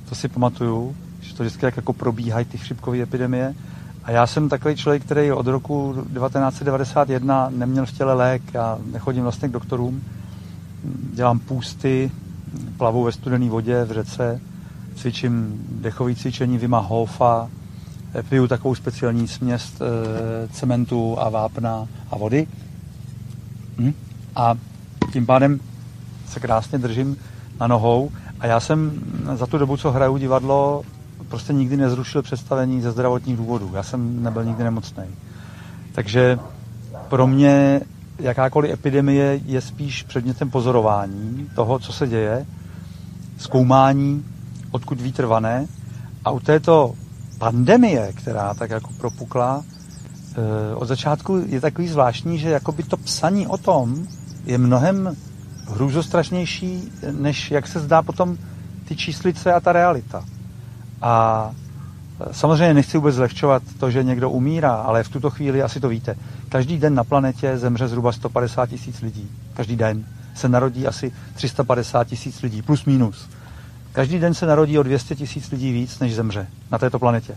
to 0.10 0.16
si 0.16 0.28
pamatuju, 0.28 0.96
to 1.40 1.44
vždycky 1.44 1.66
jako 1.66 1.94
probíhají 1.94 2.46
ty 2.46 2.58
chřipkové 2.58 3.02
epidemie. 3.02 3.56
A 4.04 4.12
já 4.12 4.28
jsem 4.28 4.50
takový 4.50 4.76
člověk, 4.76 5.04
který 5.04 5.32
od 5.32 5.48
roku 5.48 5.94
1991 5.94 7.50
neměl 7.50 7.86
v 7.86 7.92
těle 7.92 8.14
lék, 8.14 8.42
já 8.54 8.78
nechodím 8.92 9.24
vlastně 9.24 9.48
k 9.48 9.52
doktorům, 9.52 10.04
dělám 11.14 11.40
půsty, 11.40 12.12
plavu 12.78 13.04
ve 13.04 13.12
studené 13.12 13.50
vodě 13.50 13.84
v 13.84 13.92
řece, 13.92 14.42
cvičím 14.96 15.66
dechové 15.72 16.16
cvičení 16.16 16.58
Vima 16.58 16.80
Hofa, 16.80 17.50
piju 18.30 18.48
takovou 18.48 18.76
speciální 18.76 19.28
směs 19.28 19.82
e, 19.82 20.48
cementu 20.48 21.20
a 21.20 21.30
vápna 21.30 21.88
a 22.12 22.18
vody. 22.18 22.48
Hm? 23.78 23.94
A 24.36 24.56
tím 25.14 25.26
pádem 25.26 25.60
se 26.28 26.40
krásně 26.40 26.78
držím 26.78 27.18
na 27.60 27.68
nohou 27.68 28.12
a 28.40 28.48
já 28.48 28.60
jsem 28.60 28.92
za 29.36 29.46
tu 29.46 29.58
dobu, 29.58 29.78
co 29.78 29.92
hraju 29.92 30.18
divadlo, 30.18 30.84
prostě 31.30 31.54
nikdy 31.54 31.78
nezrušil 31.78 32.22
představení 32.22 32.82
ze 32.82 32.92
zdravotních 32.92 33.38
důvodů. 33.38 33.72
Já 33.76 33.84
jsem 33.84 34.24
nebyl 34.24 34.44
nikdy 34.44 34.64
nemocný. 34.64 35.04
Takže 35.92 36.40
pro 37.10 37.28
mě 37.28 37.82
jakákoliv 38.20 38.72
epidemie 38.72 39.40
je 39.46 39.62
spíš 39.62 40.04
předmětem 40.04 40.50
pozorování 40.50 41.50
toho, 41.56 41.80
co 41.80 41.94
se 41.94 42.08
děje, 42.08 42.46
zkoumání, 43.38 44.26
odkud 44.72 45.02
vítr 45.02 45.26
vane. 45.26 45.68
A 46.26 46.32
u 46.32 46.40
této 46.40 46.94
pandemie, 47.38 48.14
která 48.14 48.54
tak 48.54 48.70
jako 48.70 48.90
propukla, 48.98 49.64
eh, 49.64 50.76
od 50.76 50.86
začátku 50.86 51.44
je 51.48 51.62
takový 51.62 51.88
zvláštní, 51.88 52.40
že 52.40 52.50
jakoby 52.50 52.84
to 52.84 52.98
psaní 52.98 53.48
o 53.48 53.58
tom 53.58 54.08
je 54.46 54.58
mnohem 54.58 55.16
hrůzostrašnější, 55.68 56.92
než 57.12 57.52
jak 57.52 57.68
se 57.68 57.80
zdá 57.80 58.02
potom 58.02 58.38
ty 58.88 58.96
číslice 58.96 59.54
a 59.54 59.60
ta 59.60 59.72
realita. 59.72 60.26
A 61.02 61.52
e, 62.30 62.34
samozřejmě 62.34 62.74
nechci 62.74 62.98
vůbec 62.98 63.16
zlehčovat 63.16 63.64
to, 63.80 63.92
že 63.92 64.04
někdo 64.04 64.30
umírá, 64.30 64.74
ale 64.74 65.04
v 65.04 65.10
tuto 65.10 65.30
chvíli 65.30 65.64
asi 65.64 65.80
to 65.80 65.90
víte. 65.90 66.16
Každý 66.50 66.78
den 66.78 66.96
na 66.96 67.04
planetě 67.04 67.58
zemře 67.58 67.88
zhruba 67.88 68.12
150 68.12 68.70
tisíc 68.70 69.02
lidí. 69.02 69.30
Každý 69.54 69.76
den 69.76 70.06
se 70.36 70.50
narodí 70.50 70.88
asi 70.88 71.12
350 71.34 72.08
tisíc 72.08 72.42
lidí, 72.42 72.62
plus 72.62 72.86
minus. 72.86 73.30
Každý 73.92 74.20
den 74.20 74.34
se 74.34 74.46
narodí 74.46 74.80
o 74.80 74.84
200 74.84 75.16
tisíc 75.16 75.52
lidí 75.52 75.72
víc, 75.72 76.00
než 76.00 76.16
zemře 76.16 76.48
na 76.72 76.78
této 76.78 77.00
planetě. 77.00 77.36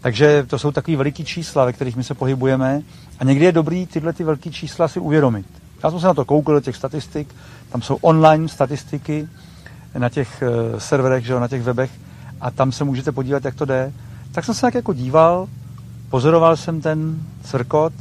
Takže 0.00 0.44
to 0.46 0.58
jsou 0.58 0.72
takové 0.72 0.96
veliké 0.96 1.24
čísla, 1.24 1.64
ve 1.64 1.72
kterých 1.72 1.96
my 1.96 2.04
se 2.04 2.14
pohybujeme 2.14 2.82
a 3.18 3.24
někdy 3.24 3.44
je 3.44 3.52
dobrý 3.52 3.86
tyhle 3.86 4.12
ty 4.12 4.24
velké 4.24 4.50
čísla 4.50 4.88
si 4.88 5.00
uvědomit. 5.00 5.46
Já 5.84 5.90
jsem 5.90 6.00
se 6.00 6.06
na 6.06 6.14
to 6.14 6.24
koukl 6.24 6.52
do 6.52 6.60
těch 6.60 6.76
statistik, 6.76 7.28
tam 7.72 7.82
jsou 7.82 7.94
online 8.00 8.48
statistiky 8.48 9.28
na 9.98 10.08
těch 10.08 10.42
eh, 10.42 10.80
serverech, 10.80 11.26
že 11.26 11.32
jo, 11.32 11.40
na 11.40 11.48
těch 11.48 11.62
webech 11.62 11.90
a 12.46 12.50
tam 12.50 12.72
se 12.72 12.84
můžete 12.84 13.12
podívat, 13.12 13.44
jak 13.44 13.54
to 13.54 13.64
jde. 13.64 13.92
Tak 14.32 14.44
jsem 14.44 14.54
se 14.54 14.60
tak 14.60 14.74
jako 14.74 14.92
díval, 14.92 15.48
pozoroval 16.10 16.56
jsem 16.56 16.80
ten 16.80 17.18
cirkot, 17.42 17.92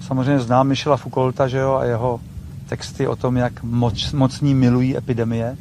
samozřejmě 0.00 0.40
znám 0.40 0.68
Michela 0.68 0.96
Foucaulta, 0.96 1.48
že 1.48 1.58
jo, 1.58 1.74
a 1.74 1.84
jeho 1.84 2.20
texty 2.68 3.06
o 3.06 3.16
tom, 3.16 3.36
jak 3.36 3.62
moc, 3.62 4.12
mocní 4.12 4.54
milují 4.54 4.96
epidemie, 4.96 5.56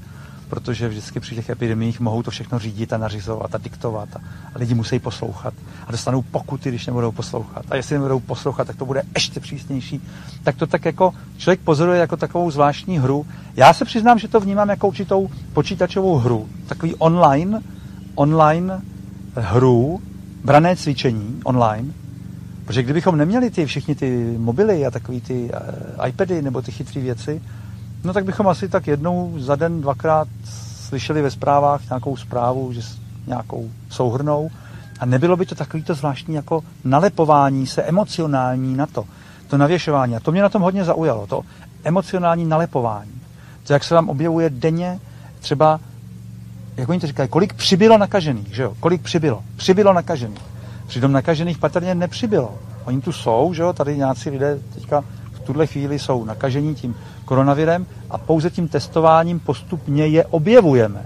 protože 0.50 0.88
vždycky 0.88 1.20
při 1.20 1.36
těch 1.36 1.50
epidemiích 1.50 2.00
mohou 2.00 2.24
to 2.24 2.32
všechno 2.32 2.60
řídit 2.60 2.94
a 2.94 2.98
nařizovat 2.98 3.56
a 3.56 3.58
diktovat 3.58 4.10
a, 4.16 4.20
a 4.56 4.60
lidi 4.60 4.74
musí 4.74 5.00
poslouchat 5.00 5.54
a 5.88 5.92
dostanou 5.92 6.22
pokuty, 6.22 6.70
když 6.70 6.88
nebudou 6.88 7.12
poslouchat. 7.12 7.66
A 7.70 7.76
jestli 7.76 7.96
nebudou 7.96 8.20
poslouchat, 8.20 8.68
tak 8.68 8.76
to 8.76 8.86
bude 8.86 9.02
ještě 9.14 9.40
přísnější. 9.40 10.02
Tak 10.44 10.56
to 10.56 10.68
tak 10.68 10.86
jako 10.86 11.14
člověk 11.38 11.60
pozoruje 11.60 12.00
jako 12.00 12.18
takovou 12.18 12.52
zvláštní 12.52 13.00
hru. 13.00 13.26
Já 13.56 13.74
se 13.74 13.86
přiznám, 13.86 14.20
že 14.20 14.28
to 14.28 14.40
vnímám 14.40 14.70
jako 14.70 14.88
určitou 14.88 15.30
počítačovou 15.54 16.16
hru. 16.16 16.50
Takový 16.68 16.96
online, 16.96 17.62
online 18.20 18.82
hru, 19.36 20.02
brané 20.44 20.76
cvičení 20.76 21.42
online, 21.44 21.94
Protože 22.66 22.84
kdybychom 22.84 23.18
neměli 23.18 23.50
ty 23.50 23.66
všichni 23.66 23.96
ty 23.96 24.36
mobily 24.38 24.86
a 24.86 24.92
takový 24.92 25.22
ty 25.22 25.52
uh, 25.98 26.08
iPady 26.08 26.42
nebo 26.42 26.62
ty 26.62 26.72
chytré 26.72 27.02
věci, 27.02 27.42
No 28.04 28.14
tak 28.14 28.26
bychom 28.26 28.48
asi 28.48 28.70
tak 28.70 28.88
jednou 28.88 29.34
za 29.38 29.56
den, 29.56 29.82
dvakrát 29.82 30.28
slyšeli 30.88 31.22
ve 31.22 31.32
zprávách 31.32 31.90
nějakou 31.90 32.18
zprávu, 32.18 32.74
že 32.74 32.82
nějakou 33.28 33.70
souhrnou 33.90 34.50
a 35.00 35.06
nebylo 35.06 35.38
by 35.38 35.46
to 35.46 35.56
takovýto 35.56 35.94
zvláštní 35.94 36.36
jako 36.36 36.64
nalepování 36.84 37.68
se 37.68 37.84
emocionální 37.84 38.76
na 38.76 38.86
to, 38.86 39.06
to 39.48 39.58
navěšování. 39.58 40.16
A 40.16 40.20
to 40.20 40.32
mě 40.32 40.42
na 40.42 40.50
tom 40.50 40.62
hodně 40.62 40.84
zaujalo, 40.84 41.28
to 41.28 41.42
emocionální 41.84 42.46
nalepování. 42.46 43.22
To, 43.68 43.74
jak 43.74 43.84
se 43.84 43.96
vám 43.96 44.10
objevuje 44.10 44.50
denně 44.50 45.00
třeba, 45.40 45.80
jak 46.80 46.90
oni 46.90 47.00
to 47.00 47.08
říkají, 47.08 47.30
kolik 47.30 47.54
přibylo 47.54 47.98
nakažených, 47.98 48.56
že 48.56 48.64
jo? 48.64 48.74
Kolik 48.80 49.02
přibylo? 49.02 49.44
Přibylo 49.56 49.94
nakažených. 49.94 50.42
Přitom 50.88 51.12
nakažených 51.12 51.58
patrně 51.58 51.96
nepřibylo. 51.96 52.58
Oni 52.86 53.02
tu 53.02 53.12
jsou, 53.12 53.54
že 53.54 53.62
jo? 53.62 53.74
Tady 53.74 53.98
nějací 53.98 54.30
lidé 54.30 54.60
teďka 54.74 55.04
v 55.34 55.40
tuhle 55.40 55.68
chvíli 55.68 56.00
jsou 56.00 56.26
nakažení 56.26 56.76
tím 56.76 56.96
koronavirem 57.26 57.86
a 58.10 58.18
pouze 58.18 58.50
tím 58.50 58.68
testováním 58.68 59.40
postupně 59.40 60.08
je 60.08 60.26
objevujeme. 60.26 61.06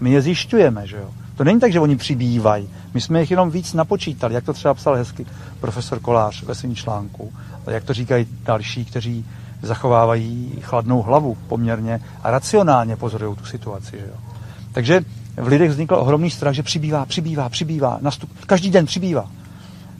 My 0.00 0.10
je 0.10 0.22
zjišťujeme, 0.22 0.86
že 0.86 0.96
jo. 0.96 1.10
To 1.36 1.44
není 1.44 1.60
tak, 1.60 1.72
že 1.72 1.80
oni 1.80 1.96
přibývají. 1.96 2.68
My 2.94 3.00
jsme 3.00 3.20
jich 3.20 3.30
jenom 3.30 3.50
víc 3.50 3.74
napočítali, 3.74 4.34
jak 4.34 4.44
to 4.44 4.52
třeba 4.52 4.74
psal 4.74 4.94
hezky 4.94 5.26
profesor 5.60 6.00
Kolář 6.00 6.42
ve 6.42 6.54
svém 6.54 6.74
článku, 6.74 7.32
jak 7.66 7.84
to 7.84 7.94
říkají 7.94 8.26
další, 8.44 8.84
kteří 8.84 9.26
zachovávají 9.62 10.58
chladnou 10.62 11.02
hlavu 11.02 11.36
poměrně 11.48 12.00
a 12.22 12.30
racionálně 12.30 12.96
pozorují 12.96 13.36
tu 13.36 13.44
situaci. 13.44 13.98
Že 13.98 14.06
jo. 14.06 14.31
Takže 14.72 15.00
v 15.36 15.46
lidech 15.46 15.70
vznikl 15.70 15.94
ohromný 15.94 16.30
strach, 16.30 16.54
že 16.54 16.62
přibývá, 16.62 17.06
přibývá, 17.06 17.48
přibývá, 17.48 17.98
nastup, 18.00 18.30
každý 18.46 18.70
den 18.70 18.86
přibývá. 18.86 19.30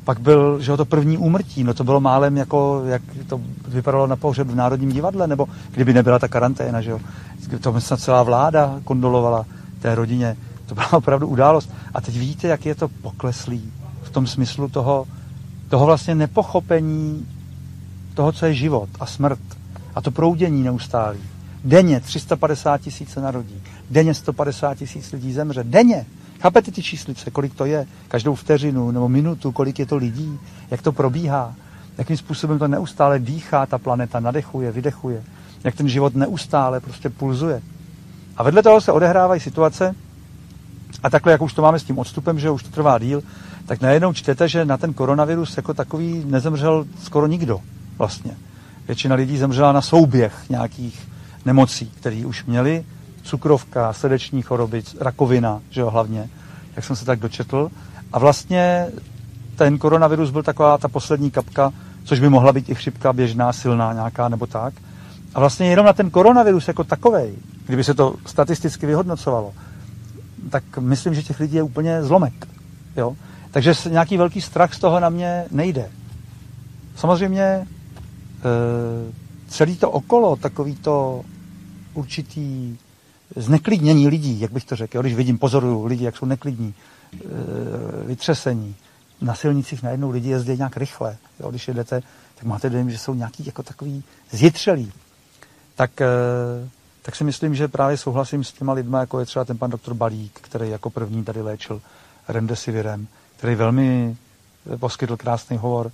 Pak 0.05 0.21
byl, 0.21 0.61
že 0.61 0.77
to 0.77 0.85
první 0.85 1.19
úmrtí, 1.19 1.65
no 1.65 1.75
to 1.75 1.85
bylo 1.85 2.01
málem 2.01 2.37
jako, 2.37 2.83
jak 2.87 3.03
to 3.27 3.41
vypadalo 3.69 4.07
na 4.07 4.17
pohřeb 4.17 4.47
v 4.47 4.55
Národním 4.55 4.93
divadle, 4.93 5.27
nebo 5.27 5.49
kdyby 5.71 5.95
nebyla 5.95 6.19
ta 6.19 6.29
karanténa, 6.29 6.81
že 6.81 6.91
jo. 6.91 7.01
To 7.61 7.81
snad 7.81 8.01
celá 8.01 8.23
vláda 8.23 8.81
kondolovala 8.85 9.47
té 9.81 9.95
rodině. 9.95 10.37
To 10.67 10.75
byla 10.75 10.93
opravdu 10.93 11.27
událost. 11.27 11.71
A 11.95 12.01
teď 12.01 12.19
vidíte, 12.19 12.49
jak 12.49 12.67
je 12.67 12.75
to 12.75 12.89
pokleslý 12.89 13.73
v 14.03 14.11
tom 14.11 14.27
smyslu 14.27 14.69
toho, 14.69 15.07
toho 15.69 15.87
vlastně 15.87 16.15
nepochopení 16.15 17.27
toho, 18.15 18.33
co 18.33 18.47
je 18.47 18.55
život 18.55 18.89
a 19.01 19.07
smrt. 19.07 19.41
A 19.95 20.01
to 20.01 20.11
proudění 20.11 20.63
neustálý. 20.63 21.19
Denně 21.65 22.01
350 22.01 22.81
tisíc 22.81 23.11
se 23.11 23.21
narodí. 23.21 23.62
Denně 23.93 24.15
150 24.15 24.75
tisíc 24.75 25.13
lidí 25.13 25.33
zemře. 25.33 25.65
Denně. 25.65 26.07
Chápete 26.41 26.71
ty 26.71 26.83
číslice, 26.83 27.31
kolik 27.31 27.55
to 27.55 27.65
je? 27.65 27.87
Každou 28.09 28.35
vteřinu 28.35 28.91
nebo 28.91 29.09
minutu, 29.09 29.53
kolik 29.53 29.79
je 29.79 29.87
to 29.87 29.97
lidí? 29.97 30.39
Jak 30.71 30.83
to 30.83 30.93
probíhá? 30.93 31.55
Jakým 31.99 32.17
způsobem 32.17 32.59
to 32.59 32.69
neustále 32.69 33.19
dýchá 33.19 33.67
ta 33.67 33.79
planeta, 33.79 34.21
nadechuje, 34.21 34.73
vydechuje? 34.73 35.23
Jak 35.65 35.75
ten 35.75 35.89
život 35.89 36.15
neustále 36.15 36.81
prostě 36.81 37.11
pulzuje? 37.11 37.63
A 38.37 38.43
vedle 38.43 38.63
toho 38.63 38.81
se 38.81 38.93
odehrávají 38.93 39.41
situace, 39.41 39.95
a 41.03 41.11
takhle, 41.11 41.33
jak 41.33 41.43
už 41.43 41.53
to 41.53 41.63
máme 41.63 41.79
s 41.79 41.85
tím 41.85 41.99
odstupem, 41.99 42.39
že 42.39 42.51
už 42.51 42.63
to 42.63 42.71
trvá 42.71 42.99
díl, 42.99 43.23
tak 43.67 43.81
najednou 43.81 44.13
čtete, 44.13 44.49
že 44.49 44.65
na 44.65 44.77
ten 44.77 44.95
koronavirus 44.95 45.57
jako 45.57 45.75
takový 45.75 46.25
nezemřel 46.27 46.87
skoro 47.03 47.27
nikdo 47.27 47.61
vlastně. 47.99 48.37
Většina 48.87 49.15
lidí 49.15 49.39
zemřela 49.39 49.73
na 49.73 49.81
souběh 49.81 50.35
nějakých 50.51 51.09
nemocí, 51.45 51.93
které 52.01 52.27
už 52.27 52.45
měli, 52.45 52.85
cukrovka, 53.23 53.93
srdeční 53.93 54.43
choroby, 54.43 54.83
rakovina, 55.01 55.61
že 55.71 55.81
jo, 55.81 55.91
hlavně, 55.91 56.29
jak 56.77 56.85
jsem 56.85 56.97
se 56.97 57.05
tak 57.05 57.21
dočetl. 57.21 57.71
A 58.13 58.19
vlastně 58.19 58.87
ten 59.57 59.79
koronavirus 59.79 60.31
byl 60.31 60.43
taková 60.43 60.79
ta 60.79 60.89
poslední 60.89 61.31
kapka, 61.31 61.73
což 62.05 62.21
by 62.21 62.29
mohla 62.29 62.53
být 62.53 62.69
i 62.69 62.75
chřipka 62.75 63.13
běžná, 63.13 63.53
silná 63.53 63.93
nějaká 63.93 64.29
nebo 64.29 64.47
tak. 64.47 64.75
A 65.35 65.41
vlastně 65.41 65.67
jenom 65.67 65.87
na 65.87 65.93
ten 65.93 66.11
koronavirus 66.11 66.69
jako 66.69 66.85
takovej, 66.85 67.35
kdyby 67.67 67.85
se 67.85 67.95
to 67.95 68.15
statisticky 68.27 68.87
vyhodnocovalo, 68.87 69.53
tak 70.51 70.79
myslím, 70.79 71.15
že 71.15 71.23
těch 71.23 71.41
lidí 71.41 71.57
je 71.57 71.63
úplně 71.63 72.03
zlomek. 72.03 72.49
Jo? 72.97 73.17
Takže 73.51 73.75
nějaký 73.91 74.17
velký 74.17 74.41
strach 74.41 74.75
z 74.75 74.79
toho 74.79 75.01
na 75.01 75.09
mě 75.09 75.45
nejde. 75.51 75.91
Samozřejmě 76.97 77.43
e, 77.43 77.67
celý 79.49 79.77
to 79.77 79.91
okolo, 79.91 80.37
takový 80.37 80.77
to 80.77 81.23
určitý 81.95 82.79
zneklidnění 83.37 84.09
lidí, 84.09 84.41
jak 84.41 84.53
bych 84.53 84.65
to 84.65 84.77
řekl, 84.77 85.01
když 85.01 85.15
vidím, 85.15 85.39
pozoruju 85.39 85.85
lidi, 85.85 86.05
jak 86.05 86.17
jsou 86.17 86.27
neklidní, 86.27 86.75
e, 87.15 87.19
vytřesení. 88.07 88.77
Na 89.21 89.35
silnicích 89.35 89.83
najednou 89.83 90.11
lidi 90.11 90.29
jezdí 90.29 90.57
nějak 90.57 90.77
rychle. 90.77 91.17
Jo? 91.41 91.51
Když 91.51 91.69
jedete, 91.69 92.03
tak 92.35 92.45
máte 92.45 92.71
dojem, 92.71 92.91
že 92.91 92.99
jsou 92.99 93.15
nějaký 93.15 93.47
jako 93.47 93.63
takový 93.63 94.05
zjitřelí. 94.31 94.93
Tak, 95.75 96.01
e, 96.01 96.07
tak 97.03 97.17
si 97.17 97.25
myslím, 97.25 97.55
že 97.55 97.69
právě 97.69 97.97
souhlasím 97.97 98.45
s 98.45 98.53
těma 98.53 98.73
lidma, 98.73 99.01
jako 99.01 99.21
je 99.21 99.27
třeba 99.27 99.45
ten 99.45 99.59
pan 99.59 99.71
doktor 99.71 99.95
Balík, 99.95 100.41
který 100.41 100.71
jako 100.71 100.91
první 100.91 101.25
tady 101.25 101.43
léčil 101.43 101.81
remdesivirem, 102.29 103.07
který 103.37 103.55
velmi 103.55 104.17
poskytl 104.79 105.17
krásný 105.17 105.57
hovor 105.57 105.93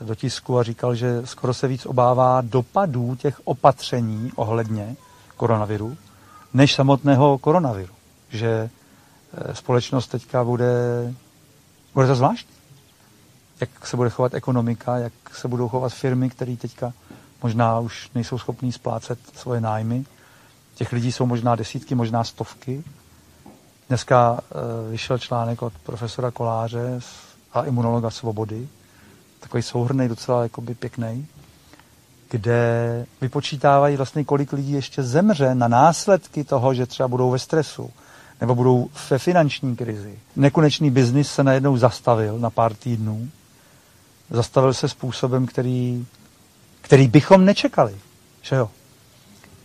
do 0.00 0.14
tisku 0.14 0.58
a 0.58 0.62
říkal, 0.62 0.94
že 0.94 1.22
skoro 1.24 1.54
se 1.54 1.68
víc 1.68 1.86
obává 1.86 2.40
dopadů 2.40 3.14
těch 3.14 3.40
opatření 3.44 4.32
ohledně 4.36 4.96
koronaviru, 5.36 5.96
než 6.54 6.74
samotného 6.74 7.38
koronaviru. 7.38 7.92
Že 8.28 8.48
eh, 8.50 9.54
společnost 9.54 10.06
teďka 10.06 10.44
bude, 10.44 10.74
bude 11.94 12.06
to 12.06 12.14
zvláštní. 12.14 12.54
Jak 13.60 13.86
se 13.86 13.96
bude 13.96 14.10
chovat 14.10 14.34
ekonomika, 14.34 14.96
jak 14.96 15.12
se 15.32 15.48
budou 15.48 15.68
chovat 15.68 15.92
firmy, 15.92 16.30
které 16.30 16.56
teďka 16.56 16.92
možná 17.42 17.78
už 17.78 18.10
nejsou 18.14 18.38
schopní 18.38 18.72
splácet 18.72 19.18
svoje 19.34 19.60
nájmy. 19.60 20.04
Těch 20.74 20.92
lidí 20.92 21.12
jsou 21.12 21.26
možná 21.26 21.56
desítky, 21.56 21.94
možná 21.94 22.24
stovky. 22.24 22.84
Dneska 23.88 24.40
eh, 24.40 24.90
vyšel 24.90 25.18
článek 25.18 25.62
od 25.62 25.72
profesora 25.72 26.30
Koláře 26.30 27.00
a 27.52 27.62
imunologa 27.62 28.10
Svobody, 28.10 28.68
takový 29.40 29.62
souhrný, 29.62 30.08
docela 30.08 30.42
jakoby 30.42 30.74
pěkný, 30.74 31.26
kde 32.30 33.06
vypočítávají 33.20 33.96
vlastně, 33.96 34.24
kolik 34.24 34.52
lidí 34.52 34.72
ještě 34.72 35.02
zemře 35.02 35.54
na 35.54 35.68
následky 35.68 36.44
toho, 36.44 36.74
že 36.74 36.86
třeba 36.86 37.08
budou 37.08 37.30
ve 37.30 37.38
stresu 37.38 37.90
nebo 38.40 38.54
budou 38.54 38.88
ve 39.10 39.18
finanční 39.18 39.76
krizi. 39.76 40.18
Nekonečný 40.36 40.90
biznis 40.90 41.32
se 41.32 41.44
najednou 41.44 41.76
zastavil 41.76 42.38
na 42.38 42.50
pár 42.50 42.74
týdnů. 42.74 43.28
Zastavil 44.30 44.74
se 44.74 44.88
způsobem, 44.88 45.46
který, 45.46 46.06
který 46.80 47.08
bychom 47.08 47.44
nečekali. 47.44 47.94
Že 48.42 48.56
jo? 48.56 48.70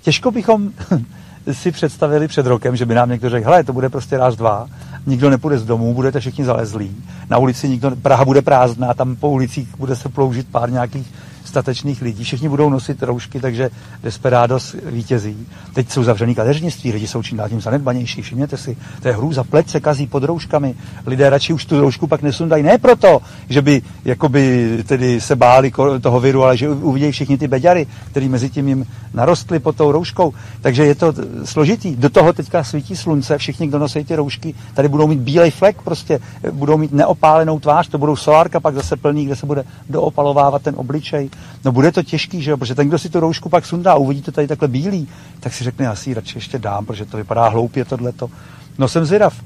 Těžko 0.01 0.31
bychom 0.31 0.71
si 1.51 1.71
představili 1.71 2.27
před 2.27 2.45
rokem, 2.45 2.75
že 2.75 2.85
by 2.85 2.95
nám 2.95 3.09
někdo 3.09 3.29
řekl, 3.29 3.45
hele, 3.45 3.63
to 3.63 3.73
bude 3.73 3.89
prostě 3.89 4.17
raz, 4.17 4.35
dva, 4.35 4.67
nikdo 5.05 5.29
nepůjde 5.29 5.57
z 5.57 5.65
domů, 5.65 5.93
budete 5.93 6.19
všichni 6.19 6.45
zalezlí, 6.45 7.03
na 7.29 7.37
ulici 7.37 7.69
nikdo, 7.69 7.95
Praha 7.95 8.25
bude 8.25 8.41
prázdná, 8.41 8.93
tam 8.93 9.15
po 9.15 9.29
ulicích 9.29 9.77
bude 9.77 9.95
se 9.95 10.09
ploužit 10.09 10.47
pár 10.51 10.71
nějakých 10.71 11.13
statečných 11.47 12.01
lidí. 12.01 12.23
Všichni 12.23 12.49
budou 12.49 12.69
nosit 12.69 13.03
roušky, 13.03 13.39
takže 13.39 13.69
Desperados 14.03 14.75
vítězí. 14.85 15.47
Teď 15.73 15.91
jsou 15.91 16.03
zavřený 16.03 16.35
kadeřnictví, 16.35 16.91
lidi 16.91 17.07
jsou 17.07 17.23
čím 17.23 17.37
dál 17.37 17.49
tím 17.49 17.61
zanedbanější. 17.61 18.21
Všimněte 18.21 18.57
si, 18.57 18.77
to 19.01 19.07
je 19.07 19.13
hrůza, 19.13 19.43
pleť 19.43 19.69
se 19.69 19.79
kazí 19.79 20.07
pod 20.07 20.23
rouškami. 20.23 20.75
Lidé 21.05 21.29
radši 21.29 21.53
už 21.53 21.65
tu 21.65 21.81
roušku 21.81 22.07
pak 22.07 22.21
nesundají. 22.21 22.63
Ne 22.63 22.77
proto, 22.77 23.21
že 23.49 23.61
by 23.61 23.81
jakoby 24.05 24.69
tedy 24.87 25.21
se 25.21 25.35
báli 25.35 25.71
toho 26.01 26.19
viru, 26.19 26.43
ale 26.43 26.57
že 26.57 26.69
uvidějí 26.69 27.11
všichni 27.11 27.37
ty 27.37 27.47
beďary, 27.47 27.87
který 28.11 28.29
mezi 28.29 28.49
tím 28.49 28.67
jim 28.67 28.85
narostly 29.13 29.59
pod 29.59 29.75
tou 29.75 29.91
rouškou. 29.91 30.33
Takže 30.61 30.85
je 30.85 30.95
to 30.95 31.13
složitý. 31.43 31.95
Do 31.95 32.09
toho 32.09 32.33
teďka 32.33 32.63
svítí 32.63 32.95
slunce, 32.95 33.37
všichni, 33.37 33.67
kdo 33.67 33.79
nosí 33.79 34.03
ty 34.03 34.15
roušky, 34.15 34.53
tady 34.73 34.87
budou 34.87 35.07
mít 35.07 35.19
bílej 35.19 35.51
flek, 35.51 35.81
prostě 35.81 36.19
budou 36.51 36.77
mít 36.77 36.93
neopálenou 36.93 37.59
tvář, 37.59 37.87
to 37.87 37.97
budou 37.97 38.15
solárka 38.15 38.59
pak 38.59 38.75
zase 38.75 38.95
plný, 38.95 39.25
kde 39.25 39.35
se 39.35 39.45
bude 39.45 39.63
doopalovávat 39.89 40.61
ten 40.61 40.73
obličej. 40.77 41.29
No 41.65 41.71
bude 41.71 41.91
to 41.91 42.03
těžký, 42.03 42.41
že 42.41 42.51
jo, 42.51 42.57
protože 42.57 42.75
ten, 42.75 42.87
kdo 42.87 42.99
si 42.99 43.09
tu 43.09 43.19
roušku 43.19 43.49
pak 43.49 43.65
sundá 43.65 43.93
a 43.93 43.95
uvidí 43.95 44.21
to 44.21 44.31
tady 44.31 44.47
takhle 44.47 44.67
bílý, 44.67 45.07
tak 45.39 45.53
si 45.53 45.63
řekne, 45.63 45.85
já 45.85 45.95
si 45.95 46.09
ji 46.09 46.13
radši 46.13 46.37
ještě 46.37 46.59
dám, 46.59 46.85
protože 46.85 47.05
to 47.05 47.17
vypadá 47.17 47.47
hloupě 47.47 47.85
tohleto. 47.85 48.29
No 48.77 48.87
jsem 48.87 49.05
zvědav, 49.05 49.43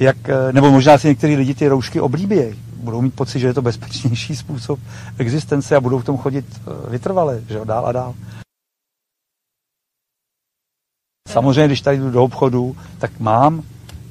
jak, 0.00 0.28
eh, 0.28 0.52
nebo 0.52 0.70
možná 0.70 0.98
si 0.98 1.08
některý 1.08 1.36
lidi 1.36 1.54
ty 1.54 1.68
roušky 1.68 2.00
oblíbějí. 2.00 2.54
Budou 2.76 3.02
mít 3.02 3.14
pocit, 3.14 3.38
že 3.38 3.46
je 3.46 3.54
to 3.54 3.62
bezpečnější 3.62 4.36
způsob 4.36 4.80
existence 5.18 5.76
a 5.76 5.80
budou 5.80 5.98
v 5.98 6.04
tom 6.04 6.18
chodit 6.18 6.46
eh, 6.56 6.90
vytrvale, 6.90 7.42
že 7.48 7.58
jo, 7.58 7.64
dál 7.64 7.86
a 7.86 7.92
dál. 7.92 8.14
Samozřejmě, 11.28 11.66
když 11.66 11.80
tady 11.80 11.98
jdu 11.98 12.10
do 12.10 12.24
obchodu, 12.24 12.76
tak 12.98 13.20
mám, 13.20 13.62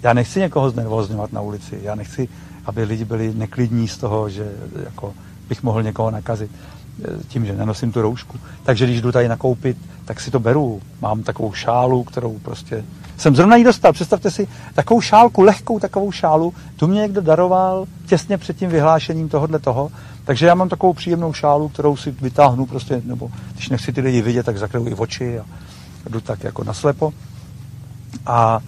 já 0.03 0.13
nechci 0.13 0.39
někoho 0.39 0.69
znervozňovat 0.69 1.33
na 1.33 1.41
ulici, 1.41 1.79
já 1.83 1.95
nechci, 1.95 2.29
aby 2.65 2.83
lidi 2.83 3.05
byli 3.05 3.33
neklidní 3.33 3.87
z 3.87 3.97
toho, 3.97 4.29
že 4.29 4.51
jako 4.83 5.13
bych 5.49 5.63
mohl 5.63 5.83
někoho 5.83 6.11
nakazit 6.11 6.51
tím, 7.27 7.45
že 7.45 7.53
nenosím 7.55 7.91
tu 7.91 8.01
roušku. 8.01 8.37
Takže 8.63 8.85
když 8.85 9.01
jdu 9.01 9.11
tady 9.11 9.27
nakoupit, 9.27 9.77
tak 10.05 10.19
si 10.19 10.31
to 10.31 10.39
beru. 10.39 10.81
Mám 11.01 11.23
takovou 11.23 11.53
šálu, 11.53 12.03
kterou 12.03 12.39
prostě 12.39 12.83
jsem 13.19 13.35
zrovna 13.35 13.55
ji 13.55 13.63
dostal. 13.63 13.93
Představte 13.93 14.31
si 14.31 14.47
takovou 14.73 15.01
šálku, 15.01 15.41
lehkou 15.41 15.79
takovou 15.79 16.11
šálu, 16.11 16.53
tu 16.75 16.87
mě 16.87 17.01
někdo 17.01 17.21
daroval 17.21 17.85
těsně 18.05 18.37
před 18.37 18.57
tím 18.57 18.69
vyhlášením 18.69 19.29
tohohle 19.29 19.59
toho. 19.59 19.91
Takže 20.25 20.45
já 20.45 20.55
mám 20.55 20.69
takovou 20.69 20.93
příjemnou 20.93 21.33
šálu, 21.33 21.69
kterou 21.69 21.97
si 21.97 22.11
vytáhnu 22.11 22.65
prostě, 22.65 23.01
nebo 23.05 23.31
když 23.53 23.69
nechci 23.69 23.93
ty 23.93 24.01
lidi 24.01 24.21
vidět, 24.21 24.45
tak 24.45 24.57
zakryju 24.57 24.87
i 24.87 24.93
oči 24.93 25.39
a 25.39 25.45
jdu 26.09 26.21
tak 26.21 26.43
jako 26.43 26.63
naslepo. 26.63 27.13
A 28.25 28.59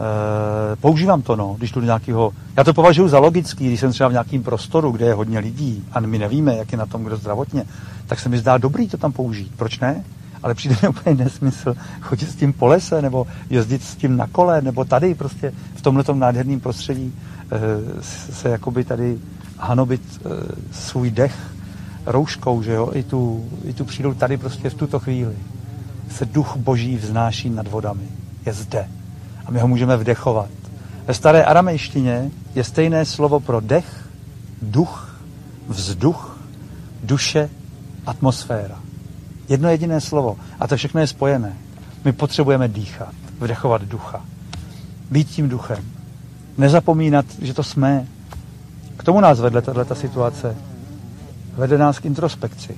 e, 0.00 0.76
používám 0.76 1.22
to, 1.22 1.36
no, 1.36 1.54
když 1.58 1.72
do 1.72 1.80
nějakého 1.80 2.32
já 2.56 2.64
to 2.64 2.74
považuji 2.74 3.08
za 3.08 3.18
logický, 3.18 3.66
když 3.66 3.80
jsem 3.80 3.92
třeba 3.92 4.08
v 4.08 4.12
nějakém 4.12 4.42
prostoru, 4.42 4.90
kde 4.90 5.06
je 5.06 5.14
hodně 5.14 5.38
lidí 5.38 5.84
a 5.92 6.00
my 6.00 6.18
nevíme, 6.18 6.56
jak 6.56 6.72
je 6.72 6.78
na 6.78 6.86
tom 6.86 7.04
kdo 7.04 7.16
zdravotně, 7.16 7.64
tak 8.06 8.20
se 8.20 8.28
mi 8.28 8.38
zdá 8.38 8.58
dobrý 8.58 8.88
to 8.88 8.96
tam 8.96 9.12
použít. 9.12 9.52
Proč 9.56 9.78
ne? 9.78 10.04
Ale 10.42 10.54
přijde 10.54 10.76
mi 10.82 10.88
úplně 10.88 11.14
nesmysl 11.14 11.74
chodit 12.00 12.30
s 12.30 12.34
tím 12.34 12.52
po 12.52 12.66
lese, 12.66 13.02
nebo 13.02 13.26
jezdit 13.50 13.82
s 13.82 13.96
tím 13.96 14.16
na 14.16 14.26
kole, 14.26 14.62
nebo 14.62 14.84
tady 14.84 15.14
prostě 15.14 15.52
v 15.74 15.82
tomhle 15.82 16.04
nádherném 16.14 16.60
prostředí 16.60 17.14
e, 17.52 18.02
se 18.32 18.48
jakoby 18.48 18.84
tady 18.84 19.18
hanobit 19.58 20.02
e, 20.02 20.28
svůj 20.72 21.10
dech 21.10 21.36
rouškou, 22.06 22.62
že 22.62 22.72
jo, 22.72 22.90
i 22.94 23.02
tu, 23.02 23.44
i 23.64 23.72
tu 23.72 23.84
přijdu 23.84 24.14
tady 24.14 24.36
prostě 24.36 24.70
v 24.70 24.74
tuto 24.74 24.98
chvíli. 24.98 25.36
Se 26.10 26.24
duch 26.24 26.56
boží 26.56 26.96
vznáší 26.96 27.50
nad 27.50 27.68
vodami. 27.68 28.08
Je 28.46 28.52
zde. 28.52 28.88
A 29.46 29.50
my 29.50 29.60
ho 29.60 29.68
můžeme 29.68 29.96
vdechovat. 29.96 30.48
Ve 31.06 31.14
staré 31.14 31.44
aramejštině 31.44 32.30
je 32.54 32.64
stejné 32.64 33.04
slovo 33.04 33.40
pro 33.40 33.60
dech, 33.60 34.08
duch, 34.62 35.20
vzduch, 35.68 36.40
duše, 37.02 37.50
atmosféra. 38.06 38.78
Jedno 39.48 39.68
jediné 39.68 40.00
slovo. 40.00 40.36
A 40.60 40.66
to 40.66 40.76
všechno 40.76 41.00
je 41.00 41.06
spojené. 41.06 41.56
My 42.04 42.12
potřebujeme 42.12 42.68
dýchat, 42.68 43.14
vdechovat 43.40 43.82
ducha. 43.82 44.24
Být 45.10 45.28
tím 45.28 45.48
duchem. 45.48 45.84
Nezapomínat, 46.58 47.26
že 47.42 47.54
to 47.54 47.62
jsme. 47.62 48.06
K 48.96 49.04
tomu 49.04 49.20
nás 49.20 49.40
vedle 49.40 49.62
tato 49.62 49.94
situace. 49.94 50.56
Vede 51.56 51.78
nás 51.78 51.98
k 51.98 52.04
introspekci. 52.04 52.76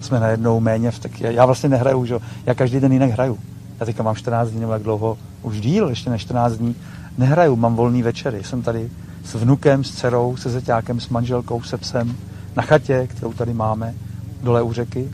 Jsme 0.00 0.20
najednou 0.20 0.60
méně 0.60 0.90
v 0.90 0.98
tak... 0.98 1.20
Já 1.20 1.46
vlastně 1.46 1.68
nehraju, 1.68 2.06
že? 2.06 2.14
Já 2.46 2.54
každý 2.54 2.80
den 2.80 2.92
jinak 2.92 3.10
hraju. 3.10 3.38
Já 3.82 3.86
teďka 3.86 4.02
mám 4.02 4.14
14 4.14 4.48
dní 4.48 4.60
nebo 4.60 4.72
jak 4.72 4.82
dlouho, 4.82 5.18
už 5.42 5.60
díl, 5.60 5.88
ještě 5.88 6.10
ne 6.10 6.18
14 6.18 6.52
dní, 6.52 6.76
nehraju, 7.18 7.56
mám 7.56 7.76
volný 7.76 8.02
večery. 8.02 8.44
Jsem 8.44 8.62
tady 8.62 8.90
s 9.24 9.34
vnukem, 9.34 9.84
s 9.84 9.90
dcerou, 9.90 10.36
se 10.36 10.50
zeťákem, 10.50 11.00
s 11.00 11.08
manželkou, 11.08 11.62
se 11.62 11.76
psem, 11.76 12.16
na 12.56 12.62
chatě, 12.62 13.06
kterou 13.06 13.32
tady 13.32 13.54
máme, 13.54 13.94
dole 14.42 14.62
u 14.62 14.72
řeky. 14.72 15.10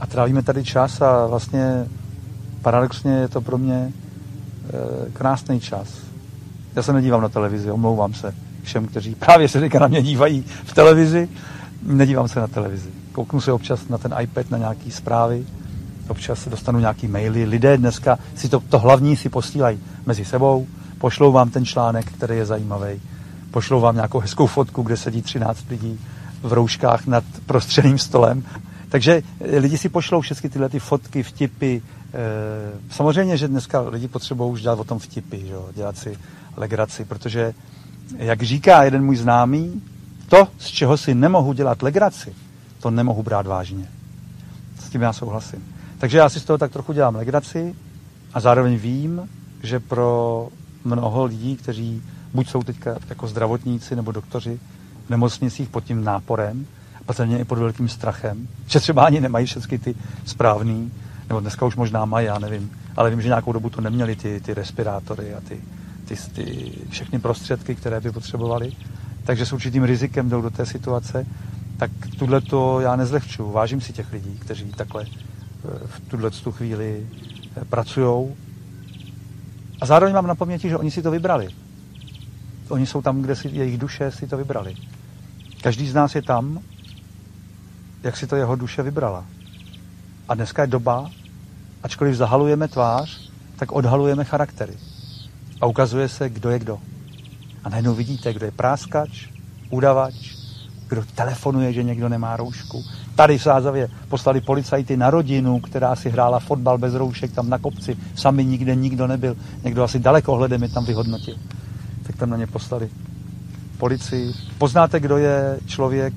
A 0.00 0.06
trávíme 0.06 0.42
tady 0.42 0.64
čas 0.64 1.00
a 1.02 1.26
vlastně 1.26 1.86
paradoxně 2.62 3.12
je 3.12 3.28
to 3.28 3.40
pro 3.40 3.58
mě 3.58 3.74
e, 3.76 3.92
krásný 5.12 5.60
čas. 5.60 5.88
Já 6.74 6.82
se 6.82 6.92
nedívám 6.92 7.22
na 7.22 7.28
televizi, 7.28 7.70
omlouvám 7.70 8.14
se 8.14 8.34
všem, 8.62 8.86
kteří 8.86 9.14
právě 9.14 9.48
se 9.48 9.60
teďka 9.60 9.78
na 9.78 9.86
mě 9.86 10.02
dívají 10.02 10.44
v 10.64 10.74
televizi. 10.74 11.28
Nedívám 11.82 12.28
se 12.28 12.40
na 12.40 12.46
televizi. 12.46 12.90
Kouknu 13.12 13.40
se 13.40 13.52
občas 13.52 13.88
na 13.88 13.98
ten 13.98 14.14
iPad, 14.20 14.50
na 14.50 14.58
nějaké 14.58 14.90
zprávy 14.90 15.46
občas 16.08 16.42
se 16.42 16.50
dostanu 16.50 16.78
nějaký 16.78 17.08
maily. 17.08 17.44
Lidé 17.44 17.78
dneska 17.78 18.18
si 18.34 18.48
to, 18.48 18.60
to 18.60 18.78
hlavní 18.78 19.16
si 19.16 19.28
posílají 19.28 19.80
mezi 20.06 20.24
sebou, 20.24 20.66
pošlou 20.98 21.32
vám 21.32 21.50
ten 21.50 21.64
článek, 21.64 22.12
který 22.12 22.36
je 22.36 22.46
zajímavý, 22.46 23.00
pošlou 23.50 23.80
vám 23.80 23.94
nějakou 23.94 24.18
hezkou 24.18 24.46
fotku, 24.46 24.82
kde 24.82 24.96
sedí 24.96 25.22
13 25.22 25.64
lidí 25.70 26.00
v 26.42 26.52
rouškách 26.52 27.06
nad 27.06 27.24
prostřeným 27.46 27.98
stolem. 27.98 28.44
Takže 28.88 29.22
lidi 29.40 29.78
si 29.78 29.88
pošlou 29.88 30.20
všechny 30.20 30.50
tyhle 30.50 30.68
ty 30.68 30.78
fotky, 30.78 31.22
vtipy. 31.22 31.80
Samozřejmě, 32.90 33.36
že 33.36 33.48
dneska 33.48 33.80
lidi 33.80 34.08
potřebují 34.08 34.52
už 34.52 34.62
dělat 34.62 34.80
o 34.80 34.84
tom 34.84 34.98
vtipy, 34.98 35.40
že? 35.46 35.54
dělat 35.74 35.98
si 35.98 36.18
legraci, 36.56 37.04
protože, 37.04 37.54
jak 38.16 38.42
říká 38.42 38.84
jeden 38.84 39.04
můj 39.04 39.16
známý, 39.16 39.82
to, 40.28 40.48
z 40.58 40.66
čeho 40.66 40.96
si 40.96 41.14
nemohu 41.14 41.52
dělat 41.52 41.82
legraci, 41.82 42.34
to 42.80 42.90
nemohu 42.90 43.22
brát 43.22 43.46
vážně. 43.46 43.88
S 44.86 44.90
tím 44.90 45.02
já 45.02 45.12
souhlasím. 45.12 45.75
Takže 45.98 46.18
já 46.18 46.28
si 46.28 46.40
z 46.40 46.44
toho 46.44 46.58
tak 46.58 46.72
trochu 46.72 46.92
dělám 46.92 47.16
legraci 47.16 47.74
a 48.34 48.40
zároveň 48.40 48.76
vím, 48.76 49.28
že 49.62 49.80
pro 49.80 50.48
mnoho 50.84 51.24
lidí, 51.24 51.56
kteří 51.56 52.02
buď 52.34 52.48
jsou 52.48 52.62
teďka 52.62 52.96
jako 53.08 53.26
zdravotníci 53.26 53.96
nebo 53.96 54.12
doktoři 54.12 54.60
v 55.06 55.10
nemocnicích 55.10 55.68
pod 55.68 55.84
tím 55.84 56.04
náporem, 56.04 56.66
patrně 57.06 57.38
i 57.38 57.44
pod 57.44 57.58
velkým 57.58 57.88
strachem, 57.88 58.48
že 58.66 58.80
třeba 58.80 59.04
ani 59.04 59.20
nemají 59.20 59.46
všechny 59.46 59.78
ty 59.78 59.94
správný, 60.24 60.92
nebo 61.28 61.40
dneska 61.40 61.66
už 61.66 61.76
možná 61.76 62.04
mají, 62.04 62.26
já 62.26 62.38
nevím, 62.38 62.70
ale 62.96 63.10
vím, 63.10 63.22
že 63.22 63.28
nějakou 63.28 63.52
dobu 63.52 63.70
to 63.70 63.80
neměli 63.80 64.16
ty, 64.16 64.40
ty 64.40 64.54
respirátory 64.54 65.34
a 65.34 65.40
ty, 65.40 65.60
ty, 66.04 66.16
ty 66.32 66.72
všechny 66.90 67.18
prostředky, 67.18 67.74
které 67.74 68.00
by 68.00 68.12
potřebovali, 68.12 68.72
takže 69.24 69.46
s 69.46 69.52
určitým 69.52 69.84
rizikem 69.84 70.28
jdou 70.28 70.42
do 70.42 70.50
té 70.50 70.66
situace, 70.66 71.26
tak 71.76 71.90
tuhle 72.18 72.40
to 72.40 72.80
já 72.80 72.96
nezlehčuju. 72.96 73.50
Vážím 73.50 73.80
si 73.80 73.92
těch 73.92 74.12
lidí, 74.12 74.38
kteří 74.38 74.64
takhle 74.64 75.04
v 75.86 76.00
tuhle 76.10 76.30
tu 76.30 76.52
chvíli 76.52 77.06
eh, 77.56 77.64
pracují. 77.64 78.34
A 79.80 79.86
zároveň 79.86 80.14
mám 80.14 80.26
na 80.26 80.34
paměti, 80.34 80.68
že 80.68 80.76
oni 80.76 80.90
si 80.90 81.02
to 81.02 81.10
vybrali. 81.10 81.48
Oni 82.68 82.86
jsou 82.86 83.02
tam, 83.02 83.22
kde 83.22 83.36
si 83.36 83.48
jejich 83.48 83.78
duše 83.78 84.10
si 84.10 84.26
to 84.26 84.36
vybrali. 84.36 84.76
Každý 85.62 85.88
z 85.88 85.94
nás 85.94 86.14
je 86.14 86.22
tam, 86.22 86.60
jak 88.02 88.16
si 88.16 88.26
to 88.26 88.36
jeho 88.36 88.56
duše 88.56 88.82
vybrala. 88.82 89.24
A 90.28 90.34
dneska 90.34 90.62
je 90.62 90.68
doba, 90.68 91.10
ačkoliv 91.82 92.14
zahalujeme 92.14 92.68
tvář, 92.68 93.30
tak 93.56 93.72
odhalujeme 93.72 94.24
charaktery. 94.24 94.74
A 95.60 95.66
ukazuje 95.66 96.08
se, 96.08 96.28
kdo 96.28 96.50
je 96.50 96.58
kdo. 96.58 96.78
A 97.64 97.68
najednou 97.68 97.94
vidíte, 97.94 98.32
kdo 98.32 98.46
je 98.46 98.52
práskač, 98.52 99.28
udavač, 99.70 100.35
kdo 100.88 101.04
telefonuje, 101.14 101.72
že 101.72 101.82
někdo 101.82 102.08
nemá 102.08 102.36
roušku. 102.36 102.84
Tady 103.14 103.38
v 103.38 103.42
Sázavě 103.42 103.88
poslali 104.08 104.40
policajty 104.40 104.96
na 104.96 105.10
rodinu, 105.10 105.60
která 105.60 105.96
si 105.96 106.10
hrála 106.10 106.38
fotbal 106.38 106.78
bez 106.78 106.94
roušek 106.94 107.32
tam 107.32 107.50
na 107.50 107.58
kopci. 107.58 107.96
Sami 108.14 108.44
nikde 108.44 108.74
nikdo 108.74 109.06
nebyl. 109.06 109.36
Někdo 109.64 109.82
asi 109.82 109.98
daleko 109.98 110.36
hledem 110.36 110.62
je 110.62 110.68
tam 110.68 110.84
vyhodnotil. 110.84 111.34
Tak 112.02 112.16
tam 112.16 112.30
na 112.30 112.36
ně 112.36 112.46
poslali 112.46 112.90
policii. 113.78 114.32
Poznáte, 114.58 115.00
kdo 115.00 115.16
je 115.16 115.58
člověk 115.66 116.14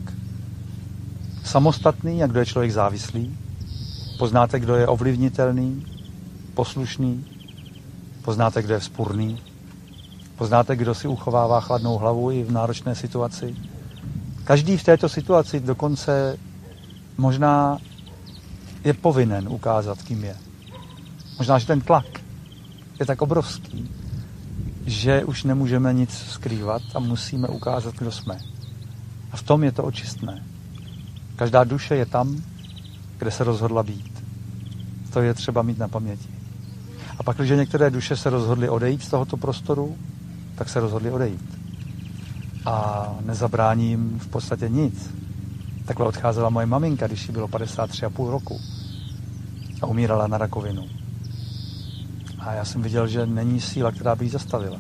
samostatný 1.43 2.24
a 2.24 2.28
kdo 2.28 2.39
je 2.39 2.45
člověk 2.45 2.72
závislý. 2.72 3.38
Poznáte, 4.17 4.59
kdo 4.59 4.76
je 4.76 4.88
ovlivnitelný, 4.88 5.86
poslušný. 6.53 7.26
Poznáte, 8.22 8.61
kdo 8.61 8.74
je 8.74 8.80
vzpurný. 8.80 9.38
Poznáte, 10.36 10.76
kdo 10.76 10.95
si 10.95 11.07
uchovává 11.07 11.61
chladnou 11.61 11.97
hlavu 11.97 12.32
i 12.32 12.43
v 12.43 12.51
náročné 12.51 12.95
situaci. 12.95 13.55
Každý 14.50 14.78
v 14.78 14.84
této 14.84 15.10
situaci 15.10 15.60
dokonce 15.60 16.38
možná 17.18 17.78
je 18.84 18.93
povinen 18.93 19.50
ukázat, 19.50 20.02
kým 20.02 20.24
je. 20.24 20.36
Možná, 21.38 21.60
že 21.60 21.68
ten 21.68 21.82
tlak 21.82 22.06
je 23.00 23.06
tak 23.06 23.22
obrovský, 23.22 23.91
že 24.86 25.24
už 25.26 25.43
nemůžeme 25.43 25.93
nic 25.93 26.10
skrývat 26.10 26.82
a 26.95 27.00
musíme 27.00 27.47
ukázat, 27.47 27.95
kdo 27.95 28.12
jsme. 28.12 28.39
A 29.32 29.38
v 29.38 29.43
tom 29.43 29.64
je 29.64 29.72
to 29.72 29.84
očistné. 29.84 30.43
Každá 31.36 31.64
duše 31.64 31.95
je 31.95 32.06
tam, 32.06 32.43
kde 33.18 33.32
se 33.32 33.43
rozhodla 33.43 33.84
být. 33.84 34.24
To 35.14 35.22
je 35.22 35.34
třeba 35.34 35.62
mít 35.62 35.78
na 35.78 35.88
paměti. 35.88 36.30
A 37.18 37.24
pak, 37.24 37.38
když 37.38 37.50
některé 37.50 37.89
duše 37.89 38.18
se 38.18 38.30
rozhodly 38.30 38.70
odejít 38.70 39.04
z 39.04 39.10
tohoto 39.10 39.38
prostoru, 39.38 39.97
tak 40.56 40.70
se 40.70 40.80
rozhodli 40.80 41.12
odejít. 41.12 41.59
A 42.66 43.07
nezabráním 43.22 44.20
v 44.20 44.28
podstatě 44.28 44.70
nic. 44.70 45.10
Takhle 45.86 46.05
odcházela 46.05 46.49
moje 46.49 46.66
maminka, 46.66 47.07
když 47.07 47.28
jí 47.28 47.34
bylo 47.34 47.47
53,5 47.47 48.30
roku. 48.30 48.60
A 49.82 49.88
umírala 49.88 50.28
na 50.28 50.38
rakovinu. 50.38 50.86
A 52.39 52.53
já 52.53 52.66
jsem 52.66 52.82
viděl, 52.82 53.07
že 53.07 53.26
není 53.26 53.62
síla, 53.62 53.91
která 53.91 54.16
by 54.16 54.26
ji 54.26 54.32
zastavila. 54.32 54.80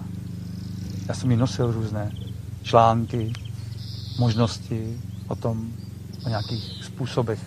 Já 1.07 1.13
jsem 1.13 1.31
jí 1.31 1.37
nosil 1.37 1.71
různé 1.71 2.11
články, 2.63 3.33
možnosti 4.19 5.01
o 5.27 5.35
tom, 5.35 5.71
o 6.25 6.29
nějakých 6.29 6.83
způsobech 6.83 7.39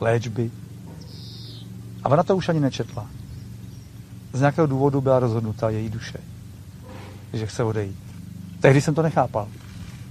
léčby. 0.00 0.50
A 2.02 2.08
ona 2.08 2.22
to 2.22 2.36
už 2.36 2.48
ani 2.48 2.60
nečetla. 2.60 3.06
Z 4.32 4.40
nějakého 4.40 4.66
důvodu 4.66 5.00
byla 5.00 5.18
rozhodnuta 5.18 5.70
její 5.70 5.90
duše 5.90 6.18
že 7.36 7.46
chce 7.46 7.64
odejít. 7.64 8.03
Tehdy 8.64 8.80
jsem 8.80 8.94
to 8.94 9.02
nechápal. 9.02 9.48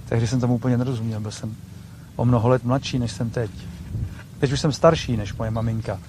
Tehdy 0.08 0.26
jsem 0.26 0.40
tomu 0.40 0.54
úplně 0.54 0.78
nerozuměl. 0.78 1.20
Byl 1.20 1.30
jsem 1.30 1.54
o 2.16 2.24
mnoho 2.24 2.48
let 2.48 2.64
mladší, 2.64 2.98
než 2.98 3.12
jsem 3.12 3.30
teď. 3.30 3.50
Teď 4.38 4.52
už 4.52 4.60
jsem 4.60 4.72
starší 4.72 5.16
než 5.16 5.34
moje 5.34 5.50
maminka, 5.50 6.00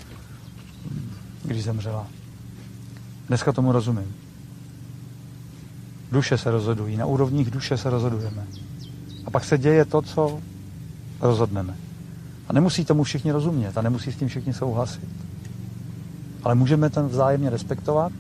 když 1.44 1.64
zemřela. 1.64 2.08
Dneska 3.28 3.52
tomu 3.52 3.72
rozumím. 3.72 4.16
Duše 6.12 6.38
se 6.38 6.52
rozhodují, 6.52 6.98
na 6.98 7.06
úrovních 7.06 7.52
duše 7.52 7.78
se 7.78 7.90
rozhodujeme. 7.90 8.48
A 9.26 9.32
pak 9.32 9.46
se 9.46 9.58
děje 9.58 9.86
to, 9.86 10.02
co 10.02 10.40
rozhodneme. 11.22 11.76
A 12.48 12.54
nemusí 12.54 12.86
tomu 12.86 13.04
všichni 13.04 13.32
rozumět 13.32 13.78
a 13.78 13.82
nemusí 13.82 14.12
s 14.12 14.16
tím 14.16 14.28
všichni 14.28 14.54
souhlasit. 14.54 15.10
Ale 16.44 16.56
můžeme 16.56 16.90
ten 16.90 17.08
vzájemně 17.08 17.50
respektovat 17.50 18.12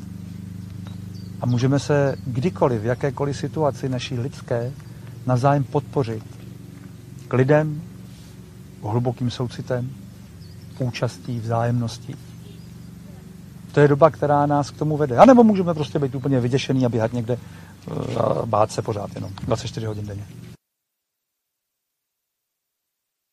a 1.45 1.47
můžeme 1.47 1.79
se 1.79 2.15
kdykoliv, 2.25 2.81
v 2.81 2.85
jakékoliv 2.85 3.37
situaci 3.37 3.89
naší 3.89 4.19
lidské, 4.19 4.71
navzájem 5.25 5.63
podpořit. 5.63 6.23
K 7.27 7.33
lidem, 7.33 7.81
hlubokým 8.83 9.31
soucitem, 9.31 9.89
účastí, 10.79 11.39
vzájemností. 11.39 12.15
To 13.71 13.79
je 13.79 13.87
doba, 13.87 14.09
která 14.09 14.45
nás 14.45 14.71
k 14.71 14.77
tomu 14.77 14.97
vede. 14.97 15.17
A 15.17 15.25
nebo 15.25 15.43
můžeme 15.43 15.73
prostě 15.73 15.99
být 15.99 16.15
úplně 16.15 16.39
vyděšený 16.39 16.85
a 16.85 16.89
běhat 16.89 17.13
někde 17.13 17.37
eh, 17.37 18.19
a 18.19 18.45
bát 18.45 18.71
se 18.71 18.81
pořád 18.81 19.15
jenom 19.15 19.31
24 19.43 19.85
hodin 19.85 20.05
denně. 20.05 20.25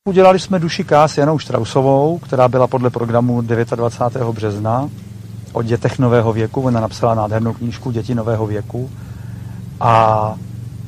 Udělali 0.08 0.38
jsme 0.38 0.58
duši 0.58 0.84
K 0.84 1.08
s 1.08 1.18
Janou 1.18 1.38
Štrausovou, 1.38 2.18
která 2.18 2.48
byla 2.48 2.66
podle 2.66 2.90
programu 2.90 3.40
29. 3.40 4.34
března 4.34 4.90
o 5.52 5.62
dětech 5.62 5.98
nového 5.98 6.32
věku. 6.32 6.60
Ona 6.60 6.80
napsala 6.80 7.14
nádhernou 7.14 7.52
knížku 7.52 7.90
Děti 7.90 8.14
nového 8.14 8.46
věku. 8.46 8.90
A 9.80 10.34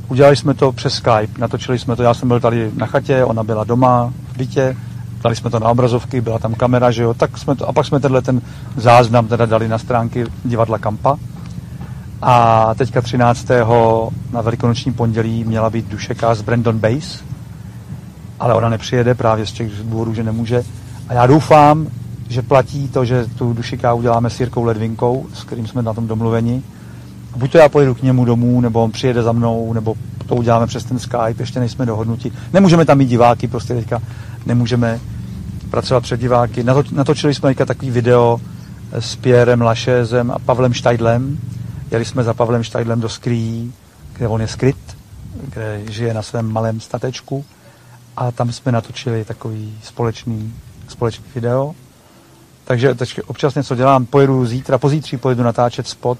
udělali 0.08 0.36
jsme 0.36 0.54
to 0.54 0.72
přes 0.72 0.94
Skype. 0.94 1.38
Natočili 1.38 1.78
jsme 1.78 1.96
to, 1.96 2.02
já 2.02 2.14
jsem 2.14 2.28
byl 2.28 2.40
tady 2.40 2.70
na 2.76 2.86
chatě, 2.86 3.24
ona 3.24 3.42
byla 3.42 3.64
doma 3.64 4.12
v 4.32 4.36
bytě, 4.36 4.76
dali 5.22 5.36
jsme 5.36 5.50
to 5.50 5.58
na 5.58 5.68
obrazovky, 5.68 6.20
byla 6.20 6.38
tam 6.38 6.54
kamera, 6.54 6.90
že 6.90 7.02
jo, 7.02 7.14
tak 7.14 7.38
jsme 7.38 7.56
to, 7.56 7.68
a 7.68 7.72
pak 7.72 7.86
jsme 7.86 8.00
tenhle 8.00 8.22
ten 8.22 8.40
záznam 8.76 9.26
teda 9.26 9.46
dali 9.46 9.68
na 9.68 9.78
stránky 9.78 10.26
divadla 10.44 10.78
Kampa. 10.78 11.16
A 12.22 12.74
teďka 12.74 13.00
13. 13.02 13.48
na 14.32 14.40
velikonoční 14.40 14.92
pondělí 14.92 15.44
měla 15.44 15.70
být 15.70 15.88
dušeka 15.88 16.34
z 16.34 16.42
Brandon 16.42 16.78
Base, 16.78 17.24
ale 18.40 18.54
ona 18.54 18.68
nepřijede 18.68 19.14
právě 19.14 19.46
z 19.46 19.52
těch 19.52 19.72
důvodů, 19.82 20.14
že 20.14 20.22
nemůže. 20.22 20.62
A 21.08 21.14
já 21.14 21.26
doufám, 21.26 21.86
že 22.28 22.42
platí 22.42 22.88
to, 22.88 23.04
že 23.04 23.26
tu 23.26 23.52
dušiká 23.52 23.94
uděláme 23.94 24.30
s 24.30 24.40
Jirkou 24.40 24.64
Ledvinkou, 24.64 25.26
s 25.34 25.44
kterým 25.44 25.66
jsme 25.66 25.82
na 25.82 25.94
tom 25.94 26.06
domluveni. 26.06 26.62
Buď 27.36 27.52
to 27.52 27.58
já 27.58 27.68
pojedu 27.68 27.94
k 27.94 28.02
němu 28.02 28.24
domů, 28.24 28.60
nebo 28.60 28.84
on 28.84 28.90
přijede 28.90 29.22
za 29.22 29.32
mnou, 29.32 29.72
nebo 29.72 29.94
to 30.26 30.34
uděláme 30.34 30.66
přes 30.66 30.84
ten 30.84 30.98
Skype, 30.98 31.34
ještě 31.38 31.60
nejsme 31.60 31.86
dohodnuti. 31.86 32.32
Nemůžeme 32.52 32.84
tam 32.84 32.98
mít 32.98 33.08
diváky, 33.08 33.48
prostě 33.48 33.74
teďka 33.74 34.02
nemůžeme 34.46 35.00
pracovat 35.70 36.02
před 36.02 36.20
diváky. 36.20 36.64
Natočili 36.92 37.34
jsme 37.34 37.50
teďka 37.50 37.66
takový 37.66 37.90
video 37.90 38.40
s 38.92 39.16
Pierrem 39.16 39.62
Lašezem 39.62 40.30
a 40.30 40.38
Pavlem 40.38 40.72
Štajdlem. 40.72 41.38
Jeli 41.90 42.04
jsme 42.04 42.24
za 42.24 42.34
Pavlem 42.34 42.62
Štajdlem 42.62 43.00
do 43.00 43.08
Skrý, 43.08 43.72
kde 44.16 44.28
on 44.28 44.40
je 44.40 44.48
skryt, 44.48 44.96
kde 45.48 45.80
žije 45.90 46.14
na 46.14 46.22
svém 46.22 46.52
malém 46.52 46.80
statečku 46.80 47.44
a 48.16 48.30
tam 48.30 48.52
jsme 48.52 48.72
natočili 48.72 49.24
takový 49.24 49.74
společný, 49.82 50.52
společný 50.88 51.24
video 51.34 51.74
takže 52.64 52.94
teď 52.94 53.20
občas 53.26 53.54
něco 53.54 53.74
dělám, 53.74 54.06
pojedu 54.06 54.46
zítra, 54.46 54.78
pozítří 54.78 55.16
pojedu 55.16 55.42
natáčet 55.42 55.88
spot 55.88 56.18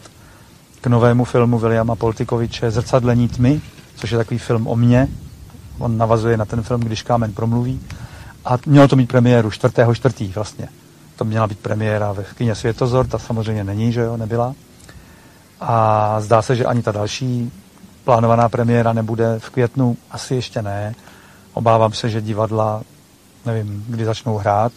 k 0.81 0.87
novému 0.87 1.25
filmu 1.25 1.59
Williama 1.59 1.97
Poltikoviče 1.97 2.71
Zrcadlení 2.71 3.29
tmy, 3.29 3.61
což 3.97 4.11
je 4.11 4.19
takový 4.19 4.39
film 4.39 4.67
o 4.67 4.77
mně. 4.77 5.09
On 5.79 5.99
navazuje 5.99 6.37
na 6.37 6.45
ten 6.45 6.63
film, 6.63 6.81
když 6.81 7.03
kámen 7.03 7.33
promluví. 7.33 7.81
A 8.45 8.59
mělo 8.67 8.89
to 8.89 8.97
mít 8.97 9.09
premiéru 9.09 9.51
4. 9.51 9.75
čtvrtý 9.95 10.33
vlastně. 10.35 10.69
to 11.17 11.25
měla 11.25 11.47
být 11.47 11.59
premiéra 11.59 12.13
ve 12.13 12.25
kyně 12.25 12.55
Světozor, 12.55 13.07
ta 13.07 13.19
samozřejmě 13.19 13.65
není, 13.65 13.93
že 13.93 14.01
jo, 14.01 14.17
nebyla. 14.17 14.55
A 15.61 16.17
zdá 16.21 16.43
se, 16.43 16.57
že 16.57 16.65
ani 16.65 16.83
ta 16.83 16.93
další 16.93 17.53
plánovaná 18.05 18.49
premiéra 18.49 18.93
nebude 18.93 19.39
v 19.39 19.51
květnu, 19.51 19.97
asi 20.11 20.35
ještě 20.35 20.63
ne. 20.63 20.95
Obávám 21.53 21.93
se, 21.93 22.11
že 22.11 22.21
divadla, 22.21 22.83
nevím, 23.47 23.85
kdy 23.89 24.05
začnou 24.05 24.37
hrát. 24.37 24.73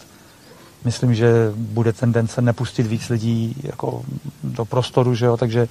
Myslím, 0.88 1.14
že 1.14 1.52
bude 1.56 1.92
tendence 1.92 2.42
nepustit 2.42 2.86
víc 2.86 3.08
lidí 3.08 3.56
jako 3.62 4.02
do 4.44 4.64
prostoru, 4.64 5.14
že 5.14 5.26
jo, 5.26 5.36
takže 5.36 5.68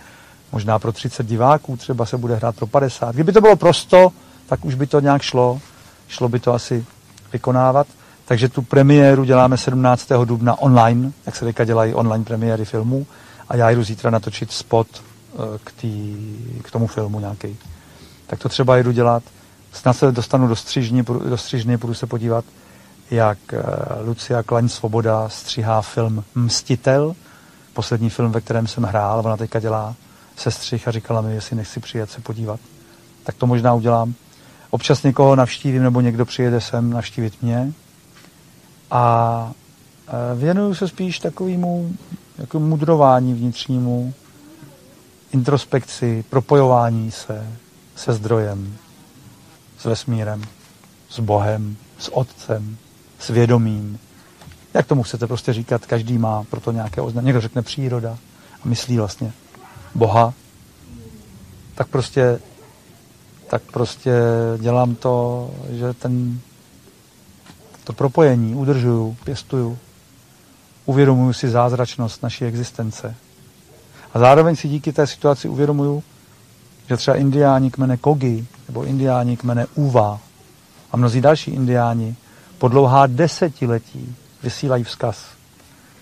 možná 0.52 0.80
pro 0.80 0.92
30 0.92 1.26
diváků 1.26 1.78
třeba 1.78 2.06
se 2.06 2.18
bude 2.18 2.36
hrát 2.36 2.56
pro 2.56 2.68
50. 2.68 3.16
Kdyby 3.16 3.32
to 3.32 3.42
bylo 3.42 3.56
prosto, 3.56 4.10
tak 4.48 4.66
už 4.66 4.76
by 4.76 4.88
to 4.88 5.00
nějak 5.00 5.22
šlo. 5.22 5.60
Šlo 6.08 6.30
by 6.30 6.40
to 6.40 6.54
asi 6.54 6.86
vykonávat. 7.34 7.88
Takže 8.26 8.50
tu 8.50 8.62
premiéru 8.62 9.24
děláme 9.24 9.58
17. 9.58 10.10
dubna 10.26 10.60
online, 10.60 11.12
jak 11.26 11.36
se 11.36 11.46
teďka 11.46 11.66
dělají 11.66 11.94
online 11.94 12.24
premiéry 12.24 12.66
filmů. 12.66 13.08
A 13.50 13.56
já 13.56 13.70
jdu 13.70 13.84
zítra 13.84 14.10
natočit 14.10 14.52
spot 14.52 14.88
eh, 14.94 15.38
k, 15.64 15.72
tý, 15.72 16.16
k 16.62 16.72
tomu 16.72 16.88
filmu 16.88 17.20
nějaký. 17.20 17.58
Tak 18.28 18.40
to 18.40 18.50
třeba 18.50 18.78
jdu 18.78 18.92
dělat. 18.92 19.24
Snad 19.72 19.94
se 19.94 20.12
dostanu 20.12 20.48
do 20.48 20.56
střižny, 20.56 21.04
do 21.30 21.38
střižny 21.38 21.78
půjdu 21.78 21.94
se 21.94 22.08
podívat, 22.08 22.46
jak 23.12 23.38
eh, 23.54 23.62
Lucia 24.06 24.44
Klaň 24.44 24.70
Svoboda 24.70 25.30
stříhá 25.30 25.82
film 25.82 26.24
Mstitel, 26.36 27.16
poslední 27.74 28.10
film, 28.10 28.32
ve 28.32 28.42
kterém 28.42 28.68
jsem 28.68 28.84
hrál, 28.84 29.20
ona 29.20 29.38
teďka 29.38 29.60
dělá 29.60 29.96
sestřih 30.36 30.88
a 30.88 30.92
říkala 30.92 31.22
mi, 31.22 31.34
jestli 31.34 31.56
nechci 31.56 31.80
přijet 31.80 32.12
se 32.12 32.22
podívat. 32.22 32.60
Tak 33.24 33.36
to 33.36 33.48
možná 33.48 33.74
udělám. 33.74 34.14
Občas 34.70 35.04
někoho 35.04 35.36
navštívím, 35.36 35.84
nebo 35.84 36.02
někdo 36.02 36.26
přijede 36.26 36.62
sem 36.62 36.90
navštívit 36.90 37.42
mě. 37.42 37.74
A 38.92 39.52
e, 40.08 40.36
věnuju 40.36 40.76
se 40.76 40.88
spíš 40.88 41.20
takovému 41.20 41.92
jako 42.38 42.60
mudrování 42.60 43.34
vnitřnímu, 43.34 44.14
introspekci, 45.32 46.26
propojování 46.30 47.12
se 47.12 47.48
se 47.98 48.14
zdrojem, 48.14 48.78
s 49.78 49.86
vesmírem, 49.86 50.42
s 51.10 51.20
Bohem, 51.20 51.78
s 52.00 52.16
Otcem, 52.16 52.78
s 53.20 53.30
vědomím. 53.30 54.00
Jak 54.74 54.88
tomu 54.88 55.04
chcete 55.04 55.28
prostě 55.28 55.54
říkat, 55.54 55.86
každý 55.86 56.18
má 56.18 56.44
proto 56.44 56.72
nějaké 56.72 57.02
označení. 57.02 57.26
Někdo 57.26 57.42
řekne 57.42 57.62
příroda 57.62 58.18
a 58.64 58.68
myslí 58.68 58.98
vlastně 58.98 59.34
Boha, 59.96 60.34
tak 61.76 61.88
prostě, 61.88 62.40
tak 63.50 63.62
prostě 63.62 64.12
dělám 64.58 64.96
to, 64.96 65.50
že 65.70 65.94
ten, 65.94 66.40
to 67.84 67.94
propojení 67.94 68.56
udržuju, 68.56 69.18
pěstuju, 69.24 69.78
uvědomuju 70.86 71.34
si 71.34 71.50
zázračnost 71.50 72.24
naší 72.24 72.46
existence. 72.46 73.16
A 74.14 74.20
zároveň 74.20 74.56
si 74.56 74.68
díky 74.68 74.94
té 74.94 75.08
situaci 75.08 75.50
uvědomuju, 75.50 76.04
že 76.90 76.98
třeba 76.98 77.18
indiáni 77.18 77.72
kmene 77.72 77.98
Kogi 77.98 78.48
nebo 78.68 78.84
indiáni 78.84 79.38
kmene 79.38 79.66
Uva 79.76 80.20
a 80.92 80.98
mnozí 80.98 81.22
další 81.22 81.52
indiáni 81.52 82.16
po 82.58 82.68
dlouhá 82.68 83.08
desetiletí 83.08 84.16
vysílají 84.44 84.84
vzkaz 84.84 85.26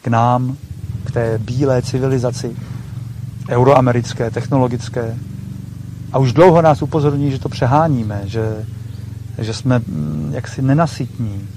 k 0.01 0.07
nám, 0.07 0.57
k 1.03 1.11
té 1.11 1.37
bílé 1.37 1.81
civilizaci, 1.81 2.55
euroamerické, 3.49 4.31
technologické. 4.31 5.15
A 6.13 6.17
už 6.19 6.33
dlouho 6.33 6.61
nás 6.61 6.81
upozorní, 6.81 7.31
že 7.31 7.39
to 7.39 7.49
přeháníme, 7.49 8.21
že, 8.25 8.65
že 9.37 9.53
jsme 9.53 9.79
mm, 9.79 10.31
jaksi 10.33 10.61
nenasytní. 10.61 11.47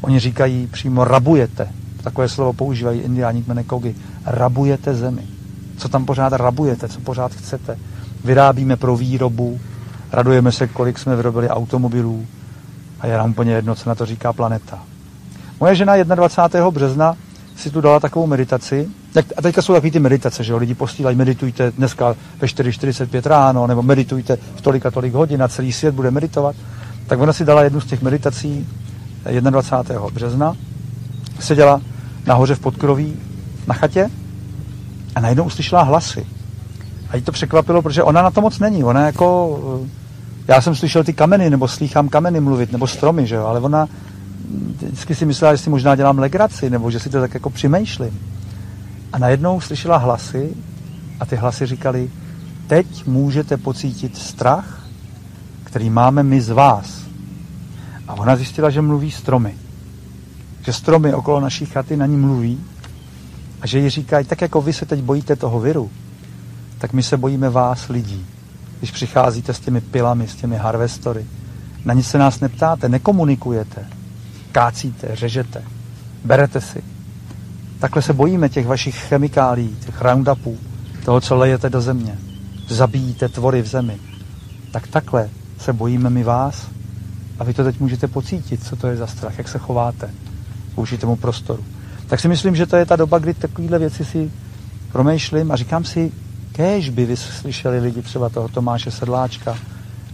Oni 0.00 0.18
říkají 0.18 0.66
přímo 0.66 1.04
rabujete. 1.04 1.68
Takové 2.02 2.28
slovo 2.28 2.52
používají 2.52 3.00
indiáni 3.00 3.42
kmene 3.42 3.64
Kogi. 3.64 3.94
Rabujete 4.26 4.94
zemi. 4.94 5.22
Co 5.76 5.88
tam 5.88 6.04
pořád 6.04 6.32
rabujete, 6.32 6.88
co 6.88 7.00
pořád 7.00 7.34
chcete. 7.34 7.78
Vyrábíme 8.24 8.76
pro 8.76 8.96
výrobu, 8.96 9.60
radujeme 10.12 10.52
se, 10.52 10.66
kolik 10.66 10.98
jsme 10.98 11.16
vyrobili 11.16 11.48
automobilů 11.48 12.26
a 13.02 13.06
je 13.06 13.18
nám 13.18 13.30
úplně 13.30 13.52
jedno, 13.52 13.74
co 13.74 13.88
na 13.88 13.94
to 13.94 14.06
říká 14.06 14.32
planeta. 14.32 14.78
Moje 15.60 15.74
žena 15.74 16.02
21. 16.02 16.70
března 16.70 17.16
si 17.56 17.70
tu 17.70 17.80
dala 17.80 18.00
takovou 18.00 18.26
meditaci. 18.26 18.88
A 19.36 19.42
teďka 19.42 19.62
jsou 19.62 19.72
takový 19.72 19.90
ty 19.90 19.98
meditace, 19.98 20.44
že 20.44 20.52
jo? 20.52 20.58
Lidi 20.58 20.74
posílají, 20.74 21.16
meditujte 21.16 21.70
dneska 21.70 22.14
ve 22.38 22.46
4.45 22.46 23.28
ráno, 23.28 23.66
nebo 23.66 23.82
meditujte 23.82 24.38
v 24.56 24.60
tolik 24.60 24.86
a 24.86 24.90
tolik 24.90 25.14
hodin 25.14 25.42
a 25.42 25.48
celý 25.48 25.72
svět 25.72 25.94
bude 25.94 26.10
meditovat. 26.10 26.56
Tak 27.06 27.20
ona 27.20 27.32
si 27.32 27.44
dala 27.44 27.62
jednu 27.62 27.80
z 27.80 27.86
těch 27.86 28.02
meditací 28.02 28.68
21. 29.50 30.06
března. 30.12 30.54
Seděla 31.40 31.80
nahoře 32.26 32.54
v 32.54 32.60
Podkroví 32.60 33.16
na 33.66 33.74
chatě 33.74 34.10
a 35.14 35.20
najednou 35.20 35.44
uslyšela 35.44 35.82
hlasy. 35.82 36.26
A 37.10 37.16
jí 37.16 37.22
to 37.22 37.32
překvapilo, 37.32 37.82
protože 37.82 38.02
ona 38.02 38.22
na 38.22 38.30
to 38.30 38.40
moc 38.40 38.58
není. 38.58 38.84
Ona 38.84 39.06
jako... 39.06 39.58
Já 40.48 40.60
jsem 40.60 40.74
slyšel 40.74 41.04
ty 41.04 41.12
kameny, 41.12 41.50
nebo 41.50 41.68
slýchám 41.68 42.08
kameny 42.08 42.40
mluvit, 42.40 42.72
nebo 42.72 42.86
stromy, 42.86 43.26
že 43.26 43.34
jo? 43.34 43.46
Ale 43.46 43.60
ona 43.60 43.88
vždycky 44.82 45.14
si 45.14 45.26
myslela, 45.26 45.54
že 45.54 45.62
si 45.62 45.70
možná 45.70 45.96
dělám 45.96 46.18
legraci, 46.18 46.70
nebo 46.70 46.90
že 46.90 47.00
si 47.00 47.10
to 47.10 47.20
tak 47.20 47.34
jako 47.34 47.50
přemýšlím. 47.50 48.20
A 49.12 49.18
najednou 49.18 49.60
slyšela 49.60 49.96
hlasy 49.96 50.54
a 51.20 51.26
ty 51.26 51.36
hlasy 51.36 51.66
říkali, 51.66 52.10
teď 52.66 53.06
můžete 53.06 53.56
pocítit 53.56 54.16
strach, 54.16 54.86
který 55.64 55.90
máme 55.90 56.22
my 56.22 56.40
z 56.40 56.50
vás. 56.50 57.02
A 58.08 58.14
ona 58.14 58.36
zjistila, 58.36 58.70
že 58.70 58.82
mluví 58.82 59.10
stromy. 59.10 59.54
Že 60.64 60.72
stromy 60.72 61.14
okolo 61.14 61.40
naší 61.40 61.66
chaty 61.66 61.96
na 61.96 62.06
ní 62.06 62.16
mluví 62.16 62.60
a 63.60 63.66
že 63.66 63.78
jí 63.78 63.90
říkají, 63.90 64.26
tak 64.26 64.40
jako 64.40 64.60
vy 64.62 64.72
se 64.72 64.86
teď 64.86 65.00
bojíte 65.00 65.36
toho 65.36 65.60
viru, 65.60 65.90
tak 66.78 66.92
my 66.92 67.02
se 67.02 67.16
bojíme 67.16 67.50
vás 67.50 67.88
lidí, 67.88 68.26
když 68.82 68.90
přicházíte 68.90 69.54
s 69.54 69.60
těmi 69.60 69.80
pilami, 69.80 70.28
s 70.28 70.34
těmi 70.34 70.56
harvestory. 70.56 71.26
Na 71.84 71.94
nic 71.94 72.06
se 72.06 72.18
nás 72.18 72.40
neptáte, 72.40 72.88
nekomunikujete 72.88 73.86
kácíte, 74.52 75.16
řežete, 75.16 75.62
berete 76.24 76.60
si. 76.60 76.82
Takhle 77.78 78.02
se 78.02 78.12
bojíme 78.12 78.48
těch 78.48 78.66
vašich 78.66 78.96
chemikálí, 78.96 79.76
těch 79.84 80.02
roundupů, 80.02 80.58
toho, 81.04 81.20
co 81.20 81.36
lejete 81.36 81.70
do 81.70 81.80
země. 81.80 82.18
Zabíjíte 82.68 83.28
tvory 83.28 83.62
v 83.62 83.66
zemi. 83.66 83.98
Tak 84.72 84.86
takhle 84.86 85.28
se 85.58 85.72
bojíme 85.72 86.10
my 86.10 86.24
vás 86.24 86.66
a 87.38 87.44
vy 87.44 87.54
to 87.54 87.64
teď 87.64 87.80
můžete 87.80 88.08
pocítit, 88.08 88.64
co 88.64 88.76
to 88.76 88.86
je 88.86 88.96
za 88.96 89.06
strach, 89.06 89.38
jak 89.38 89.48
se 89.48 89.58
chováte 89.58 90.10
vůči 90.76 90.98
tomu 90.98 91.16
prostoru. 91.16 91.64
Tak 92.06 92.20
si 92.20 92.28
myslím, 92.28 92.56
že 92.56 92.66
to 92.66 92.76
je 92.76 92.86
ta 92.86 92.96
doba, 92.96 93.18
kdy 93.18 93.34
takovéhle 93.34 93.78
věci 93.78 94.04
si 94.04 94.30
promýšlím 94.92 95.52
a 95.52 95.56
říkám 95.56 95.84
si, 95.84 96.12
kéž 96.52 96.88
by 96.88 97.06
vy 97.06 97.16
slyšeli 97.16 97.78
lidi 97.78 98.02
třeba 98.02 98.28
toho 98.28 98.48
Tomáše 98.48 98.90
Sedláčka, 98.90 99.56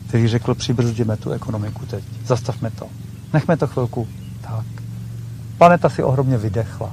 který 0.09 0.28
řekl, 0.28 0.55
přibrzdíme 0.55 1.16
tu 1.16 1.30
ekonomiku 1.30 1.86
teď, 1.86 2.05
zastavme 2.26 2.70
to, 2.70 2.86
nechme 3.32 3.57
to 3.57 3.66
chvilku 3.66 4.09
tak. 4.41 4.66
Planeta 5.59 5.89
si 5.89 6.03
ohromně 6.03 6.39
vydechla. 6.39 6.91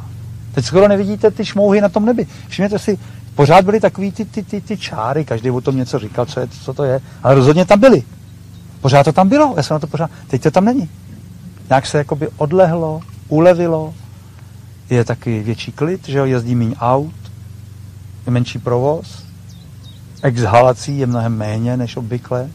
Teď 0.52 0.66
skoro 0.66 0.88
nevidíte 0.88 1.32
ty 1.32 1.46
šmouhy 1.46 1.82
na 1.82 1.89
tom 1.89 2.06
nebi. 2.06 2.28
Všimněte 2.48 2.80
si, 2.80 3.00
pořád 3.36 3.66
byly 3.66 3.80
takový 3.80 4.12
ty, 4.12 4.26
ty, 4.26 4.43
ty, 4.43 4.62
ty 4.62 4.78
čáry, 4.78 5.26
každý 5.26 5.52
o 5.52 5.62
tom 5.62 5.78
něco 5.78 6.00
říkal, 6.00 6.26
co, 6.26 6.39
je, 6.39 6.48
co 6.48 6.74
to 6.74 6.84
je, 6.84 7.02
ale 7.24 7.36
rozhodně 7.36 7.66
tam 7.66 7.80
byly. 7.80 8.04
Pořád 8.82 9.04
to 9.04 9.14
tam 9.14 9.30
bylo, 9.30 9.54
já 9.58 9.64
jsem 9.64 9.76
na 9.76 9.80
to 9.80 9.88
pořád, 9.88 10.12
teď 10.28 10.43
to 10.43 10.52
tam 10.52 10.66
není. 10.66 10.89
Nějak 11.70 11.86
se 11.86 11.98
jakoby 11.98 12.28
odlehlo, 12.38 13.02
ulevilo, 13.28 13.93
je 14.89 15.06
taky 15.06 15.43
větší 15.43 15.72
klid, 15.72 16.08
že 16.08 16.18
jo, 16.18 16.26
jezdí 16.26 16.56
méně 16.56 16.76
aut, 16.76 17.14
je 18.26 18.32
menší 18.32 18.60
provoz, 18.60 19.25
exhalací 20.26 20.98
je 20.98 21.08
mnohem 21.08 21.38
méně 21.38 21.78
než 21.78 21.98
obvykle 21.98 22.50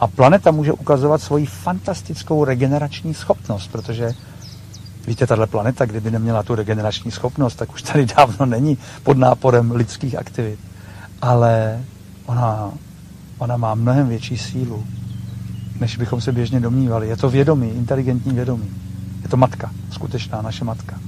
a 0.00 0.06
planeta 0.06 0.50
může 0.50 0.72
ukazovat 0.72 1.22
svoji 1.22 1.46
fantastickou 1.46 2.44
regenerační 2.44 3.14
schopnost, 3.14 3.72
protože 3.72 4.12
Víte, 5.06 5.26
tahle 5.26 5.46
planeta, 5.46 5.86
kdyby 5.86 6.10
neměla 6.10 6.42
tu 6.42 6.54
regenerační 6.54 7.10
schopnost, 7.10 7.54
tak 7.54 7.72
už 7.72 7.82
tady 7.82 8.06
dávno 8.06 8.46
není 8.46 8.78
pod 9.02 9.18
náporem 9.18 9.70
lidských 9.70 10.18
aktivit. 10.18 10.58
Ale 11.22 11.80
ona, 12.26 12.70
ona 13.38 13.56
má 13.56 13.74
mnohem 13.74 14.08
větší 14.08 14.38
sílu, 14.38 14.84
než 15.80 15.96
bychom 15.96 16.20
se 16.20 16.32
běžně 16.32 16.60
domnívali. 16.60 17.08
Je 17.08 17.16
to 17.16 17.30
vědomí, 17.30 17.68
inteligentní 17.70 18.34
vědomí. 18.34 18.70
Je 19.22 19.28
to 19.28 19.36
matka, 19.36 19.70
skutečná 19.90 20.42
naše 20.42 20.64
matka. 20.64 20.98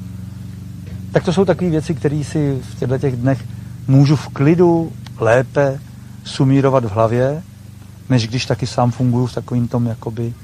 Tak 1.13 1.25
to 1.25 1.33
jsou 1.33 1.45
takové 1.45 1.71
věci, 1.71 1.95
které 1.95 2.25
si 2.25 2.59
v 2.71 2.79
těchto 2.79 2.99
těch 2.99 3.17
dnech 3.17 3.45
můžu 3.89 4.17
v 4.17 4.29
klidu 4.29 4.93
lépe 5.19 5.81
sumírovat 6.25 6.85
v 6.85 6.91
hlavě, 6.91 7.43
než 8.09 8.29
když 8.29 8.47
taky 8.47 8.67
sám 8.67 8.91
funguju 8.91 9.27
v 9.27 9.35
takovým 9.35 9.69
tom 9.69 9.87
jakoby 9.87 10.35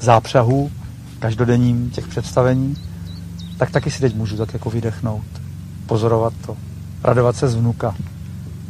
zápřahu 0.00 0.70
každodenním 1.18 1.90
těch 1.90 2.08
představení, 2.08 2.74
tak 3.58 3.70
taky 3.70 3.90
si 3.90 4.00
teď 4.00 4.14
můžu 4.14 4.36
tak 4.36 4.52
jako 4.52 4.70
vydechnout, 4.70 5.26
pozorovat 5.86 6.32
to, 6.46 6.56
radovat 7.02 7.36
se 7.36 7.48
z 7.48 7.54
vnuka. 7.54 7.94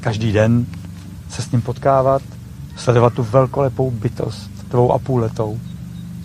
Každý 0.00 0.32
den 0.32 0.66
se 1.28 1.42
s 1.42 1.50
ním 1.50 1.62
potkávat, 1.62 2.22
sledovat 2.76 3.12
tu 3.12 3.22
velkolepou 3.22 3.90
bytost, 3.90 4.50
dvou 4.70 4.92
a 4.92 4.98
půl 4.98 5.20
letou, 5.20 5.61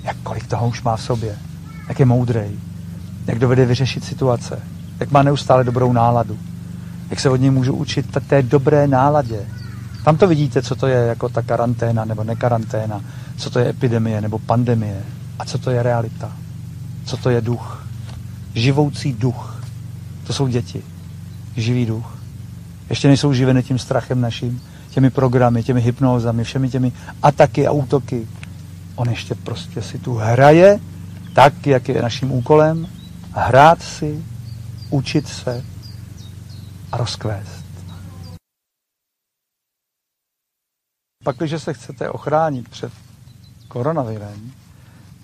jak 0.03 0.17
kolik 0.17 0.47
toho 0.47 0.67
už 0.67 0.82
má 0.82 0.95
v 0.95 1.01
sobě, 1.01 1.38
jak 1.89 1.99
je 1.99 2.05
moudrej, 2.05 2.51
jak 3.27 3.39
dovede 3.39 3.65
vyřešit 3.65 4.03
situace, 4.03 4.59
jak 4.99 5.11
má 5.11 5.23
neustále 5.23 5.63
dobrou 5.63 5.93
náladu, 5.93 6.38
jak 7.09 7.19
se 7.19 7.30
od 7.30 7.36
něj 7.36 7.49
můžu 7.49 7.73
učit 7.73 8.05
té 8.27 8.41
dobré 8.41 8.88
náladě. 8.88 9.47
Tam 10.10 10.18
to 10.18 10.28
vidíte, 10.28 10.62
co 10.62 10.76
to 10.76 10.88
je 10.88 11.07
jako 11.07 11.30
ta 11.30 11.41
karanténa 11.41 12.05
nebo 12.05 12.24
nekaranténa, 12.24 13.01
co 13.38 13.49
to 13.49 13.60
je 13.60 13.70
epidemie 13.70 14.22
nebo 14.22 14.39
pandemie 14.39 15.03
a 15.39 15.45
co 15.45 15.57
to 15.57 15.72
je 15.72 15.84
realita, 15.84 16.32
co 17.05 17.18
to 17.18 17.30
je 17.30 17.41
duch. 17.41 17.88
Živoucí 18.55 19.14
duch. 19.14 19.64
To 20.28 20.34
jsou 20.34 20.47
děti. 20.47 20.84
Živý 21.55 21.86
duch. 21.86 22.18
Ještě 22.89 23.07
nejsou 23.07 23.34
živeny 23.34 23.64
tím 23.64 23.80
strachem 23.80 24.22
naším, 24.22 24.62
těmi 24.89 25.10
programy, 25.10 25.64
těmi 25.64 25.82
hypnózami, 25.82 26.43
všemi 26.43 26.70
těmi 26.70 26.91
ataky 27.24 27.68
a 27.68 27.72
útoky. 27.72 28.28
On 28.95 29.10
ještě 29.10 29.36
prostě 29.36 29.82
si 29.82 29.99
tu 29.99 30.14
hraje 30.14 30.80
tak, 31.34 31.68
jak 31.68 31.89
je 31.89 32.01
naším 32.01 32.32
úkolem, 32.32 32.88
hrát 33.34 33.82
si, 33.82 34.24
učit 34.89 35.28
se 35.28 35.64
a 36.91 36.97
rozkvést. 36.97 37.59
Pak, 41.30 41.38
když 41.38 41.63
se 41.63 41.73
chcete 41.73 42.09
ochránit 42.09 42.69
před 42.69 42.91
koronavirem, 43.67 44.51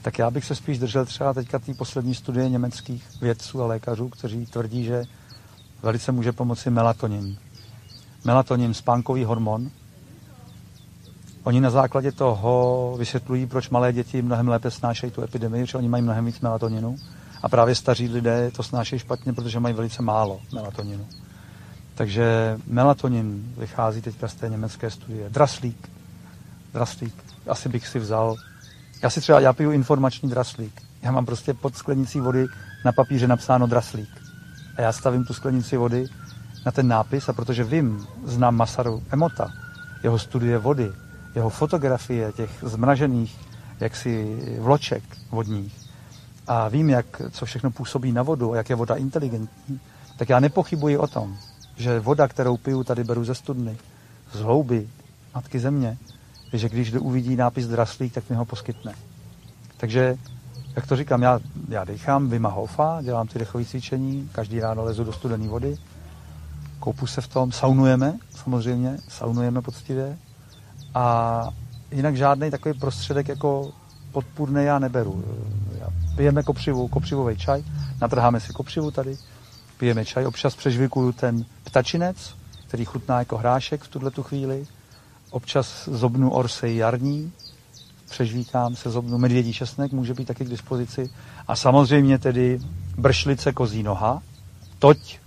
tak 0.02 0.20
já 0.20 0.32
bych 0.32 0.46
se 0.46 0.56
spíš 0.56 0.80
držel 0.80 1.06
třeba 1.06 1.34
teďka 1.34 1.60
té 1.60 1.74
poslední 1.74 2.16
studie 2.16 2.50
německých 2.50 3.22
vědců 3.22 3.64
a 3.64 3.66
lékařů, 3.66 4.10
kteří 4.10 4.46
tvrdí, 4.46 4.84
že 4.84 5.04
velice 5.84 6.12
může 6.12 6.32
pomoci 6.32 6.70
melatonin. 6.70 7.38
Melatonin, 8.24 8.74
spánkový 8.74 9.24
hormon. 9.24 9.72
Oni 11.44 11.62
na 11.62 11.70
základě 11.70 12.12
toho 12.12 12.96
vysvětlují, 13.00 13.46
proč 13.46 13.70
malé 13.70 13.94
děti 13.94 14.22
mnohem 14.22 14.48
lépe 14.48 14.72
snášejí 14.72 15.12
tu 15.12 15.22
epidemii, 15.22 15.66
že 15.66 15.78
oni 15.78 15.90
mají 15.90 16.04
mnohem 16.04 16.26
víc 16.26 16.40
melatoninu 16.40 16.96
a 17.44 17.50
právě 17.50 17.76
staří 17.76 18.10
lidé 18.10 18.52
to 18.52 18.64
snášejí 18.64 19.00
špatně, 19.00 19.34
protože 19.34 19.60
mají 19.60 19.76
velice 19.76 20.02
málo 20.02 20.42
melatoninu. 20.54 21.06
Takže 21.96 22.58
melatonin 22.68 23.54
vychází 23.58 24.02
teďka 24.02 24.28
z 24.28 24.34
té 24.34 24.50
německé 24.50 24.92
studie. 24.92 25.30
Draslík. 25.30 25.95
Draslík. 26.76 27.14
Asi 27.48 27.70
bych 27.70 27.88
si 27.88 28.00
vzal. 28.00 28.36
Já 29.04 29.10
si 29.10 29.22
třeba, 29.22 29.40
já 29.40 29.54
piju 29.54 29.72
informační 29.72 30.30
draslík. 30.30 30.82
Já 31.02 31.12
mám 31.12 31.26
prostě 31.26 31.54
pod 31.54 31.78
sklenicí 31.78 32.20
vody 32.20 32.46
na 32.86 32.92
papíře 32.92 33.28
napsáno 33.28 33.68
draslík. 33.68 34.10
A 34.78 34.82
já 34.82 34.92
stavím 34.92 35.26
tu 35.26 35.34
sklenici 35.34 35.78
vody 35.78 36.06
na 36.66 36.72
ten 36.72 36.88
nápis 36.88 37.30
a 37.30 37.34
protože 37.34 37.64
vím, 37.64 38.08
znám 38.24 38.56
Masaru 38.56 39.04
Emota, 39.12 39.54
jeho 40.04 40.20
studie 40.20 40.58
vody, 40.58 40.92
jeho 41.36 41.50
fotografie 41.50 42.32
těch 42.32 42.52
zmražených 42.62 43.38
jaksi 43.80 44.38
vloček 44.60 45.04
vodních 45.32 45.86
a 46.48 46.68
vím, 46.68 46.90
jak, 46.90 47.22
co 47.32 47.46
všechno 47.46 47.72
působí 47.72 48.12
na 48.12 48.24
vodu 48.24 48.54
a 48.54 48.56
jak 48.56 48.70
je 48.70 48.76
voda 48.76 48.96
inteligentní, 48.96 49.80
tak 50.18 50.30
já 50.30 50.40
nepochybuji 50.40 50.98
o 50.98 51.08
tom, 51.08 51.38
že 51.76 52.00
voda, 52.00 52.28
kterou 52.28 52.58
piju, 52.58 52.84
tady 52.84 53.04
beru 53.04 53.24
ze 53.24 53.36
studny, 53.36 53.78
z 54.34 54.40
hlouby 54.40 54.90
Matky 55.36 55.60
Země, 55.60 55.98
že 56.54 56.70
když 56.70 56.94
uvidí 56.94 57.36
nápis 57.36 57.68
draslík, 57.68 58.14
tak 58.14 58.30
mi 58.30 58.36
ho 58.36 58.46
poskytne. 58.46 58.94
Takže, 59.78 60.16
jak 60.76 60.88
to 60.88 60.96
říkám, 60.96 61.22
já, 61.22 61.40
já 61.70 61.84
dechám 61.84 62.30
Vima 62.30 62.50
Hofa, 62.50 63.02
dělám 63.02 63.28
ty 63.28 63.40
dechové 63.40 63.66
cvičení, 63.66 64.30
každý 64.32 64.60
ráno 64.60 64.84
lezu 64.84 65.04
do 65.04 65.14
studené 65.14 65.48
vody, 65.48 65.78
koupu 66.80 67.08
se 67.08 67.22
v 67.22 67.28
tom, 67.28 67.52
saunujeme 67.52 68.14
samozřejmě, 68.36 68.98
saunujeme 69.08 69.62
poctivě 69.62 70.18
a 70.94 71.48
jinak 71.92 72.18
žádný 72.18 72.52
takový 72.52 72.80
prostředek 72.80 73.28
jako 73.28 73.72
podpůrný 74.12 74.66
já 74.66 74.80
neberu. 74.80 75.24
Já 75.80 75.88
pijeme 76.16 76.44
kopřivu, 76.44 76.88
kopřivový 76.88 77.38
čaj, 77.38 77.64
natrháme 78.02 78.40
si 78.40 78.54
kopřivu 78.54 78.92
tady, 78.92 79.18
pijeme 79.78 80.06
čaj, 80.06 80.26
občas 80.26 80.56
přežvikuju 80.56 81.12
ten 81.12 81.46
ptačinec, 81.64 82.36
který 82.68 82.86
chutná 82.86 83.20
jako 83.20 83.38
hrášek 83.38 83.84
v 83.84 83.88
tuhle 83.88 84.12
tu 84.12 84.24
chvíli, 84.24 84.68
občas 85.36 85.90
zobnu 85.92 86.32
orsej 86.32 86.76
jarní, 86.76 87.32
přežvíkám 88.10 88.76
se 88.76 88.90
zobnu 88.90 89.18
medvědí 89.18 89.54
česnek, 89.54 89.92
může 89.92 90.14
být 90.14 90.28
taky 90.28 90.46
k 90.46 90.50
dispozici. 90.50 91.10
A 91.48 91.56
samozřejmě 91.56 92.18
tedy 92.20 92.60
bršlice 92.98 93.52
kozí 93.52 93.84
noha, 93.84 94.22
toť, 94.80 95.20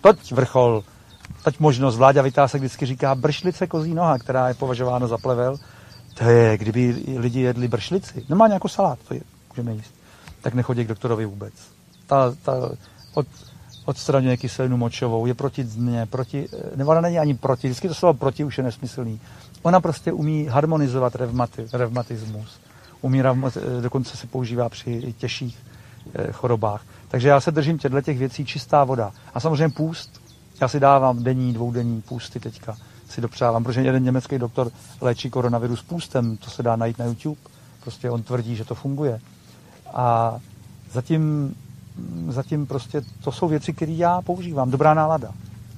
toť 0.00 0.32
vrchol, 0.32 0.84
toť 1.44 1.58
možnost, 1.58 1.96
Vláďa 1.96 2.22
Vytásek 2.22 2.60
vždycky 2.60 2.86
říká 2.86 3.14
bršlice 3.14 3.66
kozí 3.66 3.94
noha, 3.94 4.18
která 4.18 4.48
je 4.48 4.54
považována 4.54 5.06
za 5.06 5.18
plevel, 5.18 5.56
to 6.14 6.24
je, 6.24 6.58
kdyby 6.58 7.02
lidi 7.16 7.40
jedli 7.40 7.68
bršlici, 7.68 8.24
normálně 8.28 8.54
jako 8.54 8.68
salát, 8.68 8.98
to 9.08 9.14
je, 9.14 9.20
můžeme 9.50 9.72
jíst, 9.72 9.94
tak 10.40 10.54
nechodí 10.54 10.84
k 10.84 10.88
doktorovi 10.88 11.26
vůbec. 11.26 11.54
Ta, 12.06 12.34
ta, 12.42 12.52
od, 13.14 13.26
odstraňuje 13.88 14.36
kyselinu 14.36 14.76
močovou, 14.76 15.26
je 15.26 15.34
proti 15.34 15.64
dně, 15.64 16.06
proti, 16.06 16.48
nebo 16.76 16.90
ona 16.90 17.00
není 17.00 17.18
ani 17.18 17.34
proti, 17.34 17.68
vždycky 17.68 17.88
to 17.88 17.94
slovo 17.94 18.14
proti 18.14 18.44
už 18.44 18.58
je 18.58 18.64
nesmyslný. 18.64 19.20
Ona 19.62 19.80
prostě 19.80 20.12
umí 20.12 20.46
harmonizovat 20.46 21.14
revmati, 21.14 21.66
revmatismus, 21.72 22.60
umí, 23.00 23.22
dokonce 23.80 24.16
se 24.16 24.26
používá 24.26 24.68
při 24.68 25.14
těžších 25.18 25.58
eh, 26.14 26.32
chorobách. 26.32 26.82
Takže 27.08 27.28
já 27.28 27.40
se 27.40 27.50
držím 27.50 27.78
těchto 27.78 28.00
těch 28.00 28.18
věcí, 28.18 28.44
čistá 28.44 28.84
voda. 28.84 29.12
A 29.34 29.40
samozřejmě 29.40 29.68
půst, 29.68 30.20
já 30.60 30.68
si 30.68 30.80
dávám 30.80 31.22
denní, 31.22 31.52
dvoudenní 31.52 32.02
půsty 32.02 32.40
teďka, 32.40 32.76
si 33.08 33.20
dopřávám, 33.20 33.64
protože 33.64 33.80
jeden 33.80 34.04
německý 34.04 34.38
doktor 34.38 34.70
léčí 35.00 35.30
koronavirus 35.30 35.82
půstem, 35.82 36.36
to 36.36 36.50
se 36.50 36.62
dá 36.62 36.76
najít 36.76 36.98
na 36.98 37.04
YouTube, 37.04 37.40
prostě 37.80 38.10
on 38.10 38.22
tvrdí, 38.22 38.56
že 38.56 38.64
to 38.64 38.74
funguje. 38.74 39.20
A 39.94 40.38
zatím 40.92 41.54
zatím 42.28 42.66
prostě 42.66 43.02
to 43.24 43.32
jsou 43.32 43.48
věci, 43.48 43.72
které 43.72 43.92
já 43.92 44.22
používám. 44.22 44.70
Dobrá 44.70 44.94
nálada, 44.94 45.32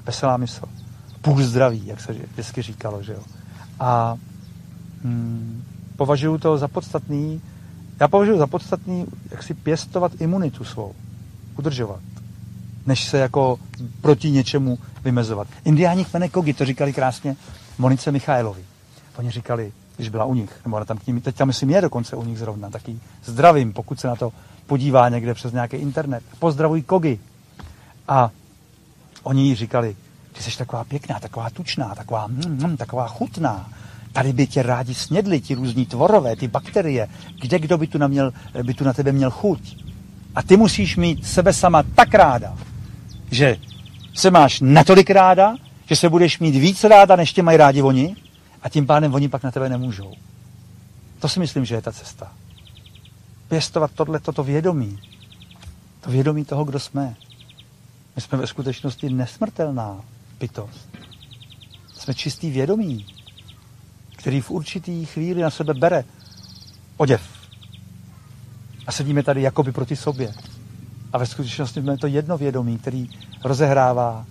veselá 0.07 0.37
mysl, 0.37 0.66
půl 1.21 1.43
zdraví, 1.43 1.87
jak 1.87 2.01
se 2.01 2.12
vždycky 2.12 2.62
říkalo, 2.62 3.03
že 3.03 3.12
jo. 3.12 3.23
A 3.81 4.16
hm, 5.05 5.62
považuji 5.97 6.39
to 6.39 6.59
za 6.59 6.68
podstatný, 6.68 7.41
já 8.01 8.09
považuji 8.09 8.39
za 8.39 8.47
podstatný, 8.47 9.07
jak 9.31 9.43
si 9.43 9.55
pěstovat 9.55 10.12
imunitu 10.21 10.64
svou, 10.64 10.95
udržovat, 11.59 12.01
než 12.87 13.05
se 13.05 13.18
jako 13.18 13.59
proti 14.01 14.31
něčemu 14.31 14.79
vymezovat. 15.05 15.49
Indiáni 15.64 16.05
kmene 16.05 16.29
Kogi 16.29 16.55
to 16.55 16.64
říkali 16.64 16.93
krásně 16.93 17.37
Monice 17.79 18.12
Michailovi. 18.12 18.64
Oni 19.18 19.31
říkali, 19.31 19.73
když 19.97 20.09
byla 20.09 20.25
u 20.25 20.35
nich, 20.35 20.61
nebo 20.64 20.85
tam 20.85 20.99
k 20.99 21.07
ním, 21.07 21.21
teď 21.21 21.37
tam 21.37 21.49
myslím 21.49 21.71
je 21.71 21.81
dokonce 21.81 22.16
u 22.16 22.25
nich 22.25 22.39
zrovna, 22.39 22.71
taky 22.71 23.01
zdravím, 23.25 23.73
pokud 23.73 24.01
se 24.01 24.09
na 24.09 24.16
to 24.16 24.33
podívá 24.71 25.09
někde 25.09 25.35
přes 25.35 25.53
nějaký 25.53 25.77
internet. 25.77 26.23
Pozdravuj 26.39 26.83
Kogi. 26.83 27.18
A 28.09 28.31
oni 29.23 29.43
jí 29.43 29.55
říkali, 29.55 29.97
ty 30.33 30.43
jsi 30.43 30.59
taková 30.59 30.85
pěkná, 30.85 31.21
taková 31.21 31.51
tučná, 31.51 31.95
taková, 31.95 32.27
mm, 32.27 32.59
mm, 32.62 32.77
taková 32.77 33.09
chutná. 33.09 33.68
Tady 34.12 34.33
by 34.33 34.47
tě 34.47 34.62
rádi 34.62 34.95
snědli 34.95 35.41
ti 35.41 35.55
různí 35.55 35.87
tvorové, 35.87 36.37
ty 36.37 36.49
bakterie. 36.49 37.09
Kde 37.41 37.59
kdo 37.59 37.79
by 37.79 37.87
tu, 37.87 37.99
na, 37.99 38.07
měl, 38.07 38.33
by 38.62 38.75
tu 38.75 38.85
na 38.85 38.93
tebe 38.93 39.12
měl 39.12 39.31
chuť? 39.31 39.77
A 40.35 40.43
ty 40.43 40.57
musíš 40.57 40.97
mít 40.97 41.27
sebe 41.27 41.53
sama 41.53 41.83
tak 41.83 42.14
ráda, 42.14 42.55
že 43.31 43.57
se 44.14 44.31
máš 44.31 44.61
natolik 44.61 45.11
ráda, 45.11 45.57
že 45.87 45.97
se 45.97 46.09
budeš 46.09 46.39
mít 46.39 46.55
víc 46.55 46.85
ráda, 46.85 47.16
než 47.16 47.33
tě 47.33 47.43
mají 47.43 47.59
rádi 47.59 47.83
oni 47.83 48.16
a 48.62 48.68
tím 48.68 48.87
pádem 48.87 49.14
oni 49.14 49.29
pak 49.29 49.43
na 49.43 49.51
tebe 49.51 49.68
nemůžou. 49.68 50.12
To 51.18 51.29
si 51.29 51.41
myslím, 51.41 51.64
že 51.64 51.75
je 51.75 51.83
ta 51.83 51.93
cesta 51.93 52.31
pěstovat 53.51 53.90
tohle, 53.94 54.20
toto 54.20 54.44
vědomí. 54.44 54.98
To 56.01 56.11
vědomí 56.11 56.44
toho, 56.44 56.64
kdo 56.64 56.80
jsme. 56.80 57.16
My 58.16 58.22
jsme 58.22 58.38
ve 58.38 58.46
skutečnosti 58.46 59.11
nesmrtelná 59.11 60.01
bytost. 60.40 60.88
Jsme 61.94 62.14
čistý 62.14 62.51
vědomí, 62.51 63.07
který 64.16 64.40
v 64.40 64.51
určitý 64.51 65.07
chvíli 65.07 65.42
na 65.42 65.51
sebe 65.51 65.74
bere 65.74 66.05
oděv. 66.96 67.22
A 68.86 68.92
sedíme 68.92 69.22
tady 69.22 69.42
jakoby 69.42 69.72
proti 69.72 69.96
sobě. 69.96 70.32
A 71.12 71.18
ve 71.18 71.26
skutečnosti 71.26 71.80
jsme 71.80 71.98
to 71.98 72.07
jedno 72.07 72.38
vědomí, 72.38 72.78
který 72.78 73.11
rozehrává, 73.44 74.26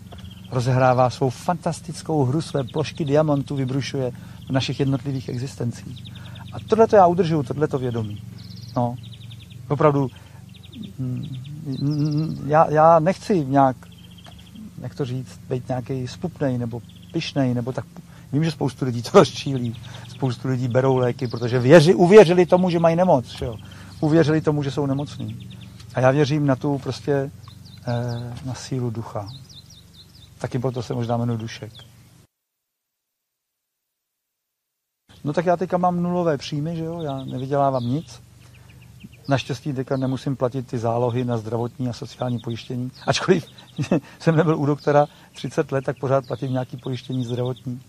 rozehrává 0.51 1.09
svou 1.09 1.29
fantastickou 1.29 2.25
hru, 2.25 2.41
své 2.41 2.63
plošky 2.63 3.05
diamantů 3.05 3.55
vybrušuje 3.55 4.11
v 4.47 4.51
našich 4.51 4.79
jednotlivých 4.79 5.29
existencích. 5.29 6.03
A 6.53 6.59
tohle 6.59 6.87
to 6.87 6.95
já 6.95 7.07
udržuju, 7.07 7.43
tohle 7.43 7.67
to 7.67 7.79
vědomí. 7.79 8.21
No, 8.75 8.95
opravdu, 9.71 10.09
mm, 10.99 12.43
já, 12.45 12.71
já 12.71 12.99
nechci 12.99 13.45
nějak, 13.45 13.75
jak 14.81 14.95
to 14.95 15.05
říct, 15.05 15.39
být 15.49 15.67
nějaký 15.67 16.07
spupnej 16.07 16.57
nebo 16.57 16.81
pišnej, 17.11 17.53
nebo 17.53 17.71
tak 17.71 17.85
Vím, 18.31 18.43
že 18.43 18.51
spoustu 18.51 18.85
lidí 18.85 19.01
to 19.01 19.09
rozčílí, 19.13 19.75
spoustu 20.09 20.47
lidí 20.47 20.67
berou 20.67 20.97
léky, 20.97 21.27
protože 21.27 21.59
věři, 21.59 21.93
uvěřili 21.93 22.45
tomu, 22.45 22.69
že 22.69 22.79
mají 22.79 22.95
nemoc, 22.95 23.25
že 23.25 23.45
jo? 23.45 23.57
uvěřili 23.99 24.41
tomu, 24.41 24.63
že 24.63 24.71
jsou 24.71 24.85
nemocní. 24.85 25.49
A 25.95 25.99
já 25.99 26.11
věřím 26.11 26.45
na 26.45 26.55
tu 26.55 26.77
prostě, 26.77 27.31
eh, 27.87 28.33
na 28.45 28.53
sílu 28.53 28.89
ducha. 28.89 29.29
Taky 30.37 30.59
proto 30.59 30.83
se 30.83 30.93
možná 30.93 31.15
jmenuji 31.17 31.37
Dušek. 31.37 31.71
No 35.23 35.33
tak 35.33 35.45
já 35.45 35.57
teďka 35.57 35.77
mám 35.77 36.03
nulové 36.03 36.37
příjmy, 36.37 36.75
že 36.75 36.83
jo, 36.83 37.01
já 37.01 37.23
nevydělávám 37.23 37.83
nic, 37.83 38.21
Naštěstí 39.29 39.73
teďka 39.73 39.97
nemusím 39.97 40.35
platit 40.35 40.67
ty 40.67 40.77
zálohy 40.77 41.25
na 41.25 41.37
zdravotní 41.37 41.89
a 41.89 41.93
sociální 41.93 42.39
pojištění. 42.39 42.91
Ačkoliv 43.07 43.45
jsem 44.19 44.35
nebyl 44.35 44.59
u 44.59 44.65
doktora 44.65 45.07
30 45.33 45.71
let, 45.71 45.85
tak 45.85 45.99
pořád 45.99 46.27
platím 46.27 46.51
nějaký 46.51 46.77
pojištění 46.77 47.25
zdravotní 47.25 47.81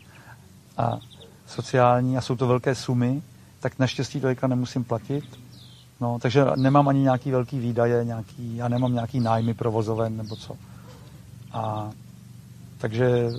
a 0.77 0.99
sociální 1.47 2.17
a 2.17 2.21
jsou 2.21 2.37
to 2.37 2.47
velké 2.47 2.75
sumy, 2.75 3.23
tak 3.61 3.79
naštěstí 3.79 4.21
to 4.21 4.27
teďka 4.27 4.47
nemusím 4.47 4.85
platit. 4.85 5.25
No, 6.01 6.19
takže 6.23 6.45
nemám 6.57 6.89
ani 6.89 7.01
nějaký 7.01 7.31
velký 7.31 7.59
výdaje, 7.59 8.05
nějaký, 8.05 8.57
já 8.57 8.69
nemám 8.69 8.93
nějaký 8.93 9.21
nájmy 9.21 9.55
provozoven 9.55 10.17
nebo 10.17 10.37
co. 10.37 10.57
A 11.53 11.91
takže 12.79 13.31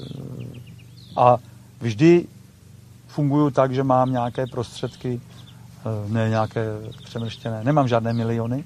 a 1.17 1.37
vždy 1.79 2.25
funguju 3.07 3.49
tak, 3.49 3.73
že 3.73 3.83
mám 3.83 4.11
nějaké 4.11 4.47
prostředky, 4.47 5.21
ne 6.07 6.29
nějaké 6.29 6.65
přemrštěné, 7.03 7.63
nemám 7.63 7.87
žádné 7.87 8.13
miliony, 8.13 8.63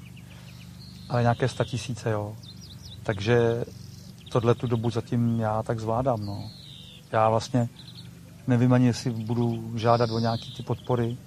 ale 1.09 1.21
nějaké 1.21 1.47
statisíce, 1.47 2.09
jo. 2.09 2.35
Takže 3.03 3.65
tohle 4.31 4.55
tu 4.55 4.67
dobu 4.67 4.89
zatím 4.89 5.39
já 5.39 5.63
tak 5.63 5.79
zvládám, 5.79 6.25
no. 6.25 6.49
Já 7.11 7.29
vlastně 7.29 7.69
nevím 8.47 8.73
ani, 8.73 8.85
jestli 8.85 9.11
budu 9.11 9.71
žádat 9.75 10.09
o 10.11 10.19
nějaký 10.19 10.53
ty 10.57 10.63
podpory. 10.63 11.17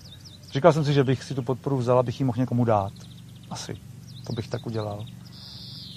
Říkal 0.52 0.72
jsem 0.72 0.84
si, 0.84 0.92
že 0.92 1.04
bych 1.04 1.24
si 1.24 1.34
tu 1.34 1.42
podporu 1.42 1.76
vzal, 1.76 1.98
abych 1.98 2.20
ji 2.20 2.26
mohl 2.26 2.38
někomu 2.38 2.64
dát. 2.64 2.92
Asi. 3.50 3.76
To 4.26 4.32
bych 4.32 4.48
tak 4.48 4.66
udělal. 4.66 5.04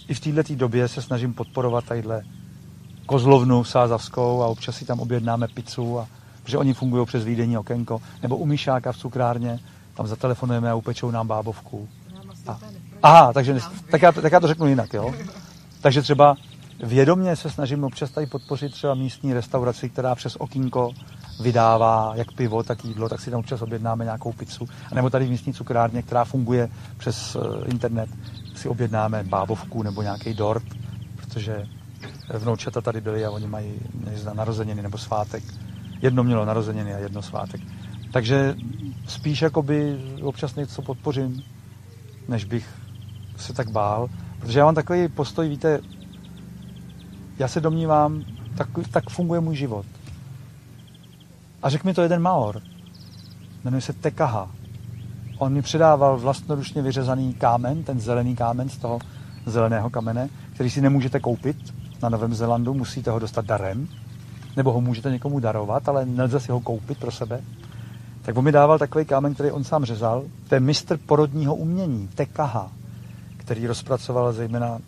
I 0.07 0.13
v 0.13 0.19
této 0.19 0.55
době 0.55 0.87
se 0.87 1.01
snažím 1.01 1.33
podporovat 1.33 1.85
tadyhle 1.85 2.23
kozlovnu 3.05 3.63
sázavskou 3.63 4.41
a 4.41 4.47
občas 4.47 4.75
si 4.75 4.85
tam 4.85 4.99
objednáme 4.99 5.47
pizzu, 5.47 5.99
a, 5.99 6.07
protože 6.43 6.57
oni 6.57 6.73
fungují 6.73 7.05
přes 7.05 7.23
výdenní 7.23 7.57
okénko, 7.57 8.01
nebo 8.21 8.37
u 8.37 8.45
Myšáka 8.45 8.91
v 8.91 8.97
cukrárně, 8.97 9.59
tam 9.93 10.07
zatelefonujeme 10.07 10.71
a 10.71 10.75
upečou 10.75 11.11
nám 11.11 11.27
bábovku. 11.27 11.87
A, 12.47 12.59
aha, 13.03 13.33
takže 13.33 13.59
tak 13.91 14.01
já, 14.01 14.11
tak 14.11 14.31
já 14.31 14.39
to 14.39 14.47
řeknu 14.47 14.67
jinak, 14.67 14.93
jo. 14.93 15.13
Takže 15.81 16.01
třeba 16.01 16.35
vědomně 16.83 17.35
se 17.35 17.49
snažím 17.49 17.83
občas 17.83 18.11
tady 18.11 18.27
podpořit 18.27 18.71
třeba 18.71 18.93
místní 18.93 19.33
restauraci, 19.33 19.89
která 19.89 20.15
přes 20.15 20.35
okýnko 20.35 20.91
vydává 21.41 22.11
jak 22.15 22.31
pivo, 22.31 22.63
tak 22.63 22.85
jídlo, 22.85 23.09
tak 23.09 23.21
si 23.21 23.31
tam 23.31 23.39
občas 23.39 23.61
objednáme 23.61 24.03
nějakou 24.03 24.31
pizzu. 24.31 24.67
A 24.91 24.95
nebo 24.95 25.09
tady 25.09 25.25
v 25.25 25.29
místní 25.29 25.53
cukrárně, 25.53 26.01
která 26.01 26.25
funguje 26.25 26.69
přes 26.97 27.35
eh, 27.35 27.69
internet, 27.69 28.09
si 28.55 28.69
objednáme 28.69 29.23
bábovku 29.23 29.83
nebo 29.83 30.01
nějaký 30.01 30.33
dort, 30.33 30.63
protože 31.15 31.67
vnoučata 32.37 32.81
tady 32.81 33.01
byli 33.01 33.25
a 33.25 33.31
oni 33.31 33.47
mají 33.47 33.73
narozeniny 34.33 34.81
nebo 34.81 34.97
svátek. 34.97 35.43
Jedno 36.01 36.23
mělo 36.23 36.45
narozeniny 36.45 36.93
a 36.93 36.97
jedno 36.97 37.21
svátek. 37.21 37.61
Takže 38.11 38.55
spíš 39.07 39.41
jakoby 39.41 40.01
občas 40.21 40.55
něco 40.55 40.81
podpořím, 40.81 41.43
než 42.27 42.45
bych 42.45 42.69
se 43.37 43.53
tak 43.53 43.69
bál. 43.69 44.09
Protože 44.39 44.59
já 44.59 44.65
mám 44.65 44.75
takový 44.75 45.07
postoj, 45.07 45.49
víte, 45.49 45.79
já 47.39 47.47
se 47.47 47.61
domnívám, 47.61 48.23
tak, 48.57 48.67
tak 48.91 49.09
funguje 49.09 49.41
můj 49.41 49.55
život. 49.55 49.85
A 51.63 51.69
řekl 51.69 51.87
mi 51.87 51.93
to 51.93 52.01
jeden 52.01 52.21
Maor. 52.21 52.61
Jmenuje 53.63 53.81
se 53.81 53.93
Tekaha. 53.93 54.51
On 55.37 55.53
mi 55.53 55.61
předával 55.61 56.17
vlastnoručně 56.17 56.81
vyřezaný 56.81 57.33
kámen, 57.33 57.83
ten 57.83 57.99
zelený 57.99 58.35
kámen 58.35 58.69
z 58.69 58.77
toho 58.77 58.99
zeleného 59.45 59.89
kamene, 59.89 60.29
který 60.53 60.69
si 60.69 60.81
nemůžete 60.81 61.19
koupit, 61.19 61.57
na 62.03 62.09
Novém 62.09 62.33
Zélandu, 62.33 62.73
musíte 62.73 63.11
ho 63.11 63.19
dostat 63.19 63.45
darem, 63.45 63.87
nebo 64.57 64.71
ho 64.71 64.81
můžete 64.81 65.11
někomu 65.11 65.39
darovat, 65.39 65.89
ale 65.89 66.05
nelze 66.05 66.39
si 66.39 66.51
ho 66.51 66.59
koupit 66.59 66.97
pro 66.97 67.11
sebe. 67.11 67.41
Tak 68.21 68.37
on 68.37 68.43
mi 68.43 68.51
dával 68.51 68.79
takový 68.79 69.05
kámen, 69.05 69.33
který 69.33 69.51
on 69.51 69.63
sám 69.63 69.85
řezal. 69.85 70.23
To 70.49 70.55
je 70.55 70.59
mistr 70.59 70.97
porodního 70.97 71.55
umění, 71.55 72.09
Tekaha, 72.15 72.71
který 73.37 73.67
rozpracoval 73.67 74.33
zejména 74.33 74.79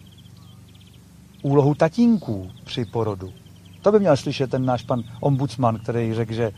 úlohu 1.42 1.76
tatínků 1.76 2.52
při 2.64 2.86
porodu. 2.86 3.34
To 3.82 3.92
by 3.92 4.00
měl 4.00 4.18
slyšet 4.18 4.50
ten 4.50 4.66
náš 4.66 4.84
pan 4.84 5.04
ombudsman, 5.20 5.80
který 5.80 6.14
řekl, 6.14 6.34
že 6.34 6.52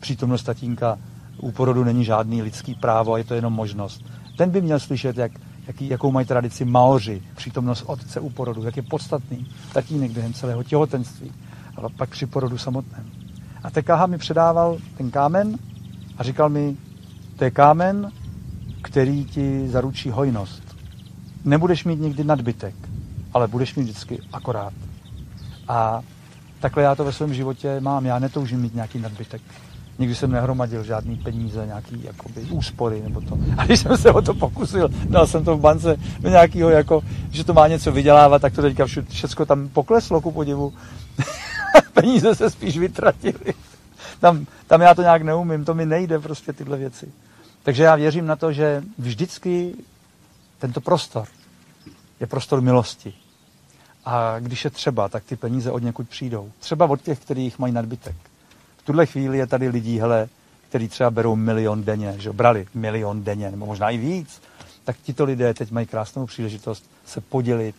přítomnost 0.00 0.42
tatínka 0.42 0.98
u 1.38 1.52
porodu 1.52 1.84
není 1.84 2.04
žádný 2.04 2.42
lidský 2.42 2.74
právo 2.74 3.16
je 3.16 3.24
to 3.24 3.34
jenom 3.34 3.52
možnost. 3.52 4.04
Ten 4.36 4.50
by 4.50 4.60
měl 4.60 4.80
slyšet, 4.80 5.16
jak 5.16 5.32
jaký, 5.66 5.88
jakou 5.88 6.10
mají 6.10 6.26
tradici 6.26 6.64
Maoři, 6.64 7.22
přítomnost 7.36 7.84
otce 7.86 8.20
u 8.20 8.30
porodu, 8.30 8.62
jak 8.62 8.76
je 8.76 8.82
podstatný 8.82 9.46
tatínek 9.72 10.10
během 10.10 10.32
celého 10.32 10.62
těhotenství, 10.62 11.32
ale 11.76 11.88
pak 11.96 12.10
při 12.10 12.26
porodu 12.26 12.58
samotném. 12.58 13.10
A 13.62 13.70
TKH 13.70 14.06
mi 14.06 14.18
předával 14.18 14.78
ten 14.96 15.10
kámen 15.10 15.58
a 16.18 16.22
říkal 16.22 16.48
mi, 16.48 16.76
to 17.36 17.44
je 17.44 17.50
kámen, 17.50 18.12
který 18.82 19.24
ti 19.24 19.68
zaručí 19.68 20.10
hojnost. 20.10 20.62
Nebudeš 21.44 21.84
mít 21.84 22.00
nikdy 22.00 22.24
nadbytek, 22.24 22.74
ale 23.34 23.48
budeš 23.48 23.74
mít 23.74 23.82
vždycky 23.82 24.18
akorát. 24.32 24.72
A 25.68 26.02
takhle 26.60 26.82
já 26.82 26.94
to 26.94 27.04
ve 27.04 27.12
svém 27.12 27.34
životě 27.34 27.80
mám. 27.80 28.06
Já 28.06 28.18
netoužím 28.18 28.60
mít 28.60 28.74
nějaký 28.74 28.98
nadbytek. 28.98 29.42
Nikdy 29.98 30.14
jsem 30.14 30.30
nehromadil 30.30 30.84
žádný 30.84 31.16
peníze, 31.16 31.66
nějaký 31.66 32.04
jakoby, 32.04 32.40
úspory 32.40 33.02
nebo 33.02 33.20
to. 33.20 33.38
A 33.56 33.64
když 33.64 33.80
jsem 33.80 33.96
se 33.96 34.10
o 34.10 34.22
to 34.22 34.34
pokusil, 34.34 34.88
dal 34.88 35.26
jsem 35.26 35.44
to 35.44 35.56
v 35.56 35.60
bance 35.60 35.96
do 36.20 36.28
nějakého, 36.28 36.70
jako, 36.70 37.02
že 37.30 37.44
to 37.44 37.54
má 37.54 37.68
něco 37.68 37.92
vydělávat, 37.92 38.42
tak 38.42 38.54
to 38.54 38.62
teďka 38.62 38.86
všechno 39.08 39.46
tam 39.46 39.68
pokleslo 39.68 40.20
ku 40.20 40.32
podivu. 40.32 40.72
Peníze 41.92 42.34
se 42.34 42.50
spíš 42.50 42.78
vytratily. 42.78 43.54
Tam, 44.22 44.46
tam 44.66 44.80
já 44.80 44.94
to 44.94 45.02
nějak 45.02 45.22
neumím, 45.22 45.64
to 45.64 45.74
mi 45.74 45.86
nejde 45.86 46.18
prostě 46.18 46.52
tyhle 46.52 46.76
věci. 46.78 47.12
Takže 47.62 47.82
já 47.82 47.96
věřím 47.96 48.26
na 48.26 48.36
to, 48.36 48.52
že 48.52 48.82
vždycky 48.98 49.74
tento 50.58 50.80
prostor 50.80 51.28
je 52.20 52.26
prostor 52.26 52.60
milosti. 52.60 53.14
A 54.04 54.38
když 54.38 54.64
je 54.64 54.70
třeba, 54.70 55.08
tak 55.08 55.24
ty 55.24 55.36
peníze 55.36 55.70
od 55.70 55.82
někud 55.82 56.08
přijdou. 56.08 56.52
Třeba 56.58 56.86
od 56.86 57.02
těch, 57.02 57.18
kterých 57.18 57.58
mají 57.58 57.72
nadbytek. 57.72 58.16
V 58.76 58.82
tuhle 58.82 59.06
chvíli 59.06 59.38
je 59.38 59.46
tady 59.46 59.68
lidí, 59.68 60.00
hele, 60.00 60.28
který 60.68 60.88
třeba 60.88 61.10
berou 61.10 61.36
milion 61.36 61.84
denně, 61.84 62.14
že 62.18 62.32
brali 62.32 62.66
milion 62.74 63.24
denně, 63.24 63.50
nebo 63.50 63.66
možná 63.66 63.90
i 63.90 63.98
víc, 63.98 64.42
tak 64.84 64.96
tito 65.02 65.24
lidé 65.24 65.54
teď 65.54 65.70
mají 65.70 65.86
krásnou 65.86 66.26
příležitost 66.26 66.90
se 67.06 67.20
podělit 67.20 67.74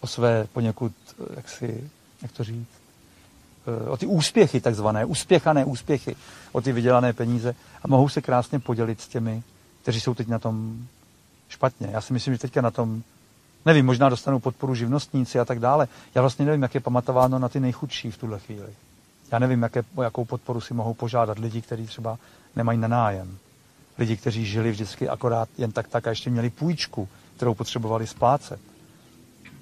o 0.00 0.06
své 0.06 0.46
poněkud, 0.52 0.92
jak 1.36 1.48
si, 1.48 1.90
jak 2.22 2.32
to 2.32 2.44
říct, 2.44 2.77
o 3.88 3.96
ty 3.96 4.06
úspěchy 4.06 4.60
takzvané, 4.60 5.04
úspěchané 5.04 5.64
úspěchy, 5.64 6.16
o 6.52 6.60
ty 6.60 6.72
vydělané 6.72 7.12
peníze 7.12 7.54
a 7.82 7.88
mohou 7.88 8.08
se 8.08 8.20
krásně 8.20 8.58
podělit 8.58 9.00
s 9.00 9.08
těmi, 9.08 9.42
kteří 9.82 10.00
jsou 10.00 10.14
teď 10.14 10.28
na 10.28 10.38
tom 10.38 10.86
špatně. 11.48 11.88
Já 11.92 12.00
si 12.00 12.12
myslím, 12.12 12.34
že 12.34 12.40
teďka 12.40 12.60
na 12.60 12.70
tom, 12.70 13.02
nevím, 13.66 13.86
možná 13.86 14.08
dostanou 14.08 14.38
podporu 14.38 14.74
živnostníci 14.74 15.40
a 15.40 15.44
tak 15.44 15.58
dále. 15.58 15.88
Já 16.14 16.20
vlastně 16.20 16.44
nevím, 16.44 16.62
jak 16.62 16.74
je 16.74 16.80
pamatováno 16.80 17.38
na 17.38 17.48
ty 17.48 17.60
nejchudší 17.60 18.10
v 18.10 18.18
tuhle 18.18 18.38
chvíli. 18.38 18.68
Já 19.32 19.38
nevím, 19.38 19.62
jaké, 19.62 19.84
o 19.94 20.02
jakou 20.02 20.24
podporu 20.24 20.60
si 20.60 20.74
mohou 20.74 20.94
požádat 20.94 21.38
lidi, 21.38 21.62
kteří 21.62 21.86
třeba 21.86 22.18
nemají 22.56 22.78
na 22.78 22.88
nájem. 22.88 23.38
Lidi, 23.98 24.16
kteří 24.16 24.44
žili 24.44 24.70
vždycky 24.70 25.08
akorát 25.08 25.48
jen 25.58 25.72
tak 25.72 25.88
tak 25.88 26.06
a 26.06 26.10
ještě 26.10 26.30
měli 26.30 26.50
půjčku, 26.50 27.08
kterou 27.36 27.54
potřebovali 27.54 28.06
splácet. 28.06 28.60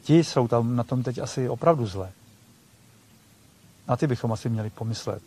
Ti 0.03 0.25
jsou 0.25 0.49
tam 0.49 0.77
na 0.77 0.85
tom 0.85 1.03
teď 1.03 1.19
asi 1.19 1.49
opravdu 1.49 1.87
zle. 1.87 2.11
Na 3.89 3.97
ty 3.97 4.07
bychom 4.07 4.33
asi 4.33 4.49
měli 4.49 4.71
pomyslet 4.71 5.23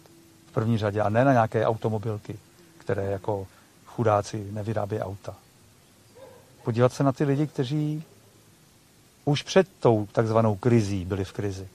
v 0.48 0.52
první 0.52 0.78
řadě 0.78 1.02
a 1.02 1.10
ne 1.10 1.26
na 1.26 1.32
nějaké 1.32 1.66
automobilky, 1.66 2.40
které 2.78 3.06
jako 3.06 3.48
chudáci 3.86 4.48
nevyrábí 4.52 5.00
auta. 5.00 5.36
Podívat 6.64 6.94
se 6.94 7.04
na 7.04 7.12
ty 7.12 7.24
lidi, 7.24 7.48
kteří 7.48 8.04
už 9.26 9.44
před 9.44 9.68
tou 9.80 10.08
takzvanou 10.12 10.56
krizí 10.56 11.06
byli 11.06 11.26
v 11.26 11.34
krizi. 11.34 11.68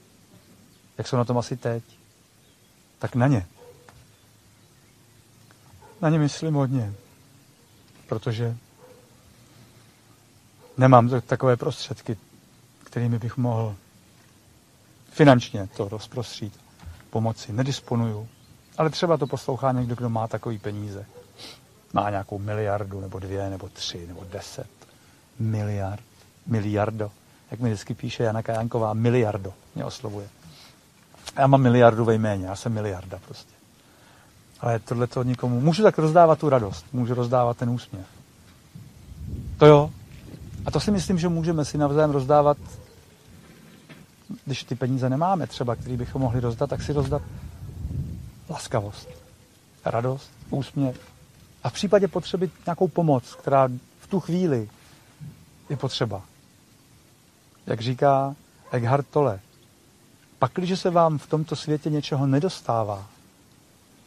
Jak 0.97 1.07
jsou 1.07 1.17
na 1.17 1.25
tom 1.25 1.37
asi 1.37 1.57
teď? 1.57 1.83
tak 2.99 3.15
na 3.15 3.27
ně. 3.27 3.45
Na 6.01 6.09
ně 6.09 6.19
myslím 6.19 6.53
hodně, 6.53 6.93
protože 8.07 8.57
nemám 10.77 11.21
takové 11.21 11.57
prostředky, 11.57 12.17
kterými 12.83 13.19
bych 13.19 13.37
mohl 13.37 13.75
finančně 15.09 15.67
to 15.67 15.89
rozprostřít, 15.89 16.59
pomoci. 17.15 17.53
Nedisponuju. 17.53 18.27
Ale 18.77 18.89
třeba 18.89 19.17
to 19.17 19.27
poslouchá 19.27 19.71
někdo, 19.71 19.95
kdo 19.95 20.09
má 20.09 20.27
takový 20.27 20.57
peníze. 20.57 21.05
Má 21.93 22.09
nějakou 22.09 22.39
miliardu, 22.39 23.01
nebo 23.01 23.19
dvě, 23.19 23.49
nebo 23.49 23.69
tři, 23.69 24.07
nebo 24.07 24.25
deset. 24.31 24.67
Miliard. 25.39 26.03
Miliardo. 26.47 27.11
Jak 27.51 27.59
mi 27.59 27.69
vždycky 27.69 27.93
píše 27.93 28.23
Jana 28.23 28.43
Kajanková, 28.43 28.93
miliardo 28.93 29.53
mě 29.75 29.85
oslovuje. 29.85 30.27
Já 31.37 31.47
mám 31.47 31.61
miliardu 31.61 32.05
ve 32.05 32.13
jméně, 32.13 32.45
já 32.45 32.55
jsem 32.55 32.73
miliarda 32.73 33.19
prostě. 33.25 33.53
Ale 34.59 34.79
tohle 34.79 35.07
to 35.07 35.23
nikomu... 35.23 35.61
Můžu 35.61 35.83
tak 35.83 35.97
rozdávat 35.97 36.39
tu 36.39 36.49
radost, 36.49 36.85
můžu 36.93 37.13
rozdávat 37.13 37.57
ten 37.57 37.69
úsměv. 37.69 38.05
To 39.57 39.65
jo. 39.65 39.91
A 40.65 40.71
to 40.71 40.79
si 40.79 40.91
myslím, 40.91 41.19
že 41.19 41.29
můžeme 41.29 41.65
si 41.65 41.77
navzájem 41.77 42.11
rozdávat, 42.11 42.57
když 44.45 44.63
ty 44.63 44.75
peníze 44.75 45.09
nemáme 45.09 45.47
třeba, 45.47 45.75
který 45.75 45.97
bychom 45.97 46.21
mohli 46.21 46.39
rozdat, 46.39 46.69
tak 46.69 46.81
si 46.81 46.93
rozdat 46.93 47.21
laskavost, 48.49 49.09
radost, 49.85 50.31
úsměv. 50.49 50.99
A 51.63 51.69
v 51.69 51.73
případě 51.73 52.07
potřeby 52.07 52.49
nějakou 52.65 52.87
pomoc, 52.87 53.35
která 53.35 53.69
v 53.99 54.07
tu 54.07 54.19
chvíli 54.19 54.69
je 55.69 55.77
potřeba. 55.77 56.21
Jak 57.67 57.81
říká 57.81 58.35
Eckhart 58.71 59.07
Tolle, 59.07 59.39
pakliže 60.39 60.77
se 60.77 60.89
vám 60.89 61.17
v 61.17 61.27
tomto 61.27 61.55
světě 61.55 61.89
něčeho 61.89 62.27
nedostává, 62.27 63.07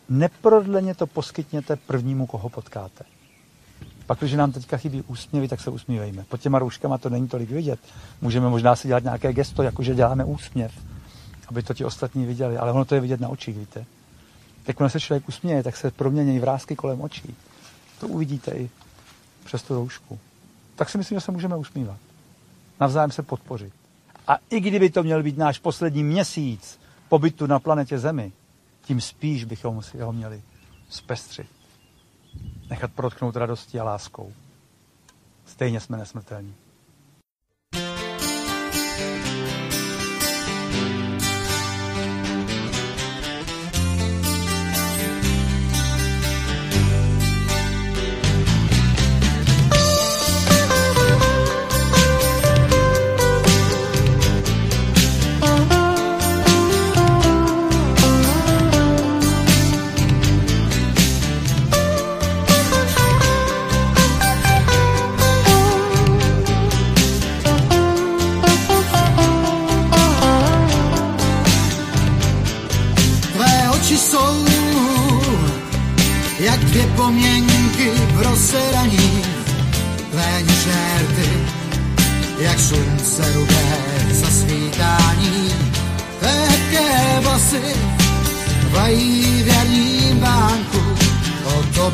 neprodleně 0.08 0.94
to 0.94 1.06
poskytněte 1.06 1.76
prvnímu, 1.76 2.26
koho 2.26 2.48
potkáte. 2.48 3.04
Pak, 4.08 4.18
když 4.18 4.32
nám 4.32 4.52
teďka 4.52 4.76
chybí 4.76 5.02
úsměvy, 5.02 5.48
tak 5.48 5.60
se 5.60 5.70
usmívejme. 5.70 6.24
Pod 6.28 6.40
těma 6.40 6.58
rouškama 6.58 6.98
to 6.98 7.10
není 7.10 7.28
tolik 7.28 7.50
vidět. 7.50 7.80
Můžeme 8.20 8.48
možná 8.48 8.76
si 8.76 8.88
dělat 8.88 9.02
nějaké 9.02 9.32
gesto, 9.32 9.62
jakože 9.62 9.94
děláme 9.94 10.24
úsměv, 10.24 10.72
aby 11.48 11.62
to 11.62 11.74
ti 11.74 11.84
ostatní 11.84 12.26
viděli. 12.26 12.58
Ale 12.58 12.72
ono 12.72 12.84
to 12.84 12.94
je 12.94 13.00
vidět 13.00 13.20
na 13.20 13.28
očích, 13.28 13.58
víte. 13.58 13.84
Jakmile 14.68 14.90
se 14.90 15.00
člověk 15.00 15.28
usměje, 15.28 15.62
tak 15.62 15.76
se 15.76 15.90
promění 15.90 16.38
vrázky 16.38 16.76
kolem 16.76 17.00
očí. 17.00 17.34
To 18.00 18.08
uvidíte 18.08 18.50
i 18.50 18.70
přes 19.44 19.62
tu 19.62 19.74
roušku. 19.74 20.18
Tak 20.76 20.90
si 20.90 20.98
myslím, 20.98 21.16
že 21.16 21.20
se 21.20 21.32
můžeme 21.32 21.56
usmívat. 21.56 21.96
Navzájem 22.80 23.10
se 23.10 23.22
podpořit. 23.22 23.72
A 24.26 24.38
i 24.50 24.60
kdyby 24.60 24.90
to 24.90 25.02
měl 25.02 25.22
být 25.22 25.38
náš 25.38 25.58
poslední 25.58 26.04
měsíc 26.04 26.78
pobytu 27.08 27.46
na 27.46 27.58
planetě 27.58 27.98
Zemi, 27.98 28.32
tím 28.82 29.00
spíš 29.00 29.44
bychom 29.44 29.82
si 29.82 30.00
ho 30.00 30.12
měli 30.12 30.42
zpestřit. 30.88 31.57
Nechat 32.70 32.92
protknout 32.92 33.36
radostí 33.36 33.80
a 33.80 33.84
láskou. 33.84 34.32
Stejně 35.46 35.80
jsme 35.80 35.96
nesmrtelní. 35.96 36.54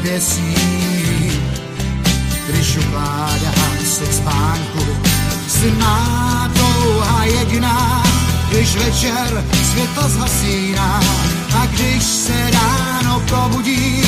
pěsí, 0.04 0.54
Když 2.48 2.76
ukládá 2.76 3.52
se 3.84 4.04
k 4.06 4.12
spánku, 4.12 4.86
jsi 5.48 5.70
má 5.70 6.50
touha 6.54 7.24
jediná, 7.24 8.02
když 8.50 8.76
večer 8.76 9.44
světlo 9.72 10.08
zhasíná 10.08 11.00
a 11.54 11.66
když 11.66 12.02
se 12.02 12.50
ráno 12.50 13.22
probudíš, 13.28 14.06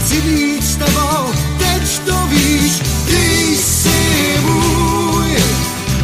chci 0.00 0.20
být 0.20 0.64
s 0.64 0.76
tebou, 0.76 1.32
teď 1.58 1.98
to 1.98 2.26
víš, 2.26 2.72
ty 3.06 3.56
jsi 3.56 4.38
můj 4.42 5.36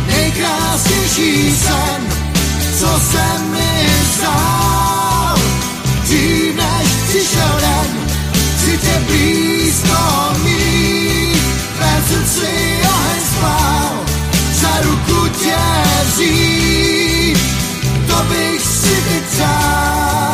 nejkrásnější 0.07 1.57
sen, 1.57 2.01
co 2.79 3.01
jsem 3.11 3.51
mi 3.51 3.87
vzal, 4.17 5.39
dřív 6.05 6.57
než 6.57 6.89
přišel 7.09 7.59
den 7.61 7.74
chci 8.75 8.87
tě 8.87 9.01
blízko 9.07 9.99
mít, 10.45 11.43
vezmu 11.79 12.27
si 12.27 12.53
oheň 12.89 13.21
spál, 13.37 14.05
za 14.53 14.81
ruku 14.81 15.29
tě 15.29 15.57
vzít, 16.05 17.39
to 18.07 18.25
bych 18.29 18.61
si 18.61 18.95
vytál. 19.09 20.34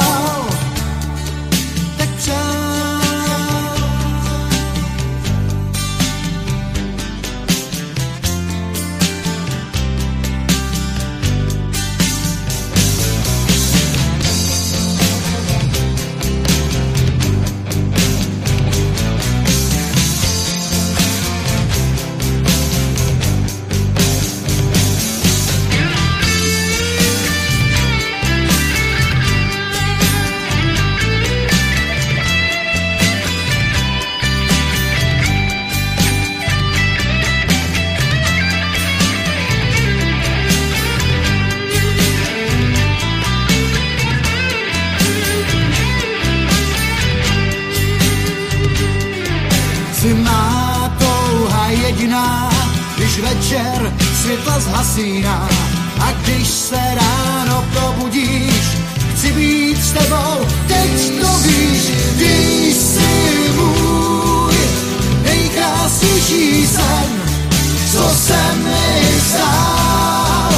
října 55.00 55.48
a 56.00 56.12
když 56.12 56.48
se 56.48 56.80
ráno 56.94 57.64
probudíš, 57.72 58.78
chci 59.10 59.32
být 59.32 59.84
s 59.84 59.92
tebou, 59.92 60.46
teď 60.66 61.20
to 61.20 61.38
víš, 61.38 61.82
ty 62.18 62.34
jsi 62.74 63.50
můj 63.56 64.54
nejkrásnější 65.22 66.66
sen, 66.66 67.10
co 67.92 68.10
se 68.26 68.40
mi 68.64 69.20
stál. 69.30 70.52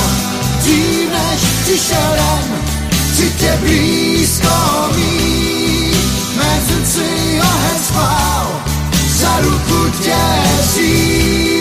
Dřív 0.58 1.08
než 1.10 1.40
přišel 1.62 2.10
den, 2.14 2.58
chci 3.12 3.32
tě 3.38 3.58
blízko 3.60 4.48
mít, 4.96 5.96
mezi 6.36 6.86
si 6.86 7.40
oheň 7.40 7.82
spál, 7.88 8.46
za 9.08 9.40
ruku 9.40 9.90
tě 10.02 10.16
říct. 10.74 11.51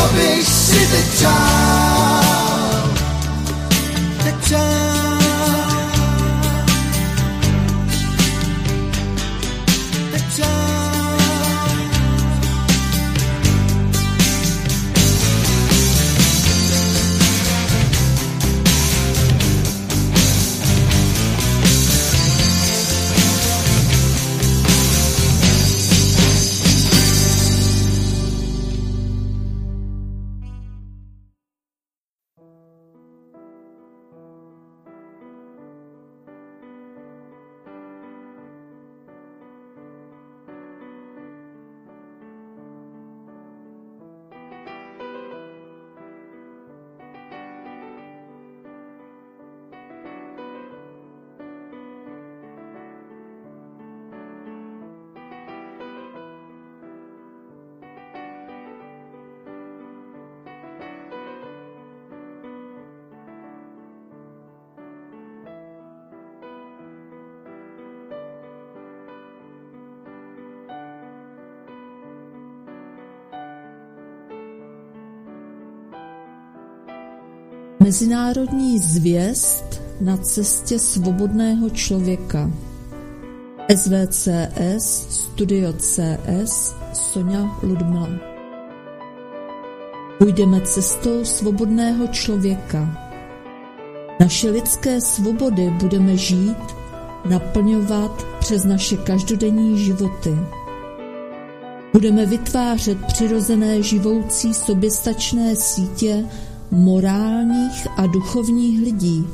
Bobby, 0.00 0.40
see 0.40 0.86
the 0.94 1.02
town. 1.20 2.94
The 4.24 4.32
town. 4.48 4.79
Mezinárodní 77.90 78.78
zvěst 78.78 79.82
na 80.00 80.16
cestě 80.16 80.78
svobodného 80.78 81.70
člověka. 81.70 82.50
SVCS, 83.76 85.06
Studio 85.10 85.72
CS, 85.72 86.74
Sonja 86.92 87.58
Ludmila. 87.62 88.08
Půjdeme 90.18 90.60
cestou 90.60 91.24
svobodného 91.24 92.06
člověka. 92.06 93.10
Naše 94.20 94.50
lidské 94.50 95.00
svobody 95.00 95.70
budeme 95.70 96.16
žít, 96.16 96.76
naplňovat 97.30 98.26
přes 98.38 98.64
naše 98.64 98.96
každodenní 98.96 99.84
životy. 99.84 100.36
Budeme 101.92 102.26
vytvářet 102.26 102.98
přirozené 103.06 103.82
živoucí 103.82 104.54
soběstačné 104.54 105.56
sítě 105.56 106.24
morálních 106.70 107.86
a 107.96 108.06
duchovních 108.06 108.80
lidí. 108.80 109.26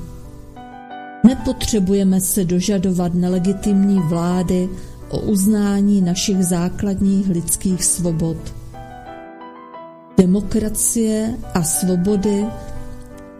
Nepotřebujeme 1.24 2.20
se 2.20 2.44
dožadovat 2.44 3.14
nelegitimní 3.14 4.00
vlády 4.00 4.68
o 5.08 5.20
uznání 5.20 6.00
našich 6.00 6.44
základních 6.44 7.28
lidských 7.28 7.84
svobod. 7.84 8.36
Demokracie 10.18 11.38
a 11.54 11.62
svobody 11.62 12.46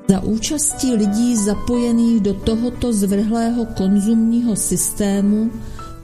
za 0.09 0.21
účastí 0.21 0.95
lidí 0.95 1.37
zapojených 1.37 2.21
do 2.21 2.35
tohoto 2.35 2.93
zvrhlého 2.93 3.65
konzumního 3.67 4.57
systému 4.57 5.51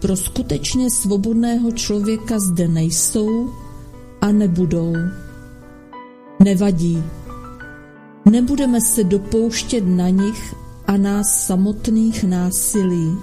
pro 0.00 0.16
skutečně 0.16 0.90
svobodného 0.90 1.72
člověka 1.72 2.38
zde 2.38 2.68
nejsou 2.68 3.50
a 4.20 4.32
nebudou. 4.32 4.92
Nevadí. 6.44 7.02
Nebudeme 8.30 8.80
se 8.80 9.04
dopouštět 9.04 9.84
na 9.86 10.08
nich 10.08 10.54
a 10.86 10.96
nás 10.96 11.46
samotných 11.46 12.24
násilí. 12.24 13.18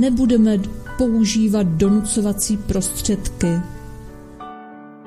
Nebudeme 0.00 0.58
používat 0.98 1.66
donucovací 1.66 2.56
prostředky. 2.56 3.60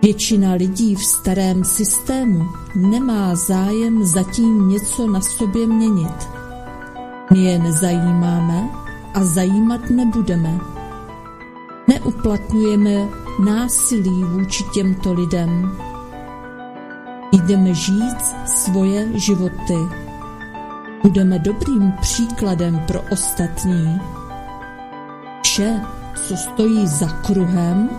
Většina 0.01 0.53
lidí 0.53 0.95
v 0.95 1.03
starém 1.03 1.63
systému 1.63 2.45
nemá 2.75 3.35
zájem 3.35 4.05
zatím 4.05 4.69
něco 4.69 5.07
na 5.07 5.21
sobě 5.21 5.67
měnit. 5.67 6.29
My 7.31 7.43
je 7.43 7.59
nezajímáme 7.59 8.69
a 9.13 9.23
zajímat 9.23 9.89
nebudeme. 9.89 10.59
Neuplatňujeme 11.87 13.09
násilí 13.45 14.23
vůči 14.23 14.63
těmto 14.73 15.13
lidem. 15.13 15.77
Jdeme 17.31 17.73
žít 17.73 18.21
svoje 18.45 19.19
životy. 19.19 19.77
Budeme 21.03 21.39
dobrým 21.39 21.93
příkladem 22.01 22.79
pro 22.87 23.01
ostatní. 23.11 24.01
Vše, 25.41 25.81
co 26.27 26.37
stojí 26.37 26.87
za 26.87 27.07
kruhem, 27.07 27.89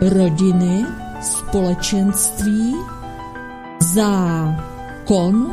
rodiny, 0.00 0.86
společenství, 1.20 2.76
zákon 3.80 5.52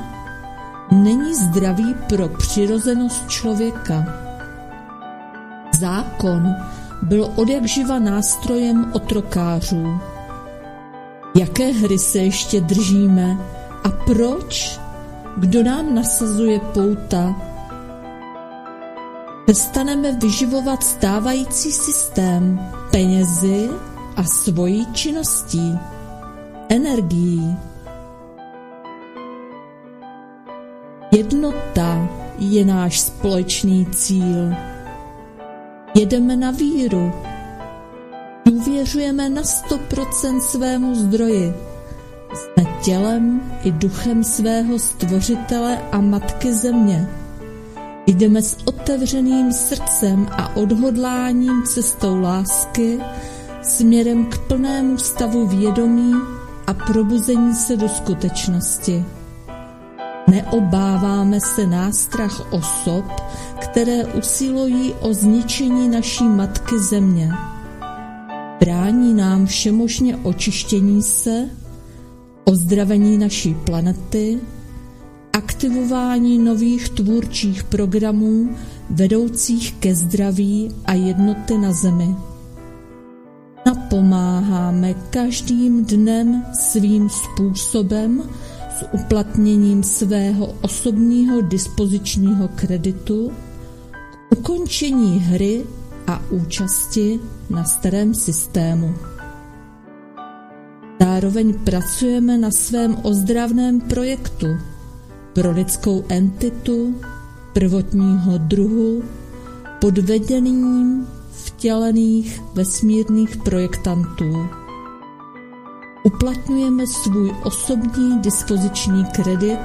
není 0.92 1.36
zdravý 1.36 1.96
pro 2.10 2.30
přirozenost 2.30 3.30
člověka. 3.30 4.06
Zákon 5.80 6.56
byl 7.02 7.32
odjakživa 7.36 8.00
nástrojem 8.00 8.92
otrokářů. 8.94 10.00
Jaké 11.40 11.72
hry 11.72 12.00
se 12.00 12.18
ještě 12.18 12.62
držíme 12.62 13.38
a 13.84 13.90
proč? 13.90 14.80
Kdo 15.38 15.64
nám 15.64 15.96
nasazuje 15.96 16.60
pouta? 16.60 17.36
Přestaneme 19.46 20.12
vyživovat 20.12 20.84
stávající 20.84 21.72
systém 21.72 22.72
penězi 22.92 23.70
a 24.16 24.24
svojí 24.24 24.86
činností, 24.94 25.78
energií. 26.70 27.58
Jednota 31.12 32.10
je 32.38 32.66
náš 32.66 33.00
společný 33.00 33.86
cíl. 33.86 34.54
Jedeme 35.96 36.36
na 36.36 36.52
víru. 36.52 37.14
Důvěřujeme 38.48 39.30
na 39.30 39.42
100% 39.42 40.40
svému 40.40 40.96
zdroji. 40.96 41.54
Jsme 42.34 42.64
tělem 42.82 43.42
i 43.64 43.72
duchem 43.72 44.24
svého 44.24 44.80
stvořitele 44.80 45.78
a 45.92 46.02
matky 46.02 46.54
země. 46.54 47.10
Jdeme 48.08 48.42
s 48.42 48.58
otevřeným 48.66 49.54
srdcem 49.54 50.28
a 50.32 50.56
odhodláním 50.56 51.64
cestou 51.64 52.22
lásky 52.22 53.00
směrem 53.62 54.26
k 54.26 54.38
plnému 54.38 54.98
stavu 54.98 55.48
vědomí 55.48 56.14
a 56.68 56.74
probuzení 56.74 57.56
se 57.56 57.78
do 57.78 57.90
skutečnosti. 57.90 59.06
Neobáváme 60.28 61.40
se 61.40 61.68
nástrah 61.68 62.54
osob, 62.54 63.06
které 63.60 64.06
usilují 64.06 64.94
o 64.94 65.14
zničení 65.14 65.90
naší 65.90 66.24
matky 66.24 66.80
země. 66.80 67.32
Brání 68.60 69.14
nám 69.14 69.46
všemožně 69.46 70.18
očištění 70.18 71.04
se, 71.04 71.50
ozdravení 72.44 73.18
naší 73.18 73.54
planety, 73.54 74.40
aktivování 75.34 76.38
nových 76.40 76.90
tvůrčích 76.90 77.64
programů 77.64 78.50
vedoucích 78.90 79.74
ke 79.74 79.96
zdraví 79.96 80.76
a 80.86 80.94
jednoty 80.94 81.58
na 81.58 81.72
Zemi. 81.72 82.16
Napomáháme 83.66 84.94
každým 84.94 85.86
dnem 85.86 86.46
svým 86.54 87.10
způsobem 87.10 88.24
s 88.80 88.86
uplatněním 88.92 89.84
svého 89.84 90.56
osobního 90.62 91.42
dispozičního 91.42 92.48
kreditu 92.56 93.32
k 94.30 94.38
ukončení 94.38 95.20
hry 95.20 95.66
a 96.08 96.22
účasti 96.30 97.20
na 97.50 97.64
starém 97.64 98.14
systému. 98.14 98.96
Zároveň 101.02 101.54
pracujeme 101.54 102.38
na 102.38 102.52
svém 102.52 102.98
ozdravném 103.04 103.82
projektu 103.82 104.48
pro 105.34 105.52
lidskou 105.52 106.06
entitu 106.10 106.96
prvotního 107.54 108.38
druhu 108.38 109.04
pod 109.82 109.98
vedením 109.98 111.08
vtělených 111.32 112.42
vesmírných 112.54 113.38
projektantů. 113.38 114.48
Uplatňujeme 116.04 116.88
svůj 116.88 117.32
osobní 117.44 118.20
dispoziční 118.20 119.06
kredit 119.06 119.60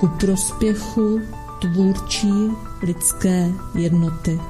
ku 0.00 0.08
prospěchu 0.08 1.20
tvůrčí 1.60 2.32
lidské 2.82 3.52
jednoty. 3.74 4.40